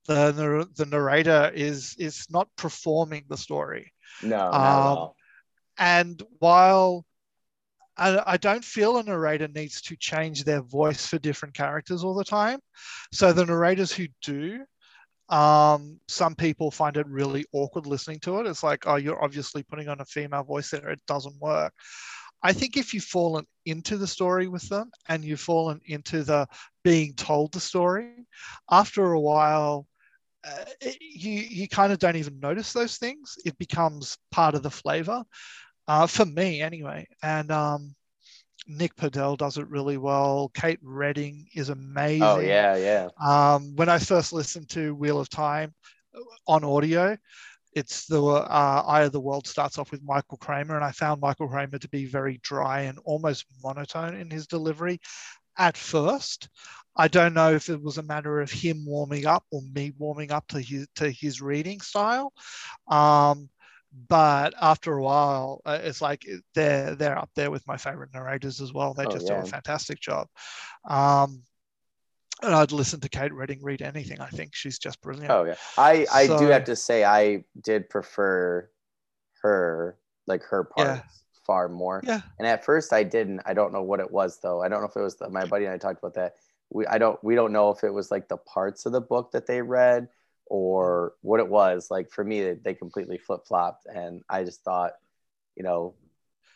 The, 0.08 0.70
the 0.76 0.86
narrator 0.86 1.52
is 1.54 1.96
is 1.98 2.28
not 2.30 2.48
performing 2.56 3.26
the 3.28 3.38
story. 3.38 3.92
No, 4.24 4.52
um, 4.52 5.10
and 5.78 6.22
while 6.40 7.06
I, 7.98 8.34
I, 8.34 8.38
don't 8.38 8.64
feel 8.64 8.98
a 8.98 9.04
narrator 9.04 9.48
needs 9.48 9.82
to 9.84 9.96
change 9.96 10.44
their 10.44 10.62
voice 10.62 11.08
for 11.08 11.18
different 11.18 11.56
characters 11.56 12.04
all 12.04 12.16
the 12.16 12.24
time. 12.24 12.60
So 13.14 13.32
the 13.32 13.46
narrators 13.46 13.92
who 13.92 14.08
do, 14.22 14.66
um, 15.30 16.00
some 16.08 16.36
people 16.36 16.72
find 16.72 16.98
it 16.98 17.08
really 17.08 17.46
awkward 17.54 17.88
listening 17.88 18.20
to 18.22 18.40
it. 18.40 18.48
It's 18.48 18.64
like, 18.64 18.86
oh, 18.86 18.96
you're 18.96 19.24
obviously 19.24 19.64
putting 19.64 19.88
on 19.88 20.02
a 20.02 20.06
female 20.06 20.44
voice 20.44 20.70
there. 20.70 20.90
It 20.90 21.02
doesn't 21.08 21.40
work. 21.42 21.74
I 22.44 22.54
think 22.54 22.78
if 22.78 22.94
you've 22.94 23.04
fallen 23.04 23.46
into 23.66 23.98
the 23.98 24.08
story 24.08 24.48
with 24.48 24.68
them 24.70 24.92
and 25.08 25.24
you've 25.24 25.40
fallen 25.40 25.80
into 25.86 26.24
the 26.24 26.48
being 26.84 27.14
told 27.16 27.54
the 27.54 27.60
story, 27.60 28.28
after 28.70 29.14
a 29.14 29.20
while, 29.20 29.88
uh, 30.46 30.66
you 31.00 31.32
you 31.32 31.68
kind 31.68 31.92
of 31.92 32.00
don't 32.00 32.16
even 32.16 32.40
notice 32.40 32.74
those 32.74 32.98
things. 32.98 33.36
It 33.46 33.58
becomes 33.58 34.18
part 34.32 34.56
of 34.56 34.64
the 34.64 34.70
flavor 34.70 35.24
uh, 35.88 36.08
for 36.08 36.26
me 36.26 36.62
anyway. 36.62 37.08
And 37.24 37.52
um, 37.52 37.96
Nick 38.68 38.96
Podehl 38.96 39.38
does 39.38 39.58
it 39.58 39.68
really 39.70 39.98
well. 39.98 40.52
Kate 40.54 40.80
Reading 40.82 41.48
is 41.56 41.70
amazing. 41.70 42.24
Oh 42.24 42.40
yeah, 42.40 42.76
yeah. 42.76 43.10
Um, 43.20 43.76
when 43.76 43.90
I 43.90 43.98
first 43.98 44.34
listened 44.34 44.70
to 44.70 44.96
Wheel 44.96 45.20
of 45.20 45.30
Time 45.30 45.74
uh, 46.16 46.22
on 46.48 46.64
audio, 46.64 47.18
it's 47.74 48.06
the 48.06 48.24
uh, 48.24 48.84
Eye 48.88 49.04
of 49.04 49.12
the 49.12 49.20
World 49.20 49.48
starts 49.48 49.78
off 49.78 49.92
with 49.92 50.04
Michael 50.04 50.38
Kramer, 50.38 50.76
and 50.76 50.84
I 50.84 50.92
found 50.92 51.22
Michael 51.22 51.48
Kramer 51.48 51.78
to 51.78 51.90
be 51.90 52.06
very 52.06 52.40
dry 52.42 52.82
and 52.82 52.98
almost 53.04 53.46
monotone 53.64 54.16
in 54.16 54.30
his 54.30 54.48
delivery 54.48 55.00
at 55.58 55.78
first. 55.78 56.50
I 56.96 57.08
don't 57.08 57.34
know 57.34 57.54
if 57.54 57.70
it 57.70 57.82
was 57.82 57.98
a 57.98 58.04
matter 58.04 58.40
of 58.42 58.52
him 58.52 58.86
warming 58.86 59.26
up 59.26 59.44
or 59.52 59.62
me 59.74 59.94
warming 59.98 60.32
up 60.32 60.48
to 60.50 60.60
his 60.60 60.88
to 60.96 61.10
his 61.10 61.42
reading 61.42 61.82
style. 61.82 62.34
Um, 62.88 63.50
but 64.10 64.54
after 64.62 64.98
a 64.98 65.02
while 65.02 65.62
uh, 65.66 65.80
it's 65.82 66.02
like 66.02 66.26
they're 66.54 66.96
they're 66.96 67.18
up 67.18 67.30
there 67.34 67.50
with 67.50 67.66
my 67.66 67.78
favorite 67.78 68.14
narrators 68.14 68.60
as 68.60 68.74
well 68.74 68.94
they 68.94 69.06
oh, 69.06 69.10
just 69.10 69.26
yeah. 69.26 69.40
do 69.40 69.48
a 69.48 69.50
fantastic 69.50 70.02
job 70.02 70.28
um 70.84 71.42
and 72.42 72.54
I'd 72.54 72.72
listen 72.72 73.00
to 73.02 73.10
Kate 73.10 73.34
Reading 73.34 73.60
read 73.62 73.82
anything. 73.82 74.20
I 74.20 74.28
think 74.28 74.54
she's 74.54 74.78
just 74.78 75.02
brilliant. 75.02 75.32
Oh 75.32 75.46
yeah, 75.46 75.56
I 75.78 76.06
I 76.12 76.28
so, 76.28 76.38
do 76.38 76.48
have 76.48 76.66
to 76.66 76.76
say 76.76 77.04
I 77.04 77.44
did 77.62 77.90
prefer 77.90 78.70
her 79.42 79.98
like 80.28 80.44
her 80.44 80.66
parts 80.66 81.02
yeah. 81.02 81.02
far 81.46 81.70
more. 81.70 82.02
Yeah. 82.04 82.22
And 82.40 82.48
at 82.48 82.66
first 82.66 82.94
I 82.94 83.04
didn't. 83.04 83.42
I 83.46 83.54
don't 83.54 83.72
know 83.72 83.84
what 83.84 84.00
it 84.00 84.12
was 84.12 84.40
though. 84.42 84.62
I 84.62 84.68
don't 84.68 84.82
know 84.82 84.88
if 84.88 84.96
it 84.96 85.02
was 85.02 85.16
the, 85.16 85.30
my 85.30 85.46
buddy 85.46 85.66
and 85.66 85.74
I 85.74 85.78
talked 85.78 86.00
about 86.00 86.16
that. 86.16 86.36
We 86.76 86.86
I 86.86 86.98
don't 86.98 87.22
we 87.24 87.36
don't 87.36 87.54
know 87.54 87.70
if 87.70 87.86
it 87.86 87.94
was 87.94 88.12
like 88.12 88.28
the 88.28 88.36
parts 88.36 88.86
of 88.86 88.92
the 88.92 89.00
book 89.00 89.32
that 89.32 89.48
they 89.48 89.62
read 89.62 90.10
or 90.46 91.14
what 91.22 91.40
it 91.40 91.48
was. 91.48 91.90
Like 91.90 92.12
for 92.12 92.22
me, 92.22 92.44
they 92.44 92.54
they 92.56 92.74
completely 92.74 93.18
flip 93.18 93.48
flopped, 93.48 93.86
and 93.86 94.24
I 94.30 94.44
just 94.44 94.62
thought, 94.62 94.92
you 95.56 95.64
know, 95.64 95.94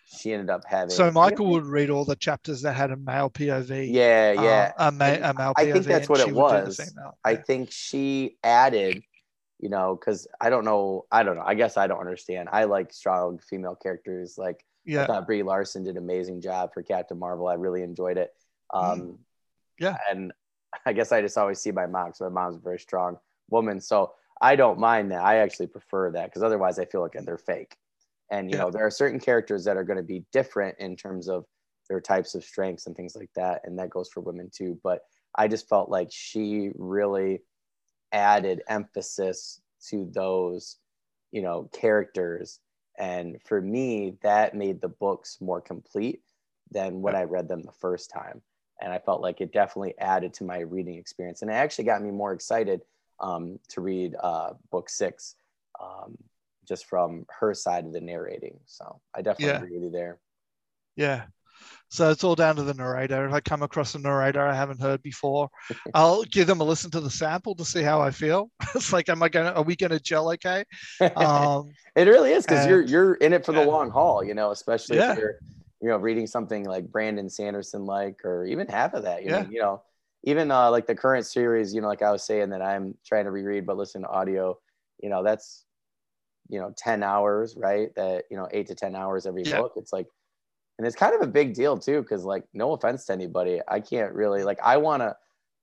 she 0.05 0.33
ended 0.33 0.49
up 0.49 0.63
having. 0.67 0.89
So 0.89 1.09
Michael 1.09 1.45
would 1.51 1.65
read 1.65 1.89
all 1.89 2.03
the 2.03 2.17
chapters 2.17 2.63
that 2.63 2.73
had 2.73 2.91
a 2.91 2.97
male 2.97 3.29
POV. 3.29 3.93
Yeah, 3.93 4.33
yeah, 4.33 4.73
uh, 4.77 4.89
a, 4.89 4.91
ma- 4.91 5.05
a, 5.05 5.33
male 5.33 5.53
POV. 5.53 5.55
I 5.55 5.71
think 5.71 5.85
that's 5.85 6.09
what 6.09 6.19
it 6.19 6.33
was. 6.33 6.81
I 7.23 7.35
think 7.35 7.71
she 7.71 8.35
added, 8.43 9.01
you 9.57 9.69
know, 9.69 9.95
because 9.95 10.27
I 10.41 10.49
don't 10.49 10.65
know, 10.65 11.05
I 11.13 11.23
don't 11.23 11.37
know. 11.37 11.45
I 11.45 11.53
guess 11.53 11.77
I 11.77 11.87
don't 11.87 12.01
understand. 12.01 12.49
I 12.51 12.65
like 12.65 12.91
strong 12.91 13.39
female 13.39 13.75
characters. 13.75 14.37
Like 14.37 14.65
yeah. 14.83 15.03
I 15.03 15.05
thought 15.05 15.27
Brie 15.27 15.43
Larson 15.43 15.85
did 15.85 15.95
an 15.95 16.03
amazing 16.03 16.41
job 16.41 16.73
for 16.73 16.83
Captain 16.83 17.17
Marvel. 17.17 17.47
I 17.47 17.53
really 17.53 17.83
enjoyed 17.83 18.17
it. 18.17 18.33
Mm. 18.73 18.83
Um, 18.83 19.01
mm. 19.01 19.17
Yeah, 19.79 19.97
and 20.09 20.31
I 20.85 20.93
guess 20.93 21.11
I 21.11 21.21
just 21.21 21.37
always 21.37 21.59
see 21.59 21.71
my 21.71 21.87
mom. 21.87 22.13
So 22.13 22.29
my 22.29 22.43
mom's 22.43 22.57
a 22.57 22.59
very 22.59 22.79
strong 22.79 23.17
woman. 23.49 23.79
So 23.79 24.13
I 24.41 24.55
don't 24.55 24.79
mind 24.79 25.11
that. 25.11 25.23
I 25.23 25.37
actually 25.37 25.67
prefer 25.67 26.11
that 26.11 26.25
because 26.25 26.43
otherwise 26.43 26.79
I 26.79 26.85
feel 26.85 27.01
like 27.01 27.13
they're 27.13 27.37
fake. 27.37 27.75
And 28.31 28.49
you 28.49 28.57
yeah. 28.57 28.63
know, 28.63 28.71
there 28.71 28.85
are 28.85 28.91
certain 28.91 29.19
characters 29.19 29.65
that 29.65 29.77
are 29.77 29.83
going 29.83 29.97
to 29.97 30.03
be 30.03 30.23
different 30.31 30.77
in 30.79 30.95
terms 30.95 31.27
of 31.27 31.45
their 31.89 31.99
types 31.99 32.35
of 32.35 32.43
strengths 32.43 32.85
and 32.85 32.95
things 32.95 33.15
like 33.15 33.31
that. 33.35 33.61
And 33.63 33.77
that 33.79 33.89
goes 33.89 34.09
for 34.09 34.21
women 34.21 34.49
too. 34.53 34.79
But 34.83 35.01
I 35.35 35.47
just 35.47 35.67
felt 35.67 35.89
like 35.89 36.09
she 36.11 36.69
really 36.75 37.41
added 38.11 38.61
emphasis 38.67 39.61
to 39.89 40.09
those, 40.13 40.77
you 41.31 41.41
know, 41.41 41.69
characters. 41.73 42.59
And 42.97 43.41
for 43.43 43.61
me, 43.61 44.17
that 44.21 44.55
made 44.55 44.81
the 44.81 44.89
books 44.89 45.37
more 45.41 45.61
complete 45.61 46.21
than 46.71 47.01
when 47.01 47.15
I 47.15 47.23
read 47.23 47.47
them 47.47 47.63
the 47.63 47.71
first 47.71 48.11
time. 48.11 48.41
And 48.81 48.93
I 48.93 48.99
felt 48.99 49.21
like 49.21 49.41
it 49.41 49.51
definitely 49.51 49.93
added 49.99 50.33
to 50.35 50.43
my 50.43 50.59
reading 50.59 50.95
experience. 50.95 51.41
And 51.41 51.51
it 51.51 51.55
actually 51.55 51.85
got 51.85 52.01
me 52.01 52.11
more 52.11 52.33
excited 52.33 52.81
um, 53.19 53.59
to 53.69 53.81
read 53.81 54.15
uh, 54.21 54.51
book 54.71 54.89
six, 54.89 55.35
um, 55.81 56.17
just 56.67 56.85
from 56.85 57.25
her 57.39 57.53
side 57.53 57.85
of 57.85 57.93
the 57.93 58.01
narrating. 58.01 58.59
So 58.65 59.01
I 59.13 59.21
definitely 59.21 59.47
yeah. 59.47 59.57
agree 59.57 59.73
with 59.73 59.83
you 59.83 59.91
there. 59.91 60.19
Yeah. 60.95 61.23
So 61.89 62.11
it's 62.11 62.23
all 62.23 62.35
down 62.35 62.55
to 62.57 62.63
the 62.63 62.73
narrator. 62.73 63.25
If 63.25 63.33
I 63.33 63.39
come 63.39 63.63
across 63.63 63.95
a 63.95 63.99
narrator 63.99 64.45
I 64.45 64.53
haven't 64.53 64.79
heard 64.79 65.01
before, 65.01 65.49
I'll 65.93 66.23
give 66.23 66.45
them 66.45 66.61
a 66.61 66.63
listen 66.63 66.91
to 66.91 67.01
the 67.01 67.09
sample 67.09 67.55
to 67.55 67.65
see 67.65 67.81
how 67.81 67.99
I 67.99 68.11
feel. 68.11 68.51
it's 68.75 68.93
like, 68.93 69.09
am 69.09 69.23
I 69.23 69.29
gonna? 69.29 69.51
Are 69.51 69.63
we 69.63 69.75
gonna 69.75 69.99
gel 69.99 70.31
okay? 70.33 70.63
Um, 71.15 71.71
it 71.95 72.07
really 72.07 72.31
is 72.31 72.45
because 72.45 72.67
you're 72.67 72.81
you're 72.81 73.15
in 73.15 73.33
it 73.33 73.45
for 73.45 73.51
the 73.51 73.65
long 73.65 73.89
haul, 73.89 74.23
you 74.23 74.35
know. 74.35 74.51
Especially 74.51 74.97
yeah. 74.97 75.13
if 75.13 75.17
you're, 75.17 75.39
you 75.81 75.89
know, 75.89 75.97
reading 75.97 76.27
something 76.27 76.65
like 76.65 76.91
Brandon 76.91 77.29
Sanderson, 77.29 77.85
like, 77.85 78.23
or 78.25 78.45
even 78.45 78.67
half 78.67 78.93
of 78.93 79.03
that. 79.03 79.23
You 79.23 79.31
yeah. 79.31 79.41
know, 79.41 79.49
you 79.49 79.61
know, 79.61 79.81
even 80.23 80.51
uh, 80.51 80.69
like 80.71 80.87
the 80.87 80.95
current 80.95 81.25
series, 81.25 81.73
you 81.73 81.81
know, 81.81 81.87
like 81.87 82.01
I 82.01 82.11
was 82.11 82.23
saying 82.23 82.49
that 82.49 82.61
I'm 82.61 82.95
trying 83.05 83.25
to 83.25 83.31
reread 83.31 83.65
but 83.65 83.77
listen 83.77 84.01
to 84.01 84.09
audio. 84.09 84.57
You 85.01 85.09
know, 85.09 85.23
that's 85.23 85.65
you 86.49 86.59
know 86.59 86.73
10 86.77 87.03
hours, 87.03 87.55
right? 87.57 87.93
That 87.95 88.25
you 88.29 88.37
know, 88.37 88.47
eight 88.51 88.67
to 88.67 88.75
10 88.75 88.95
hours 88.95 89.25
every 89.25 89.43
yeah. 89.43 89.61
book. 89.61 89.73
It's 89.77 89.93
like 89.93 90.07
and 90.79 90.87
it's 90.87 90.95
kind 90.95 91.13
of 91.13 91.21
a 91.21 91.27
big 91.27 91.53
deal 91.53 91.77
too 91.77 92.01
because 92.01 92.23
like 92.23 92.45
no 92.53 92.71
offense 92.71 93.05
to 93.05 93.13
anybody 93.13 93.61
i 93.67 93.79
can't 93.79 94.13
really 94.13 94.43
like 94.43 94.57
i 94.63 94.77
want 94.77 95.01
to 95.03 95.15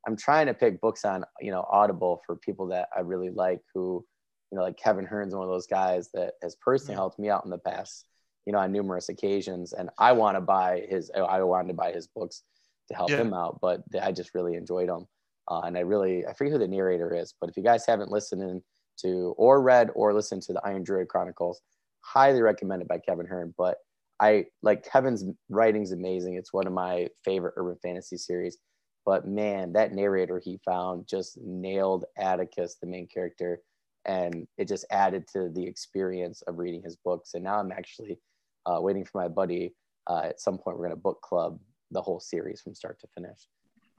i'm 0.07 0.17
trying 0.17 0.47
to 0.47 0.55
pick 0.55 0.81
books 0.81 1.05
on 1.05 1.25
you 1.41 1.51
know 1.51 1.67
audible 1.71 2.23
for 2.25 2.37
people 2.37 2.69
that 2.69 2.89
i 2.97 3.01
really 3.01 3.31
like 3.31 3.61
who 3.75 4.05
you 4.53 4.57
know 4.57 4.63
like 4.63 4.77
kevin 4.77 5.07
hearne's 5.07 5.35
one 5.35 5.43
of 5.43 5.51
those 5.51 5.67
guys 5.67 6.11
that 6.15 6.35
has 6.43 6.55
personally 6.55 6.93
mm-hmm. 6.93 7.01
helped 7.01 7.19
me 7.19 7.29
out 7.29 7.45
in 7.45 7.51
the 7.51 7.59
past 7.59 8.05
you 8.47 8.53
know 8.53 8.59
on 8.59 8.73
numerous 8.73 9.09
occasions 9.09 9.73
and 9.73 9.91
i 9.99 10.13
want 10.13 10.37
to 10.37 10.41
buy 10.41 10.85
his 10.89 11.11
i 11.17 11.43
wanted 11.43 11.69
to 11.69 11.75
buy 11.75 11.93
his 11.93 12.07
books 12.07 12.43
to 12.89 12.95
help 12.95 13.11
yeah. 13.11 13.17
him 13.17 13.35
out 13.35 13.59
but 13.61 13.83
i 14.03 14.11
just 14.13 14.35
really 14.35 14.55
enjoyed 14.55 14.89
them 14.89 15.07
uh, 15.51 15.61
and 15.65 15.77
i 15.77 15.81
really 15.81 16.27
i 16.27 16.33
forget 16.33 16.53
who 16.53 16.59
the 16.59 16.69
narrator 16.69 17.15
is 17.15 17.35
but 17.41 17.51
if 17.51 17.57
you 17.57 17.63
guys 17.63 17.85
haven't 17.85 18.11
listened 18.11 18.63
to 18.99 19.35
or 19.37 19.61
read 19.61 19.91
or 19.95 20.15
listened 20.15 20.43
to 20.43 20.53
the 20.53 20.65
iron 20.65 20.83
druid 20.83 21.09
chronicles 21.09 21.61
highly 22.01 22.41
recommended 22.41 22.89
by 22.89 22.99
kevin 22.99 23.27
hearne 23.27 23.53
but 23.59 23.79
I 24.21 24.47
like 24.63 24.91
Kevin's 24.91 25.25
writing's 25.49 25.93
amazing. 25.93 26.35
It's 26.35 26.53
one 26.53 26.67
of 26.67 26.73
my 26.73 27.09
favorite 27.25 27.55
urban 27.57 27.77
fantasy 27.83 28.17
series. 28.17 28.59
But 29.05 29.29
man, 29.29 29.73
that 29.75 29.93
narrator 29.93 30.41
he 30.43 30.59
found 30.65 31.07
just 31.07 31.39
nailed 31.41 32.07
Atticus, 32.19 32.77
the 32.81 32.89
main 32.89 33.07
character, 33.07 33.61
and 34.05 34.47
it 34.59 34.69
just 34.69 34.85
added 34.91 35.27
to 35.33 35.49
the 35.49 35.65
experience 35.65 36.43
of 36.43 36.59
reading 36.59 36.83
his 36.83 36.97
books. 36.97 37.35
And 37.35 37.45
now 37.45 37.59
I'm 37.59 37.73
actually 37.73 38.19
uh, 38.67 38.81
waiting 38.81 39.05
for 39.05 39.23
my 39.23 39.29
buddy. 39.29 39.75
Uh, 40.07 40.23
at 40.25 40.41
some 40.41 40.59
point, 40.59 40.79
we're 40.79 40.85
gonna 40.85 40.97
book 40.97 41.21
club 41.23 41.59
the 41.91 42.03
whole 42.03 42.21
series 42.21 42.61
from 42.61 42.75
start 42.75 43.01
to 43.01 43.07
finish. 43.15 43.49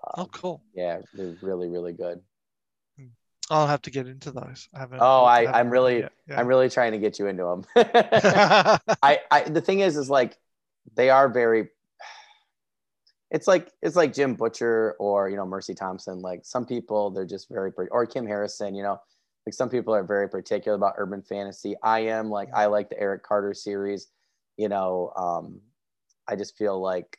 Um, 0.04 0.26
oh, 0.26 0.26
cool! 0.28 0.64
Yeah, 0.74 1.00
they're 1.14 1.36
really, 1.42 1.70
really 1.70 1.94
good. 1.94 2.22
I'll 3.50 3.68
have 3.68 3.82
to 3.84 3.92
get 3.92 4.08
into 4.08 4.32
those. 4.32 4.68
I 4.74 4.80
haven't. 4.80 5.00
Oh, 5.02 5.24
I, 5.24 5.44
I 5.44 5.60
am 5.62 5.70
really, 5.70 6.00
yeah. 6.00 6.10
I'm 6.36 6.48
really 6.48 6.70
trying 6.70 6.92
to 6.92 6.98
get 6.98 7.18
you 7.18 7.28
into 7.28 7.44
them. 7.44 7.66
I, 9.02 9.20
I, 9.32 9.44
the 9.44 9.62
thing 9.62 9.80
is, 9.80 9.96
is 9.96 10.10
like, 10.10 10.38
they 10.96 11.10
are 11.10 11.30
very. 11.30 11.70
It's 13.30 13.48
like 13.48 13.72
it's 13.82 13.98
like 13.98 14.14
Jim 14.14 14.36
Butcher 14.36 14.96
or 15.00 15.30
you 15.30 15.36
know 15.36 15.46
Mercy 15.46 15.74
Thompson. 15.74 16.20
Like 16.20 16.46
some 16.46 16.66
people, 16.66 17.10
they're 17.10 17.26
just 17.26 17.50
very 17.50 17.72
or 17.92 18.06
Kim 18.06 18.26
Harrison. 18.26 18.74
You 18.74 18.84
know, 18.84 19.02
like 19.46 19.54
some 19.54 19.70
people 19.70 19.94
are 19.94 20.04
very 20.04 20.30
particular 20.30 20.78
about 20.78 20.94
urban 20.98 21.22
fantasy. 21.22 21.76
I 21.84 22.00
am 22.00 22.30
like 22.30 22.50
I 22.54 22.68
like 22.68 22.90
the 22.90 23.00
Eric 23.00 23.24
Carter 23.24 23.54
series. 23.54 24.08
You 24.58 24.70
know, 24.70 25.14
um, 25.16 25.62
I 26.28 26.36
just 26.36 26.58
feel 26.58 26.80
like, 26.82 27.18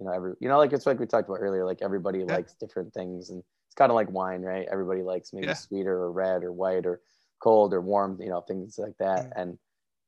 you 0.00 0.06
know, 0.06 0.12
every 0.12 0.34
you 0.40 0.48
know, 0.48 0.58
like 0.58 0.72
it's 0.72 0.86
like 0.86 0.98
we 0.98 1.06
talked 1.06 1.28
about 1.28 1.40
earlier. 1.40 1.64
Like 1.64 1.82
everybody 1.82 2.20
yeah. 2.20 2.34
likes 2.34 2.54
different 2.54 2.92
things 2.92 3.30
and 3.30 3.42
it's 3.68 3.74
kind 3.74 3.90
of 3.90 3.94
like 3.94 4.10
wine, 4.10 4.42
right? 4.42 4.66
Everybody 4.70 5.02
likes 5.02 5.32
maybe 5.32 5.46
yeah. 5.46 5.54
sweeter 5.54 5.94
or 5.94 6.12
red 6.12 6.44
or 6.44 6.52
white 6.52 6.86
or 6.86 7.00
cold 7.40 7.72
or 7.72 7.80
warm, 7.80 8.20
you 8.20 8.28
know, 8.28 8.40
things 8.40 8.78
like 8.78 8.96
that. 8.98 9.26
Mm. 9.26 9.32
And 9.36 9.58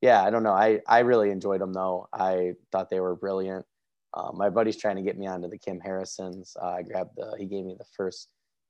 yeah, 0.01 0.23
I 0.23 0.31
don't 0.31 0.43
know. 0.43 0.53
I, 0.53 0.81
I 0.87 1.01
really 1.01 1.31
enjoyed 1.31 1.61
them 1.61 1.73
though. 1.73 2.09
I 2.13 2.55
thought 2.73 2.91
they 2.91 3.01
were 3.01 3.17
brilliant. 3.17 3.65
Uh, 4.13 4.31
my 4.33 4.51
buddy's 4.51 4.77
trying 4.77 4.97
to 4.97 5.03
get 5.03 5.19
me 5.19 5.27
onto 5.27 5.49
the 5.49 5.59
Kim 5.59 5.81
Harrisons. 5.81 6.57
Uh, 6.61 6.69
I 6.69 6.83
grabbed 6.83 7.17
the, 7.17 7.35
he 7.39 7.47
gave 7.47 7.65
me 7.65 7.75
the 7.77 7.87
first 7.97 8.29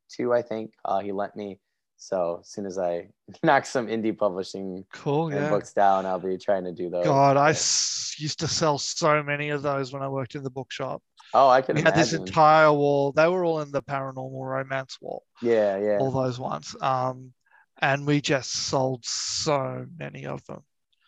two, 0.08 0.32
I 0.32 0.42
think 0.42 0.72
uh, 0.84 1.00
he 1.00 1.12
lent 1.12 1.36
me. 1.36 1.58
So 1.96 2.38
as 2.40 2.48
soon 2.48 2.66
as 2.66 2.78
I 2.78 3.08
knock 3.42 3.66
some 3.66 3.86
indie 3.86 4.16
publishing 4.16 4.84
cool, 4.92 5.32
yeah. 5.32 5.48
books 5.48 5.72
down, 5.72 6.06
I'll 6.06 6.18
be 6.18 6.36
trying 6.36 6.64
to 6.64 6.72
do 6.72 6.90
those. 6.90 7.04
God, 7.04 7.36
I 7.36 7.50
s- 7.50 8.14
used 8.18 8.40
to 8.40 8.48
sell 8.48 8.78
so 8.78 9.22
many 9.22 9.50
of 9.50 9.62
those 9.62 9.92
when 9.92 10.02
I 10.02 10.08
worked 10.08 10.34
in 10.34 10.42
the 10.42 10.50
bookshop. 10.50 11.02
Oh, 11.32 11.48
I 11.48 11.62
can. 11.62 11.76
We 11.76 11.80
imagine. 11.80 11.96
had 11.98 12.04
this 12.04 12.12
entire 12.12 12.72
wall. 12.72 13.12
They 13.12 13.26
were 13.28 13.44
all 13.44 13.60
in 13.60 13.70
the 13.70 13.82
paranormal 13.82 14.44
romance 14.44 14.98
wall. 15.00 15.24
Yeah, 15.42 15.78
yeah. 15.78 15.98
All 15.98 16.10
those 16.10 16.38
ones. 16.38 16.76
Um, 16.80 17.32
and 17.80 18.06
we 18.06 18.20
just 18.20 18.52
sold 18.52 19.04
so 19.04 19.86
many 19.98 20.26
of 20.26 20.44
them. 20.46 20.62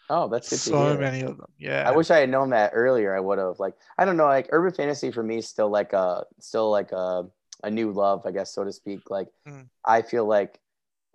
Oh, 0.08 0.28
that's 0.28 0.50
good. 0.50 0.58
So 0.58 0.96
many 0.96 1.22
of 1.22 1.36
them. 1.36 1.50
Yeah. 1.58 1.88
I 1.88 1.94
wish 1.96 2.10
I 2.10 2.18
had 2.18 2.30
known 2.30 2.50
that 2.50 2.70
earlier. 2.74 3.16
I 3.16 3.20
would 3.20 3.38
have 3.38 3.58
like 3.58 3.74
I 3.98 4.04
don't 4.04 4.16
know 4.16 4.26
like 4.26 4.48
urban 4.50 4.72
fantasy 4.72 5.10
for 5.10 5.22
me 5.22 5.38
is 5.38 5.48
still 5.48 5.68
like 5.68 5.92
a 5.92 6.24
still 6.38 6.70
like 6.70 6.92
a 6.92 7.24
a 7.64 7.70
new 7.70 7.90
love 7.90 8.22
I 8.24 8.30
guess 8.30 8.54
so 8.54 8.64
to 8.64 8.72
speak. 8.72 9.10
Like 9.10 9.28
mm. 9.48 9.66
I 9.84 10.02
feel 10.02 10.24
like 10.24 10.60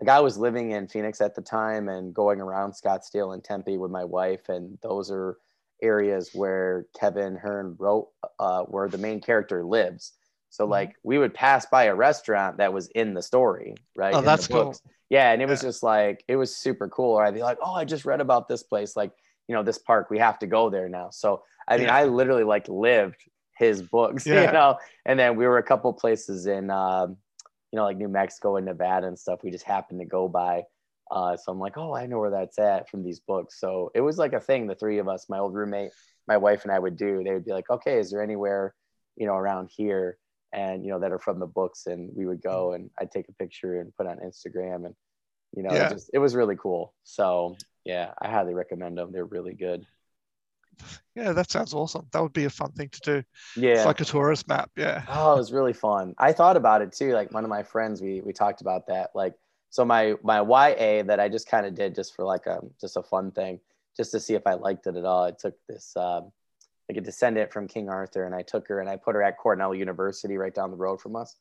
like 0.02 0.10
I 0.10 0.20
was 0.20 0.38
living 0.38 0.72
in 0.72 0.88
Phoenix 0.88 1.22
at 1.22 1.36
the 1.36 1.42
time 1.42 1.88
and 1.88 2.14
going 2.14 2.42
around 2.42 2.74
Scottsdale 2.74 3.34
and 3.34 3.44
Tempe 3.44 3.78
with 3.78 3.92
my 3.92 4.04
wife 4.04 4.50
and 4.50 4.78
those 4.82 5.12
are 5.12 5.38
areas 5.82 6.32
where 6.34 6.86
Kevin 7.00 7.36
Hearne 7.36 7.76
wrote 7.78 8.10
uh, 8.40 8.64
where 8.64 8.88
the 8.88 8.98
main 8.98 9.22
character 9.22 9.64
lives. 9.64 10.14
So 10.50 10.64
mm-hmm. 10.64 10.72
like 10.72 10.96
we 11.04 11.18
would 11.18 11.34
pass 11.34 11.66
by 11.66 11.86
a 11.86 11.96
restaurant 11.96 12.58
that 12.58 12.74
was 12.74 12.88
in 12.90 13.14
the 13.14 13.22
story, 13.22 13.76
right? 13.96 14.14
Oh, 14.14 14.22
that's 14.22 14.48
cool. 14.48 14.76
Yeah, 15.10 15.32
and 15.32 15.42
it 15.42 15.48
was 15.48 15.62
just 15.62 15.84
like 15.84 16.24
it 16.28 16.36
was 16.36 16.56
super 16.56 16.88
cool. 16.88 17.14
Or 17.14 17.26
I'd 17.26 17.34
be 17.34 17.44
like, 17.44 17.58
oh, 17.62 17.74
I 17.74 17.86
just 17.86 18.06
read 18.06 18.22
about 18.22 18.48
this 18.48 18.64
place, 18.64 18.96
like 18.96 19.12
you 19.48 19.56
know 19.56 19.64
this 19.64 19.78
park. 19.78 20.10
We 20.10 20.20
have 20.20 20.40
to 20.40 20.48
go 20.48 20.70
there 20.70 20.88
now. 20.88 21.10
So 21.10 21.44
I 21.68 21.78
mean, 21.78 21.88
yeah. 21.88 21.96
I 21.96 22.06
literally 22.06 22.44
like 22.44 22.68
lived 22.68 23.18
his 23.58 23.82
books, 23.82 24.26
yeah. 24.26 24.46
you 24.46 24.52
know. 24.52 24.78
And 25.06 25.20
then 25.20 25.36
we 25.36 25.46
were 25.46 25.58
a 25.58 25.64
couple 25.64 25.94
places 25.94 26.48
in, 26.48 26.70
um, 26.70 27.18
you 27.72 27.78
know, 27.78 27.84
like 27.84 27.98
New 27.98 28.10
Mexico 28.10 28.58
and 28.58 28.66
Nevada 28.66 29.08
and 29.08 29.18
stuff. 29.18 29.40
We 29.44 29.52
just 29.52 29.66
happened 29.66 30.00
to 30.02 30.06
go 30.06 30.28
by. 30.28 30.64
Uh, 31.10 31.36
so 31.36 31.52
I'm 31.52 31.60
like, 31.60 31.78
oh, 31.78 31.94
I 31.94 32.06
know 32.06 32.20
where 32.20 32.30
that's 32.30 32.58
at 32.60 32.90
from 32.90 33.04
these 33.04 33.20
books. 33.20 33.60
So 33.60 33.92
it 33.94 34.02
was 34.02 34.18
like 34.18 34.34
a 34.34 34.40
thing. 34.40 34.68
The 34.68 34.76
three 34.76 35.00
of 35.00 35.08
us, 35.08 35.28
my 35.30 35.40
old 35.40 35.54
roommate, 35.54 35.92
my 36.28 36.38
wife, 36.38 36.64
and 36.64 36.72
I 36.72 36.80
would 36.80 36.96
do. 36.96 37.24
They 37.24 37.34
would 37.34 37.46
be 37.46 37.52
like, 37.52 37.70
okay, 37.70 38.00
is 38.00 38.12
there 38.12 38.24
anywhere, 38.24 38.74
you 39.18 39.28
know, 39.28 39.36
around 39.36 39.70
here, 39.76 40.18
and 40.54 40.84
you 40.86 40.92
know, 40.92 41.00
that 41.00 41.12
are 41.12 41.20
from 41.20 41.40
the 41.40 41.48
books, 41.48 41.88
and 41.88 42.12
we 42.16 42.26
would 42.26 42.42
go 42.42 42.74
and 42.74 42.90
I'd 43.00 43.12
take 43.12 43.28
a 43.30 43.34
picture 43.34 43.80
and 43.80 43.96
put 43.96 44.08
on 44.08 44.20
Instagram, 44.20 44.86
and 44.86 44.96
you 45.56 45.64
know, 45.64 45.74
yeah. 45.74 45.88
it, 45.88 45.94
just, 45.94 46.10
it 46.14 46.20
was 46.20 46.36
really 46.36 46.56
cool. 46.56 46.94
So 47.04 47.58
yeah, 47.84 48.12
I 48.22 48.30
highly 48.30 48.54
recommend 48.54 48.98
them. 48.98 49.12
They're 49.12 49.26
really 49.26 49.54
good. 49.54 49.86
Yeah, 51.16 51.34
that 51.34 51.52
sounds 51.52 51.74
awesome. 51.74 52.08
That 52.12 52.22
would 52.22 52.34
be 52.34 52.46
a 52.46 52.50
fun 52.50 52.72
thing 52.72 52.90
to 52.90 53.02
do. 53.02 53.24
Yeah, 53.56 53.74
it's 53.74 53.86
like 53.86 54.00
a 54.00 54.06
tourist 54.06 54.48
map. 54.48 54.72
Yeah. 54.78 55.04
Oh, 55.10 55.34
it 55.34 55.38
was 55.38 55.52
really 55.52 55.74
fun. 55.74 56.16
I 56.18 56.32
thought 56.32 56.56
about 56.56 56.82
it 56.82 56.94
too. 56.94 57.14
Like 57.14 57.32
one 57.34 57.44
of 57.44 57.50
my 57.50 57.64
friends, 57.64 58.02
we 58.02 58.22
we 58.22 58.32
talked 58.32 58.62
about 58.62 58.88
that. 58.88 59.10
Like 59.14 59.36
so 59.72 59.86
my 59.86 60.16
my 60.22 60.42
YA 60.42 61.04
that 61.04 61.20
I 61.20 61.30
just 61.30 61.48
kind 61.48 61.66
of 61.66 61.74
did 61.74 61.96
just 61.96 62.14
for 62.14 62.26
like 62.26 62.46
a 62.46 62.60
just 62.80 62.98
a 62.98 63.04
fun 63.04 63.32
thing, 63.32 63.60
just 63.98 64.12
to 64.12 64.20
see 64.20 64.36
if 64.36 64.46
I 64.46 64.54
liked 64.54 64.86
it 64.86 64.98
at 64.98 65.06
all. 65.06 65.24
I 65.24 65.32
took 65.32 65.56
this 65.68 65.96
um, 65.96 66.32
like 66.90 66.98
a 66.98 67.02
descendant 67.02 67.54
from 67.54 67.68
King 67.68 67.90
Arthur, 67.90 68.26
and 68.26 68.36
I 68.36 68.42
took 68.42 68.68
her 68.68 68.82
and 68.82 68.90
I 68.90 68.98
put 68.98 69.16
her 69.16 69.24
at 69.24 69.38
Cornell 69.38 69.74
University 69.74 70.38
right 70.38 70.54
down 70.54 70.72
the 70.72 70.78
road 70.78 71.02
from 71.02 71.16
us. 71.16 71.38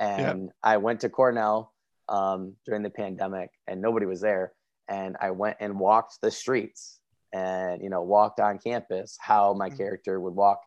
And 0.00 0.46
yeah. 0.46 0.52
I 0.62 0.78
went 0.78 1.00
to 1.00 1.10
Cornell 1.10 1.72
um, 2.08 2.54
during 2.64 2.82
the 2.82 2.90
pandemic, 2.90 3.50
and 3.66 3.82
nobody 3.82 4.06
was 4.06 4.22
there. 4.22 4.54
And 4.88 5.16
I 5.20 5.30
went 5.30 5.58
and 5.60 5.78
walked 5.78 6.20
the 6.22 6.30
streets, 6.30 7.00
and 7.34 7.82
you 7.82 7.90
know, 7.90 8.00
walked 8.00 8.40
on 8.40 8.58
campus 8.58 9.18
how 9.20 9.52
my 9.52 9.68
mm-hmm. 9.68 9.76
character 9.76 10.18
would 10.18 10.34
walk 10.34 10.62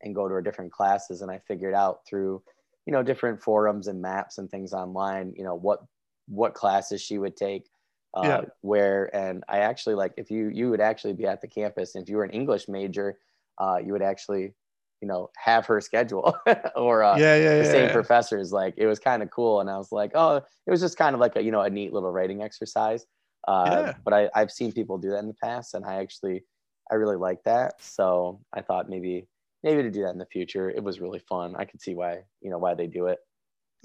and 0.00 0.14
go 0.14 0.26
to 0.26 0.34
her 0.34 0.42
different 0.42 0.72
classes. 0.72 1.20
And 1.20 1.30
I 1.30 1.38
figured 1.46 1.74
out 1.74 2.06
through 2.08 2.42
you 2.86 2.92
know 2.92 3.02
different 3.02 3.42
forums 3.42 3.88
and 3.88 4.00
maps 4.00 4.38
and 4.38 4.50
things 4.50 4.72
online, 4.72 5.34
you 5.36 5.44
know 5.44 5.54
what 5.54 5.80
what 6.26 6.54
classes 6.54 7.02
she 7.02 7.18
would 7.18 7.36
take 7.36 7.68
uh, 8.14 8.22
yeah. 8.24 8.40
where 8.60 9.14
and 9.14 9.42
i 9.48 9.58
actually 9.58 9.94
like 9.94 10.12
if 10.16 10.30
you 10.30 10.48
you 10.48 10.70
would 10.70 10.80
actually 10.80 11.12
be 11.12 11.26
at 11.26 11.40
the 11.40 11.48
campus 11.48 11.94
and 11.94 12.02
if 12.02 12.08
you 12.08 12.16
were 12.16 12.24
an 12.24 12.30
english 12.30 12.68
major 12.68 13.18
uh, 13.58 13.76
you 13.84 13.92
would 13.92 14.02
actually 14.02 14.54
you 15.00 15.08
know 15.08 15.30
have 15.36 15.66
her 15.66 15.80
schedule 15.80 16.36
or 16.76 17.02
uh, 17.02 17.16
yeah, 17.16 17.36
yeah, 17.36 17.58
the 17.58 17.64
yeah, 17.64 17.70
same 17.70 17.86
yeah. 17.86 17.92
professors 17.92 18.52
like 18.52 18.74
it 18.76 18.86
was 18.86 18.98
kind 18.98 19.22
of 19.22 19.30
cool 19.30 19.60
and 19.60 19.70
i 19.70 19.76
was 19.76 19.92
like 19.92 20.12
oh 20.14 20.36
it 20.36 20.70
was 20.70 20.80
just 20.80 20.96
kind 20.96 21.14
of 21.14 21.20
like 21.20 21.36
a 21.36 21.42
you 21.42 21.50
know 21.50 21.62
a 21.62 21.70
neat 21.70 21.92
little 21.92 22.12
writing 22.12 22.42
exercise 22.42 23.06
uh, 23.48 23.84
yeah. 23.86 23.94
but 24.04 24.12
I, 24.12 24.30
i've 24.34 24.50
seen 24.50 24.72
people 24.72 24.98
do 24.98 25.10
that 25.10 25.18
in 25.18 25.28
the 25.28 25.34
past 25.34 25.74
and 25.74 25.84
i 25.84 25.96
actually 25.96 26.44
i 26.90 26.94
really 26.94 27.16
like 27.16 27.42
that 27.44 27.82
so 27.82 28.40
i 28.52 28.60
thought 28.60 28.88
maybe 28.88 29.26
maybe 29.62 29.82
to 29.82 29.90
do 29.90 30.02
that 30.02 30.10
in 30.10 30.18
the 30.18 30.26
future 30.26 30.70
it 30.70 30.82
was 30.82 31.00
really 31.00 31.18
fun 31.18 31.54
i 31.56 31.64
could 31.64 31.80
see 31.80 31.94
why 31.94 32.22
you 32.40 32.50
know 32.50 32.58
why 32.58 32.74
they 32.74 32.86
do 32.86 33.06
it 33.06 33.18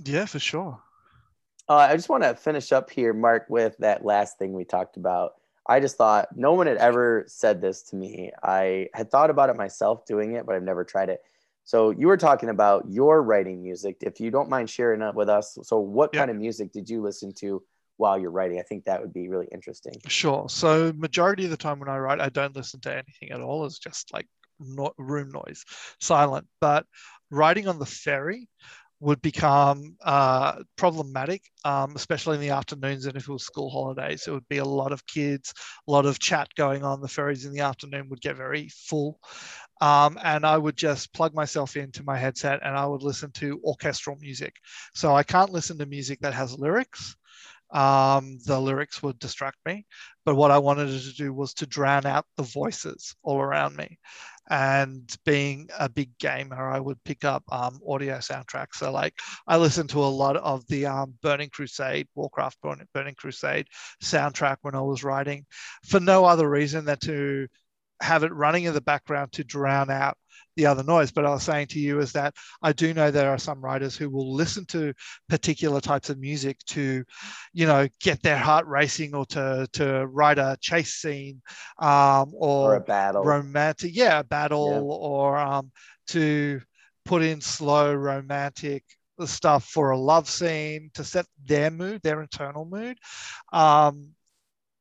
Yeah, 0.04 0.26
for 0.26 0.40
sure. 0.40 0.80
Uh, 1.70 1.76
I 1.76 1.96
just 1.96 2.10
want 2.10 2.24
to 2.24 2.36
finish 2.36 2.72
up 2.72 2.90
here, 2.90 3.14
Mark, 3.14 3.46
with 3.50 3.76
that 3.80 4.06
last 4.06 4.38
thing 4.38 4.54
we 4.54 4.64
talked 4.64 4.98
about. 4.98 5.34
I 5.68 5.82
just 5.82 5.98
thought 5.98 6.30
no 6.36 6.54
one 6.54 6.68
had 6.68 6.78
ever 6.78 7.26
said 7.28 7.62
this 7.62 7.82
to 7.84 7.98
me. 7.98 8.32
I 8.42 8.88
had 8.94 9.12
thought 9.12 9.30
about 9.30 9.50
it 9.50 9.58
myself 9.58 10.06
doing 10.06 10.34
it, 10.34 10.46
but 10.46 10.56
I've 10.56 10.64
never 10.64 10.86
tried 10.86 11.10
it. 11.10 11.22
So 11.66 11.90
you 11.90 12.08
were 12.08 12.16
talking 12.16 12.48
about 12.48 12.86
your 12.90 13.22
writing 13.22 13.62
music. 13.62 13.98
If 14.02 14.22
you 14.22 14.32
don't 14.32 14.50
mind 14.50 14.70
sharing 14.70 15.02
it 15.02 15.14
with 15.14 15.28
us, 15.28 15.58
so 15.64 15.80
what 15.80 16.12
yep. 16.14 16.22
kind 16.22 16.32
of 16.32 16.38
music 16.38 16.72
did 16.72 16.90
you 16.90 17.02
listen 17.02 17.34
to 17.40 17.62
while 17.98 18.18
you're 18.18 18.32
writing? 18.32 18.60
I 18.60 18.64
think 18.64 18.86
that 18.86 19.02
would 19.02 19.14
be 19.14 19.30
really 19.30 19.48
interesting. 19.52 19.94
Sure. 20.08 20.48
So 20.50 20.94
majority 20.96 21.46
of 21.46 21.52
the 21.52 21.58
time 21.58 21.80
when 21.80 21.90
I 21.90 21.98
write, 21.98 22.22
I 22.22 22.30
don't 22.30 22.56
listen 22.56 22.80
to 22.82 22.94
anything 22.94 23.32
at 23.32 23.42
all. 23.42 23.66
It's 23.66 23.80
just 23.80 24.14
like 24.14 24.28
not 24.60 24.94
room 24.98 25.32
noise, 25.32 25.64
silent. 26.00 26.48
But 26.62 26.86
writing 27.30 27.68
on 27.68 27.80
the 27.80 27.86
ferry, 27.86 28.48
would 29.00 29.22
become 29.22 29.96
uh, 30.04 30.64
problematic, 30.76 31.44
um, 31.64 31.94
especially 31.96 32.36
in 32.36 32.42
the 32.42 32.50
afternoons 32.50 33.06
and 33.06 33.16
if 33.16 33.28
it 33.28 33.32
was 33.32 33.44
school 33.44 33.70
holidays. 33.70 34.26
It 34.26 34.32
would 34.32 34.48
be 34.50 34.58
a 34.58 34.66
lot 34.66 34.92
of 34.92 35.06
kids, 35.06 35.54
a 35.88 35.92
lot 35.92 36.06
of 36.06 36.20
chat 36.20 36.48
going 36.56 36.84
on. 36.84 37.02
The 37.02 37.08
ferries 37.08 37.46
in 37.46 37.54
the 37.54 37.60
afternoon 37.60 38.10
would 38.10 38.22
get 38.22 38.38
very 38.38 38.70
full. 38.70 39.20
Um, 39.82 40.18
and 40.24 40.46
I 40.46 40.58
would 40.58 40.76
just 40.76 41.14
plug 41.14 41.36
myself 41.36 41.78
into 41.78 42.04
my 42.04 42.18
headset 42.18 42.62
and 42.64 42.76
I 42.76 42.88
would 42.88 43.04
listen 43.04 43.32
to 43.34 43.62
orchestral 43.64 44.18
music. 44.20 44.56
So 44.96 45.16
I 45.16 45.22
can't 45.22 45.52
listen 45.52 45.78
to 45.78 45.86
music 45.86 46.20
that 46.22 46.34
has 46.34 46.58
lyrics. 46.58 47.16
Um, 47.72 48.40
the 48.46 48.60
lyrics 48.60 49.04
would 49.04 49.20
distract 49.20 49.58
me. 49.66 49.86
But 50.26 50.36
what 50.36 50.52
I 50.52 50.58
wanted 50.58 50.88
to 51.02 51.14
do 51.14 51.34
was 51.34 51.54
to 51.56 51.66
drown 51.66 52.06
out 52.06 52.26
the 52.36 52.44
voices 52.44 53.16
all 53.24 53.40
around 53.40 53.76
me. 53.76 54.00
And 54.50 55.14
being 55.26 55.70
a 55.78 55.90
big 55.90 56.18
gamer, 56.20 56.70
I 56.70 56.80
would 56.80 57.04
pick 57.04 57.26
up 57.26 57.44
um, 57.52 57.80
audio 57.88 58.18
soundtracks. 58.20 58.76
So, 58.76 58.92
like, 58.92 59.14
I 59.46 59.58
listened 59.58 59.90
to 59.90 60.04
a 60.04 60.06
lot 60.06 60.38
of 60.38 60.66
the 60.68 60.86
um, 60.86 61.16
Burning 61.22 61.50
Crusade, 61.50 62.08
Warcraft 62.16 62.62
Burning, 62.62 62.88
Burning 62.94 63.16
Crusade 63.16 63.68
soundtrack 64.02 64.58
when 64.62 64.76
I 64.76 64.82
was 64.82 65.04
writing 65.04 65.46
for 65.84 66.00
no 66.00 66.24
other 66.24 66.50
reason 66.50 66.86
than 66.86 66.98
to 67.00 67.48
have 68.02 68.24
it 68.24 68.34
running 68.34 68.66
in 68.66 68.74
the 68.74 68.82
background 68.82 69.34
to 69.34 69.44
drown 69.44 69.90
out 69.90 70.18
the 70.56 70.66
other 70.66 70.84
noise. 70.84 71.12
But 71.12 71.26
I 71.26 71.30
was 71.32 71.44
saying 71.44 71.68
to 71.68 71.80
you 71.80 72.00
is 72.00 72.12
that 72.14 72.34
I 72.62 72.74
do 72.74 72.94
know 72.94 73.12
there 73.12 73.30
are 73.30 73.38
some 73.38 73.62
writers 73.62 73.96
who 73.96 74.10
will 74.10 74.34
listen 74.34 74.66
to 74.68 74.94
particular 75.30 75.80
types 75.80 76.10
of 76.10 76.20
music 76.20 76.58
to, 76.68 77.04
you 77.54 77.66
know, 77.66 77.88
get 78.02 78.22
their 78.24 78.38
heart 78.38 78.66
racing 78.66 79.16
or 79.16 79.26
to 79.28 79.68
to 79.74 80.08
write 80.08 80.40
a 80.40 80.58
chase 80.60 80.96
scene 80.96 81.42
um, 81.80 82.32
or, 82.34 82.74
or 82.74 82.76
a 82.76 82.82
battle, 82.82 83.24
romantic, 83.24 83.96
yeah, 83.96 84.20
a 84.20 84.24
battle, 84.24 84.72
yeah. 84.72 84.80
or 84.80 85.38
um, 85.38 85.72
to 86.08 86.62
put 87.06 87.22
in 87.22 87.40
slow 87.40 87.94
romantic 87.94 88.84
stuff 89.26 89.66
for 89.66 89.92
a 89.92 89.98
love 89.98 90.30
scene 90.30 90.92
to 90.94 91.04
set 91.04 91.26
their 91.46 91.72
mood, 91.72 92.02
their 92.04 92.22
internal 92.22 92.66
mood. 92.66 92.98
Um, 93.52 94.10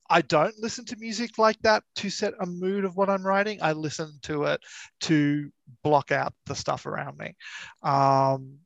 I 0.08 0.22
don't 0.22 0.54
listen 0.58 0.84
to 0.86 0.96
music 0.96 1.38
like 1.38 1.60
that 1.62 1.82
to 1.96 2.10
set 2.10 2.34
a 2.40 2.46
mood 2.46 2.84
of 2.84 2.96
what 2.96 3.10
I'm 3.10 3.26
writing. 3.26 3.58
I 3.62 3.72
listen 3.72 4.18
to 4.22 4.44
it 4.44 4.60
to 5.02 5.50
block 5.82 6.12
out 6.12 6.32
the 6.46 6.54
stuff 6.54 6.86
around 6.86 7.18
me. 7.18 7.34
Um, 7.82 8.58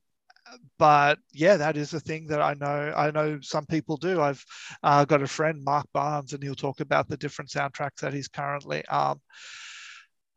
but 0.77 1.19
yeah, 1.33 1.57
that 1.57 1.77
is 1.77 1.93
a 1.93 1.99
thing 1.99 2.27
that 2.27 2.41
I 2.41 2.53
know. 2.55 2.93
I 2.95 3.11
know 3.11 3.39
some 3.41 3.65
people 3.65 3.97
do. 3.97 4.21
I've 4.21 4.43
uh, 4.83 5.05
got 5.05 5.21
a 5.21 5.27
friend, 5.27 5.63
Mark 5.63 5.87
Barnes, 5.93 6.33
and 6.33 6.43
he'll 6.43 6.55
talk 6.55 6.79
about 6.79 7.07
the 7.07 7.17
different 7.17 7.51
soundtracks 7.51 8.01
that 8.01 8.13
he's 8.13 8.27
currently 8.27 8.85
um, 8.87 9.21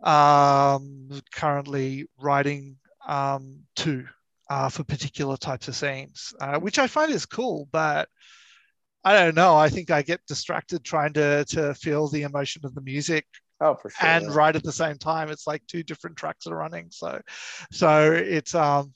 um, 0.02 1.08
currently 1.32 2.06
writing 2.20 2.76
um, 3.06 3.60
to 3.76 4.06
uh, 4.50 4.68
for 4.68 4.84
particular 4.84 5.36
types 5.36 5.68
of 5.68 5.74
scenes, 5.74 6.34
uh, 6.40 6.58
which 6.58 6.78
I 6.78 6.86
find 6.86 7.10
is 7.10 7.26
cool. 7.26 7.68
But 7.72 8.08
I 9.04 9.12
don't 9.12 9.34
know. 9.34 9.56
I 9.56 9.68
think 9.68 9.90
I 9.90 10.02
get 10.02 10.24
distracted 10.26 10.84
trying 10.84 11.12
to 11.14 11.44
to 11.46 11.74
feel 11.74 12.08
the 12.08 12.22
emotion 12.22 12.62
of 12.64 12.74
the 12.74 12.80
music. 12.80 13.26
Oh, 13.60 13.74
for 13.74 13.90
sure. 13.90 14.08
And 14.08 14.34
right 14.34 14.54
at 14.54 14.64
the 14.64 14.72
same 14.72 14.98
time, 14.98 15.30
it's 15.30 15.46
like 15.46 15.66
two 15.66 15.82
different 15.82 16.16
tracks 16.16 16.46
are 16.46 16.56
running. 16.56 16.88
So, 16.90 17.20
so 17.70 18.12
it's 18.12 18.54
um 18.54 18.94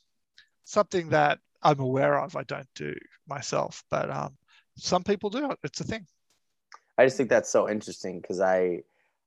something 0.65 1.11
that 1.11 1.39
I'm 1.63 1.81
aware 1.81 2.21
of. 2.21 2.37
I 2.37 2.43
don't 2.45 2.69
do 2.75 2.95
myself, 3.27 3.83
but 3.91 4.11
um, 4.11 4.37
some 4.77 5.03
people 5.03 5.31
do 5.31 5.51
it. 5.51 5.59
It's 5.65 5.81
a 5.81 5.85
thing. 5.85 6.07
I 6.97 7.05
just 7.05 7.17
think 7.17 7.29
that's 7.29 7.51
so 7.51 7.69
interesting 7.69 8.21
because 8.21 8.41
I 8.41 8.83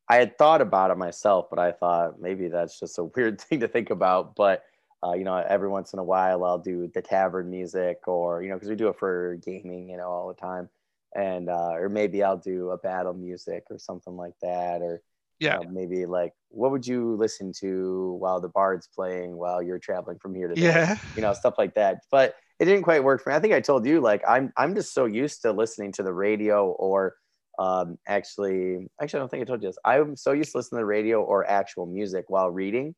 I 0.09 0.15
had 0.15 0.37
thought 0.37 0.61
about 0.61 0.91
it 0.91 0.97
myself, 0.97 1.47
but 1.49 1.59
I 1.59 1.71
thought 1.71 2.19
maybe 2.19 2.47
that's 2.47 2.79
just 2.79 2.99
a 2.99 3.03
weird 3.15 3.39
thing 3.39 3.61
to 3.61 3.67
think 3.67 3.89
about. 3.89 4.35
But 4.35 4.63
uh, 5.03 5.13
you 5.13 5.23
know, 5.23 5.35
every 5.35 5.67
once 5.67 5.93
in 5.93 5.99
a 5.99 6.03
while 6.03 6.43
I'll 6.43 6.59
do 6.59 6.89
the 6.93 7.01
tavern 7.01 7.49
music 7.49 8.07
or, 8.07 8.43
you 8.43 8.49
know, 8.49 8.55
because 8.55 8.69
we 8.69 8.75
do 8.75 8.87
it 8.89 8.99
for 8.99 9.39
gaming, 9.43 9.89
you 9.89 9.97
know, 9.97 10.07
all 10.07 10.27
the 10.27 10.39
time. 10.39 10.69
And, 11.15 11.49
uh, 11.49 11.73
or 11.73 11.89
maybe 11.89 12.23
I'll 12.23 12.37
do 12.37 12.69
a 12.69 12.77
battle 12.77 13.13
music 13.13 13.63
or 13.69 13.77
something 13.79 14.15
like 14.15 14.35
that. 14.41 14.81
Or, 14.81 15.01
yeah, 15.39 15.57
uh, 15.57 15.63
maybe 15.69 16.05
like, 16.05 16.33
what 16.49 16.71
would 16.71 16.85
you 16.85 17.15
listen 17.15 17.51
to 17.59 18.15
while 18.19 18.39
the 18.39 18.47
bard's 18.47 18.87
playing 18.87 19.35
while 19.35 19.61
you're 19.61 19.79
traveling 19.79 20.19
from 20.19 20.35
here 20.35 20.47
to 20.47 20.53
there? 20.53 20.71
Yeah. 20.71 20.97
You 21.15 21.23
know, 21.23 21.33
stuff 21.33 21.55
like 21.57 21.73
that. 21.75 22.01
But 22.11 22.35
it 22.59 22.65
didn't 22.65 22.83
quite 22.83 23.03
work 23.03 23.23
for 23.23 23.31
me. 23.31 23.35
I 23.35 23.39
think 23.39 23.53
I 23.53 23.59
told 23.59 23.85
you, 23.87 24.01
like, 24.01 24.21
I'm, 24.27 24.53
I'm 24.55 24.75
just 24.75 24.93
so 24.93 25.05
used 25.05 25.41
to 25.41 25.51
listening 25.51 25.91
to 25.93 26.03
the 26.03 26.13
radio 26.13 26.69
or, 26.69 27.15
um, 27.57 27.97
actually, 28.07 28.87
actually, 29.01 29.17
I 29.17 29.21
don't 29.21 29.29
think 29.29 29.41
I 29.41 29.45
told 29.45 29.63
you 29.63 29.69
this. 29.69 29.77
I'm 29.83 30.15
so 30.15 30.31
used 30.31 30.51
to 30.51 30.59
listening 30.59 30.77
to 30.77 30.81
the 30.83 30.85
radio 30.85 31.23
or 31.23 31.45
actual 31.49 31.87
music 31.87 32.25
while 32.27 32.51
reading 32.51 32.95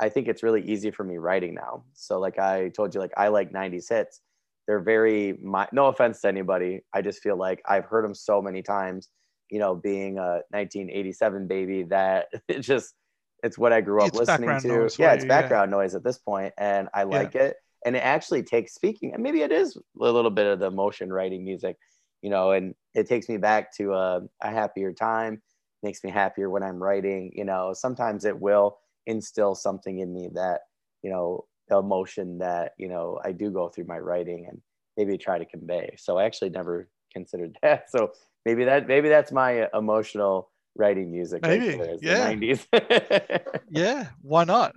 I 0.00 0.08
think 0.08 0.28
it's 0.28 0.42
really 0.42 0.62
easy 0.62 0.90
for 0.90 1.04
me 1.04 1.18
writing 1.18 1.54
now. 1.54 1.84
So 1.92 2.18
like 2.18 2.38
I 2.38 2.70
told 2.70 2.94
you, 2.94 3.00
like 3.00 3.12
I 3.16 3.28
like 3.28 3.52
90s 3.52 3.88
hits. 3.88 4.20
They're 4.66 4.80
very, 4.80 5.38
my, 5.42 5.68
no 5.72 5.86
offense 5.86 6.20
to 6.22 6.28
anybody. 6.28 6.80
I 6.94 7.02
just 7.02 7.20
feel 7.20 7.36
like 7.36 7.62
I've 7.68 7.84
heard 7.84 8.04
them 8.04 8.14
so 8.14 8.40
many 8.40 8.62
times, 8.62 9.08
you 9.50 9.58
know, 9.58 9.74
being 9.74 10.18
a 10.18 10.42
1987 10.50 11.46
baby 11.46 11.82
that 11.84 12.28
it 12.48 12.60
just, 12.60 12.94
it's 13.42 13.58
what 13.58 13.72
I 13.72 13.80
grew 13.80 14.00
up 14.00 14.08
it's 14.08 14.18
listening 14.18 14.60
to. 14.60 14.90
Yeah, 14.98 15.12
it's 15.12 15.24
background 15.24 15.70
yeah. 15.70 15.78
noise 15.78 15.94
at 15.94 16.04
this 16.04 16.18
point, 16.18 16.52
and 16.58 16.88
I 16.92 17.04
like 17.04 17.34
yeah. 17.34 17.42
it. 17.42 17.56
And 17.86 17.96
it 17.96 18.00
actually 18.00 18.42
takes 18.42 18.74
speaking, 18.74 19.14
and 19.14 19.22
maybe 19.22 19.40
it 19.40 19.50
is 19.50 19.76
a 19.76 19.80
little 19.98 20.30
bit 20.30 20.46
of 20.46 20.58
the 20.58 20.70
motion 20.70 21.10
writing 21.10 21.42
music, 21.42 21.76
you 22.20 22.28
know, 22.28 22.50
and 22.50 22.74
it 22.94 23.08
takes 23.08 23.30
me 23.30 23.38
back 23.38 23.74
to 23.76 23.94
a, 23.94 24.20
a 24.42 24.50
happier 24.50 24.92
time, 24.92 25.40
makes 25.82 26.04
me 26.04 26.10
happier 26.10 26.50
when 26.50 26.62
I'm 26.62 26.82
writing. 26.82 27.32
You 27.34 27.46
know, 27.46 27.72
sometimes 27.72 28.26
it 28.26 28.38
will 28.38 28.76
instill 29.06 29.54
something 29.54 29.98
in 29.98 30.12
me 30.12 30.30
that 30.34 30.60
you 31.02 31.10
know 31.10 31.44
emotion 31.70 32.38
that 32.38 32.72
you 32.78 32.88
know 32.88 33.18
I 33.24 33.32
do 33.32 33.50
go 33.50 33.68
through 33.68 33.84
my 33.84 33.98
writing 33.98 34.46
and 34.48 34.60
maybe 34.96 35.16
try 35.18 35.38
to 35.38 35.44
convey. 35.44 35.94
So 35.98 36.18
I 36.18 36.24
actually 36.24 36.50
never 36.50 36.88
considered 37.12 37.56
that. 37.62 37.90
So 37.90 38.12
maybe 38.44 38.64
that 38.64 38.86
maybe 38.86 39.08
that's 39.08 39.32
my 39.32 39.62
uh, 39.62 39.78
emotional 39.78 40.50
writing 40.76 41.10
music. 41.10 41.42
Maybe 41.42 41.78
right 41.78 41.98
yeah. 42.00 42.32
The 42.34 42.36
90s. 42.36 43.60
yeah, 43.70 44.08
why 44.22 44.44
not? 44.44 44.74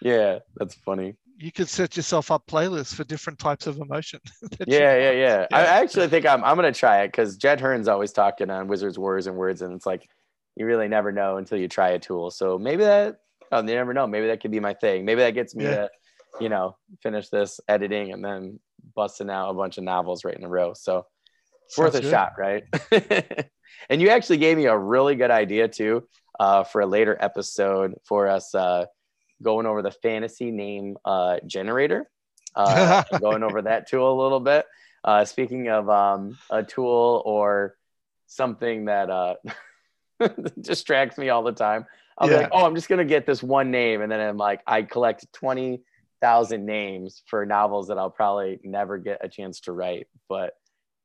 Yeah, 0.00 0.40
that's 0.56 0.74
funny. 0.74 1.16
You 1.38 1.50
could 1.50 1.68
set 1.68 1.96
yourself 1.96 2.30
up 2.30 2.46
playlists 2.46 2.94
for 2.94 3.02
different 3.04 3.38
types 3.38 3.66
of 3.66 3.78
emotion. 3.78 4.20
yeah, 4.66 4.96
yeah, 4.96 5.10
yeah, 5.10 5.10
yeah. 5.10 5.46
I 5.52 5.62
actually 5.82 6.08
think 6.08 6.26
I'm 6.26 6.44
I'm 6.44 6.56
gonna 6.56 6.72
try 6.72 7.02
it 7.02 7.08
because 7.08 7.36
Jed 7.36 7.60
Herne's 7.60 7.88
always 7.88 8.12
talking 8.12 8.50
on 8.50 8.68
Wizards, 8.68 8.98
Warriors, 8.98 9.26
and 9.26 9.36
Words, 9.36 9.62
and 9.62 9.74
it's 9.74 9.86
like 9.86 10.08
you 10.56 10.66
really 10.66 10.88
never 10.88 11.10
know 11.10 11.36
until 11.36 11.58
you 11.58 11.68
try 11.68 11.90
a 11.90 11.98
tool. 11.98 12.30
So 12.30 12.58
maybe 12.58 12.84
that 12.84 13.18
oh, 13.54 13.60
you 13.60 13.74
never 13.74 13.94
know. 13.94 14.06
Maybe 14.06 14.26
that 14.26 14.40
could 14.40 14.50
be 14.50 14.60
my 14.60 14.74
thing. 14.74 15.04
Maybe 15.04 15.20
that 15.22 15.34
gets 15.34 15.54
me 15.54 15.64
yeah. 15.64 15.70
to, 15.70 15.90
you 16.40 16.48
know, 16.48 16.76
finish 17.02 17.28
this 17.28 17.60
editing 17.68 18.12
and 18.12 18.24
then 18.24 18.60
busting 18.94 19.30
out 19.30 19.50
a 19.50 19.54
bunch 19.54 19.78
of 19.78 19.84
novels 19.84 20.24
right 20.24 20.36
in 20.36 20.44
a 20.44 20.48
row. 20.48 20.74
So 20.74 21.06
it's 21.66 21.78
worth 21.78 21.94
a 21.94 22.00
good. 22.00 22.10
shot, 22.10 22.32
right? 22.38 22.64
and 23.88 24.00
you 24.00 24.10
actually 24.10 24.38
gave 24.38 24.56
me 24.56 24.66
a 24.66 24.76
really 24.76 25.14
good 25.14 25.30
idea 25.30 25.68
too 25.68 26.06
uh, 26.38 26.64
for 26.64 26.80
a 26.80 26.86
later 26.86 27.16
episode 27.20 27.94
for 28.04 28.28
us 28.28 28.54
uh, 28.54 28.86
going 29.42 29.66
over 29.66 29.82
the 29.82 29.90
fantasy 29.90 30.50
name 30.50 30.96
uh, 31.04 31.38
generator, 31.46 32.10
uh, 32.54 33.02
going 33.20 33.42
over 33.42 33.62
that 33.62 33.88
tool 33.88 34.20
a 34.20 34.20
little 34.22 34.40
bit. 34.40 34.66
Uh, 35.02 35.24
speaking 35.24 35.68
of 35.68 35.88
um, 35.90 36.38
a 36.50 36.62
tool 36.62 37.22
or 37.26 37.76
something 38.26 38.86
that 38.86 39.10
uh, 39.10 39.34
distracts 40.60 41.18
me 41.18 41.28
all 41.28 41.42
the 41.42 41.52
time. 41.52 41.86
I'll 42.18 42.30
yeah. 42.30 42.36
be 42.36 42.42
like, 42.44 42.52
oh, 42.52 42.64
I'm 42.64 42.74
just 42.74 42.88
gonna 42.88 43.04
get 43.04 43.26
this 43.26 43.42
one 43.42 43.70
name, 43.70 44.02
and 44.02 44.10
then 44.10 44.20
I'm 44.20 44.36
like, 44.36 44.60
I 44.66 44.82
collect 44.82 45.32
twenty 45.32 45.82
thousand 46.20 46.64
names 46.64 47.22
for 47.26 47.44
novels 47.44 47.88
that 47.88 47.98
I'll 47.98 48.10
probably 48.10 48.58
never 48.64 48.98
get 48.98 49.18
a 49.22 49.28
chance 49.28 49.60
to 49.60 49.72
write. 49.72 50.06
But 50.28 50.54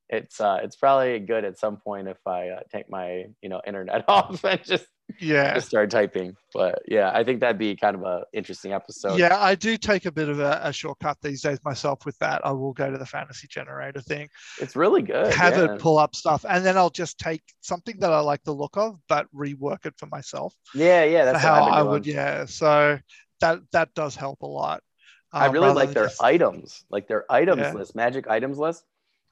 it's 0.09 0.41
uh, 0.41 0.59
it's 0.63 0.75
probably 0.75 1.19
good 1.19 1.45
at 1.45 1.57
some 1.59 1.77
point 1.77 2.07
if 2.07 2.17
I 2.25 2.49
uh, 2.49 2.59
take 2.71 2.89
my 2.89 3.25
you 3.41 3.49
know 3.49 3.61
internet 3.65 4.05
off 4.07 4.43
and 4.43 4.63
just 4.63 4.85
yeah 5.19 5.55
just 5.55 5.67
start 5.67 5.89
typing 5.89 6.35
but 6.53 6.81
yeah 6.87 7.11
i 7.13 7.23
think 7.23 7.39
that'd 7.39 7.57
be 7.57 7.75
kind 7.75 7.95
of 7.95 8.03
a 8.03 8.23
interesting 8.33 8.73
episode 8.73 9.17
yeah 9.17 9.37
i 9.39 9.55
do 9.55 9.75
take 9.75 10.05
a 10.05 10.11
bit 10.11 10.29
of 10.29 10.39
a, 10.39 10.59
a, 10.63 10.71
shortcut 10.71 11.17
these 11.21 11.41
days 11.41 11.59
myself 11.65 12.05
with 12.05 12.17
that 12.19 12.45
i 12.45 12.51
will 12.51 12.73
go 12.73 12.91
to 12.91 12.97
the 12.97 13.05
fantasy 13.05 13.47
generator 13.47 14.01
thing 14.01 14.29
it's 14.61 14.75
really 14.75 15.01
good 15.01 15.33
have 15.33 15.57
yeah. 15.57 15.73
it 15.73 15.79
pull 15.79 15.97
up 15.97 16.15
stuff 16.15 16.45
and 16.47 16.65
then 16.65 16.77
i'll 16.77 16.89
just 16.89 17.17
take 17.17 17.41
something 17.61 17.97
that 17.99 18.11
i 18.11 18.19
like 18.19 18.43
the 18.43 18.53
look 18.53 18.77
of 18.77 18.99
but 19.07 19.25
rework 19.35 19.85
it 19.85 19.93
for 19.97 20.05
myself 20.07 20.53
yeah 20.75 21.03
yeah 21.03 21.25
that's 21.25 21.41
how 21.41 21.63
i 21.63 21.81
would 21.81 22.05
yeah 22.05 22.45
so 22.45 22.97
that 23.41 23.59
that 23.71 23.93
does 23.95 24.15
help 24.15 24.41
a 24.41 24.47
lot 24.47 24.81
Um, 25.31 25.43
I 25.43 25.45
really 25.47 25.73
like 25.73 25.91
their 25.91 26.05
just... 26.05 26.23
items, 26.23 26.83
like 26.89 27.07
their 27.07 27.31
items 27.31 27.61
yeah. 27.61 27.73
list, 27.73 27.95
magic 27.95 28.27
items 28.27 28.57
list. 28.57 28.83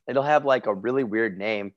It'll 0.08 0.24
have 0.24 0.45
like 0.45 0.66
a 0.68 0.74
really 0.74 1.03
weird 1.03 1.38
name. 1.38 1.74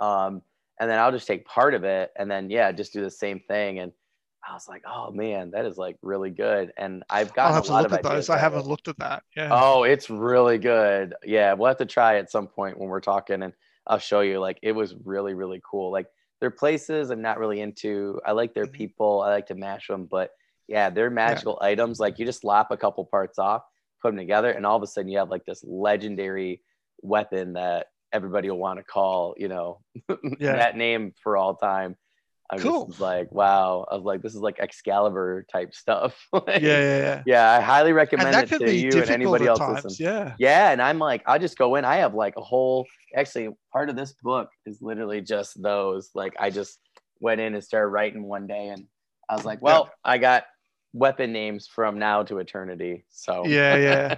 Um, 0.00 0.42
and 0.80 0.88
then 0.88 0.98
I'll 0.98 1.12
just 1.12 1.26
take 1.26 1.44
part 1.44 1.74
of 1.74 1.84
it 1.84 2.12
and 2.16 2.30
then 2.30 2.50
yeah, 2.50 2.70
just 2.72 2.92
do 2.92 3.02
the 3.02 3.10
same 3.10 3.40
thing. 3.40 3.80
And 3.80 3.92
I 4.48 4.54
was 4.54 4.68
like, 4.68 4.82
oh 4.86 5.10
man, 5.10 5.50
that 5.50 5.64
is 5.66 5.76
like 5.76 5.96
really 6.02 6.30
good. 6.30 6.72
And 6.76 7.02
I've 7.10 7.34
got 7.34 7.48
I'll 7.48 7.54
have 7.54 7.64
to 7.64 7.82
look 7.82 7.92
at 7.92 8.02
those. 8.02 8.30
I 8.30 8.38
haven't 8.38 8.66
looked 8.66 8.88
at 8.88 8.98
that. 8.98 9.24
Yeah. 9.36 9.48
Oh, 9.50 9.82
it's 9.82 10.08
really 10.08 10.58
good. 10.58 11.14
Yeah, 11.24 11.54
we'll 11.54 11.68
have 11.68 11.78
to 11.78 11.86
try 11.86 12.18
at 12.18 12.30
some 12.30 12.46
point 12.46 12.78
when 12.78 12.88
we're 12.88 13.00
talking 13.00 13.42
and 13.42 13.52
I'll 13.86 13.98
show 13.98 14.20
you. 14.20 14.38
Like 14.38 14.58
it 14.62 14.72
was 14.72 14.94
really, 15.04 15.34
really 15.34 15.60
cool. 15.68 15.90
Like 15.90 16.06
their 16.40 16.50
places 16.50 17.10
I'm 17.10 17.22
not 17.22 17.38
really 17.38 17.60
into. 17.60 18.20
I 18.24 18.32
like 18.32 18.54
their 18.54 18.66
mm-hmm. 18.66 18.74
people. 18.74 19.22
I 19.22 19.30
like 19.30 19.46
to 19.48 19.54
mash 19.54 19.88
them, 19.88 20.06
but 20.08 20.30
yeah, 20.68 20.90
they're 20.90 21.10
magical 21.10 21.58
yeah. 21.60 21.68
items. 21.68 21.98
Like 21.98 22.18
you 22.18 22.26
just 22.26 22.44
lop 22.44 22.70
a 22.70 22.76
couple 22.76 23.04
parts 23.04 23.38
off, 23.38 23.62
put 24.00 24.10
them 24.10 24.18
together, 24.18 24.50
and 24.50 24.64
all 24.64 24.76
of 24.76 24.82
a 24.82 24.86
sudden 24.86 25.10
you 25.10 25.18
have 25.18 25.30
like 25.30 25.44
this 25.44 25.64
legendary 25.66 26.60
weapon 27.02 27.54
that 27.54 27.86
everybody 28.12 28.50
will 28.50 28.58
want 28.58 28.78
to 28.78 28.84
call, 28.84 29.34
you 29.36 29.48
know, 29.48 29.80
yeah. 30.38 30.56
that 30.56 30.76
name 30.76 31.12
for 31.22 31.36
all 31.36 31.54
time. 31.56 31.96
I 32.50 32.56
cool. 32.56 32.86
was 32.86 32.98
like, 32.98 33.30
wow. 33.30 33.84
I 33.90 33.94
was 33.94 34.04
like, 34.04 34.22
this 34.22 34.34
is 34.34 34.40
like 34.40 34.58
Excalibur 34.58 35.44
type 35.52 35.74
stuff. 35.74 36.16
like, 36.32 36.46
yeah, 36.46 36.80
yeah, 36.80 36.98
yeah, 36.98 37.22
yeah. 37.26 37.50
I 37.50 37.60
highly 37.60 37.92
recommend 37.92 38.34
it 38.34 38.58
to 38.58 38.74
you 38.74 39.02
and 39.02 39.10
anybody 39.10 39.46
else 39.46 39.60
listen. 39.60 39.90
Yeah. 39.98 40.34
Yeah. 40.38 40.70
And 40.70 40.80
I'm 40.80 40.98
like, 40.98 41.22
I 41.26 41.36
just 41.36 41.58
go 41.58 41.74
in. 41.74 41.84
I 41.84 41.96
have 41.96 42.14
like 42.14 42.34
a 42.38 42.42
whole 42.42 42.86
actually 43.14 43.50
part 43.70 43.90
of 43.90 43.96
this 43.96 44.14
book 44.22 44.48
is 44.64 44.80
literally 44.80 45.20
just 45.20 45.62
those. 45.62 46.10
Like 46.14 46.34
I 46.40 46.48
just 46.48 46.78
went 47.20 47.42
in 47.42 47.54
and 47.54 47.62
started 47.62 47.88
writing 47.88 48.22
one 48.22 48.46
day 48.46 48.68
and 48.68 48.86
I 49.28 49.36
was 49.36 49.44
like, 49.44 49.60
well, 49.60 49.84
yeah. 49.84 50.12
I 50.12 50.18
got 50.18 50.44
weapon 50.94 51.32
names 51.32 51.66
from 51.66 51.98
now 51.98 52.22
to 52.24 52.38
eternity. 52.38 53.04
So 53.10 53.44
yeah, 53.44 53.76
yeah. 53.76 54.14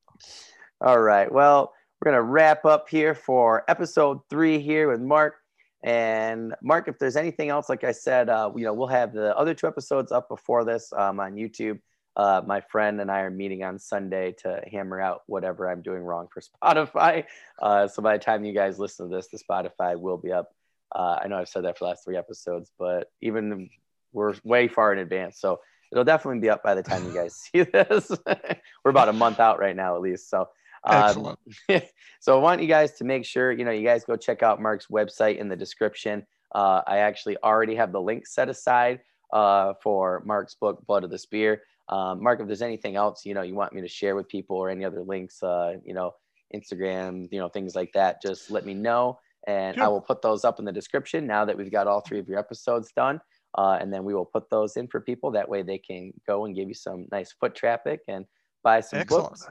All 0.82 1.00
right. 1.00 1.32
Well, 1.32 1.72
we're 2.00 2.12
gonna 2.12 2.22
wrap 2.22 2.64
up 2.64 2.88
here 2.88 3.14
for 3.14 3.64
episode 3.68 4.20
three 4.28 4.58
here 4.58 4.90
with 4.90 5.00
Mark. 5.00 5.36
And 5.82 6.54
Mark, 6.62 6.88
if 6.88 6.98
there's 6.98 7.16
anything 7.16 7.50
else, 7.50 7.68
like 7.68 7.84
I 7.84 7.92
said, 7.92 8.28
uh, 8.28 8.50
you 8.56 8.64
know, 8.64 8.72
we'll 8.72 8.88
have 8.88 9.12
the 9.12 9.36
other 9.36 9.54
two 9.54 9.66
episodes 9.66 10.12
up 10.12 10.28
before 10.28 10.64
this 10.64 10.92
um, 10.94 11.20
on 11.20 11.34
YouTube. 11.34 11.78
Uh, 12.16 12.40
my 12.46 12.60
friend 12.60 13.00
and 13.00 13.10
I 13.10 13.20
are 13.20 13.30
meeting 13.30 13.64
on 13.64 13.78
Sunday 13.78 14.34
to 14.42 14.62
hammer 14.70 15.00
out 15.00 15.22
whatever 15.26 15.68
I'm 15.68 15.82
doing 15.82 16.02
wrong 16.02 16.28
for 16.32 16.40
Spotify. 16.40 17.24
Uh, 17.60 17.88
so 17.88 18.02
by 18.02 18.16
the 18.16 18.24
time 18.24 18.44
you 18.44 18.54
guys 18.54 18.78
listen 18.78 19.10
to 19.10 19.14
this, 19.14 19.28
the 19.28 19.38
Spotify 19.38 19.98
will 19.98 20.16
be 20.16 20.32
up. 20.32 20.54
Uh, 20.94 21.18
I 21.22 21.28
know 21.28 21.36
I've 21.36 21.48
said 21.48 21.64
that 21.64 21.76
for 21.76 21.84
the 21.84 21.88
last 21.90 22.04
three 22.04 22.16
episodes, 22.16 22.70
but 22.78 23.10
even 23.20 23.68
we're 24.12 24.34
way 24.44 24.68
far 24.68 24.92
in 24.92 25.00
advance. 25.00 25.40
So 25.40 25.60
it'll 25.90 26.04
definitely 26.04 26.40
be 26.40 26.50
up 26.50 26.62
by 26.62 26.74
the 26.74 26.82
time 26.82 27.04
you 27.04 27.12
guys 27.12 27.34
see 27.52 27.62
this. 27.62 28.10
we're 28.84 28.90
about 28.90 29.08
a 29.08 29.12
month 29.12 29.40
out 29.40 29.58
right 29.58 29.76
now, 29.76 29.96
at 29.96 30.00
least. 30.00 30.30
So, 30.30 30.48
um, 30.86 31.36
so 32.20 32.36
I 32.36 32.40
want 32.40 32.60
you 32.60 32.68
guys 32.68 32.92
to 32.94 33.04
make 33.04 33.24
sure, 33.24 33.52
you 33.52 33.64
know, 33.64 33.70
you 33.70 33.84
guys 33.84 34.04
go 34.04 34.16
check 34.16 34.42
out 34.42 34.60
Mark's 34.60 34.86
website 34.88 35.38
in 35.38 35.48
the 35.48 35.56
description. 35.56 36.26
Uh, 36.54 36.82
I 36.86 36.98
actually 36.98 37.36
already 37.42 37.74
have 37.74 37.92
the 37.92 38.00
link 38.00 38.26
set 38.26 38.48
aside 38.48 39.00
uh, 39.32 39.74
for 39.82 40.22
Mark's 40.24 40.54
book, 40.54 40.84
Blood 40.86 41.04
of 41.04 41.10
the 41.10 41.18
Spear. 41.18 41.62
Um, 41.88 42.22
Mark, 42.22 42.40
if 42.40 42.46
there's 42.46 42.62
anything 42.62 42.96
else, 42.96 43.26
you 43.26 43.34
know, 43.34 43.42
you 43.42 43.54
want 43.54 43.72
me 43.72 43.82
to 43.82 43.88
share 43.88 44.16
with 44.16 44.28
people 44.28 44.56
or 44.56 44.70
any 44.70 44.84
other 44.84 45.02
links, 45.02 45.42
uh, 45.42 45.74
you 45.84 45.94
know, 45.94 46.12
Instagram, 46.54 47.28
you 47.30 47.38
know, 47.38 47.48
things 47.48 47.74
like 47.74 47.92
that, 47.94 48.22
just 48.22 48.50
let 48.50 48.64
me 48.64 48.74
know. 48.74 49.18
And 49.46 49.80
I 49.80 49.88
will 49.88 50.00
put 50.00 50.22
those 50.22 50.44
up 50.44 50.58
in 50.58 50.64
the 50.64 50.72
description 50.72 51.26
now 51.26 51.44
that 51.44 51.56
we've 51.56 51.70
got 51.70 51.86
all 51.86 52.00
three 52.00 52.18
of 52.18 52.28
your 52.28 52.38
episodes 52.38 52.92
done. 52.96 53.20
Uh, 53.56 53.76
and 53.80 53.92
then 53.92 54.04
we 54.04 54.14
will 54.14 54.24
put 54.24 54.48
those 54.48 54.76
in 54.76 54.88
for 54.88 55.00
people. 55.00 55.30
That 55.30 55.48
way 55.48 55.62
they 55.62 55.78
can 55.78 56.12
go 56.26 56.46
and 56.46 56.56
give 56.56 56.68
you 56.68 56.74
some 56.74 57.06
nice 57.12 57.32
foot 57.32 57.54
traffic 57.54 58.00
and 58.08 58.24
buy 58.62 58.80
some 58.80 59.00
Excellent. 59.00 59.30
books. 59.30 59.46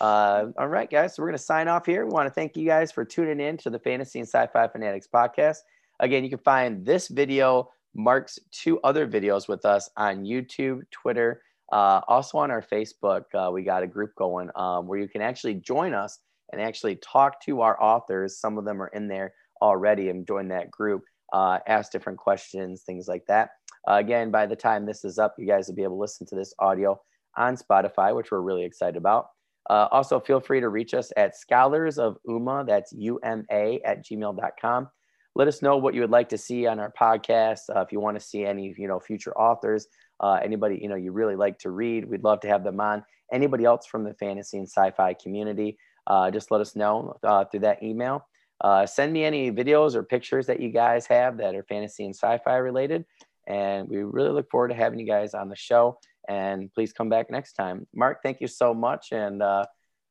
Uh, 0.00 0.46
all 0.58 0.68
right, 0.68 0.90
guys. 0.90 1.14
So 1.14 1.22
we're 1.22 1.28
going 1.28 1.38
to 1.38 1.44
sign 1.44 1.68
off 1.68 1.86
here. 1.86 2.04
We 2.04 2.12
want 2.12 2.26
to 2.26 2.32
thank 2.32 2.56
you 2.56 2.66
guys 2.66 2.92
for 2.92 3.04
tuning 3.04 3.40
in 3.40 3.56
to 3.58 3.70
the 3.70 3.78
Fantasy 3.78 4.18
and 4.18 4.28
Sci 4.28 4.46
Fi 4.48 4.68
Fanatics 4.68 5.08
podcast. 5.12 5.58
Again, 6.00 6.24
you 6.24 6.30
can 6.30 6.38
find 6.38 6.84
this 6.84 7.08
video, 7.08 7.70
Mark's 7.94 8.38
two 8.52 8.78
other 8.80 9.06
videos 9.06 9.48
with 9.48 9.64
us 9.64 9.88
on 9.96 10.24
YouTube, 10.24 10.82
Twitter, 10.90 11.42
uh, 11.72 12.02
also 12.08 12.38
on 12.38 12.50
our 12.50 12.62
Facebook. 12.62 13.22
Uh, 13.34 13.50
we 13.50 13.62
got 13.62 13.82
a 13.82 13.86
group 13.86 14.14
going 14.16 14.50
um, 14.54 14.86
where 14.86 14.98
you 14.98 15.08
can 15.08 15.22
actually 15.22 15.54
join 15.54 15.94
us 15.94 16.18
and 16.52 16.60
actually 16.60 16.96
talk 16.96 17.42
to 17.44 17.62
our 17.62 17.82
authors. 17.82 18.38
Some 18.38 18.58
of 18.58 18.64
them 18.64 18.82
are 18.82 18.88
in 18.88 19.08
there 19.08 19.32
already 19.62 20.10
and 20.10 20.26
join 20.26 20.48
that 20.48 20.70
group 20.70 21.02
uh, 21.32 21.58
ask 21.66 21.92
different 21.92 22.18
questions, 22.18 22.82
things 22.82 23.08
like 23.08 23.26
that. 23.26 23.50
Uh, 23.88 23.94
again, 23.94 24.30
by 24.30 24.46
the 24.46 24.56
time 24.56 24.84
this 24.84 25.04
is 25.04 25.18
up, 25.18 25.34
you 25.38 25.46
guys 25.46 25.68
will 25.68 25.74
be 25.74 25.82
able 25.82 25.96
to 25.96 26.00
listen 26.00 26.26
to 26.26 26.34
this 26.34 26.54
audio 26.58 27.00
on 27.36 27.56
Spotify, 27.56 28.14
which 28.14 28.30
we're 28.30 28.40
really 28.40 28.64
excited 28.64 28.96
about. 28.96 29.28
Uh, 29.68 29.88
also, 29.90 30.20
feel 30.20 30.40
free 30.40 30.60
to 30.60 30.68
reach 30.68 30.94
us 30.94 31.12
at 31.16 31.36
scholars 31.36 31.98
of 31.98 32.18
UMA, 32.26 32.64
that's 32.66 32.92
U-M-A 32.92 33.80
at 33.84 34.04
gmail.com. 34.04 34.88
Let 35.34 35.48
us 35.48 35.60
know 35.60 35.76
what 35.76 35.94
you 35.94 36.00
would 36.00 36.10
like 36.10 36.30
to 36.30 36.38
see 36.38 36.66
on 36.66 36.78
our 36.78 36.92
podcast. 36.98 37.68
Uh, 37.74 37.80
if 37.80 37.92
you 37.92 38.00
want 38.00 38.18
to 38.18 38.24
see 38.24 38.44
any, 38.44 38.74
you 38.78 38.88
know, 38.88 39.00
future 39.00 39.36
authors, 39.36 39.86
uh, 40.20 40.38
anybody, 40.42 40.78
you 40.80 40.88
know, 40.88 40.94
you 40.94 41.12
really 41.12 41.36
like 41.36 41.58
to 41.58 41.70
read, 41.70 42.08
we'd 42.08 42.24
love 42.24 42.40
to 42.40 42.48
have 42.48 42.64
them 42.64 42.80
on. 42.80 43.04
Anybody 43.32 43.64
else 43.64 43.86
from 43.86 44.04
the 44.04 44.14
fantasy 44.14 44.56
and 44.56 44.68
sci-fi 44.68 45.14
community, 45.14 45.78
uh, 46.06 46.30
just 46.30 46.50
let 46.50 46.60
us 46.60 46.76
know 46.76 47.18
through 47.50 47.60
that 47.60 47.82
email. 47.82 48.26
Uh, 48.60 48.86
send 48.86 49.12
me 49.12 49.24
any 49.24 49.52
videos 49.52 49.94
or 49.94 50.02
pictures 50.02 50.46
that 50.46 50.60
you 50.60 50.70
guys 50.70 51.06
have 51.06 51.36
that 51.38 51.54
are 51.54 51.64
fantasy 51.64 52.04
and 52.04 52.14
sci-fi 52.14 52.56
related. 52.56 53.04
And 53.46 53.88
we 53.88 53.98
really 53.98 54.30
look 54.30 54.50
forward 54.50 54.68
to 54.68 54.74
having 54.74 54.98
you 54.98 55.06
guys 55.06 55.34
on 55.34 55.48
the 55.48 55.56
show. 55.56 55.98
And 56.28 56.72
please 56.72 56.92
come 56.92 57.08
back 57.08 57.30
next 57.30 57.52
time. 57.52 57.86
Mark, 57.94 58.22
thank 58.22 58.40
you 58.40 58.48
so 58.48 58.74
much. 58.74 59.12
And 59.12 59.42
uh, 59.42 59.64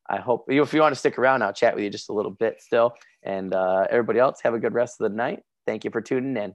I 0.08 0.18
hope 0.18 0.46
if 0.48 0.72
you 0.72 0.80
want 0.80 0.94
to 0.94 0.98
stick 0.98 1.18
around, 1.18 1.42
I'll 1.42 1.52
chat 1.52 1.74
with 1.74 1.84
you 1.84 1.90
just 1.90 2.08
a 2.08 2.12
little 2.12 2.30
bit 2.30 2.62
still. 2.62 2.94
And 3.22 3.52
uh, 3.52 3.86
everybody 3.90 4.18
else, 4.18 4.40
have 4.42 4.54
a 4.54 4.58
good 4.58 4.74
rest 4.74 5.00
of 5.00 5.10
the 5.10 5.16
night. 5.16 5.40
Thank 5.66 5.84
you 5.84 5.90
for 5.90 6.00
tuning 6.00 6.36
in. 6.42 6.54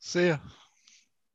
See 0.00 0.28
ya. 0.28 0.38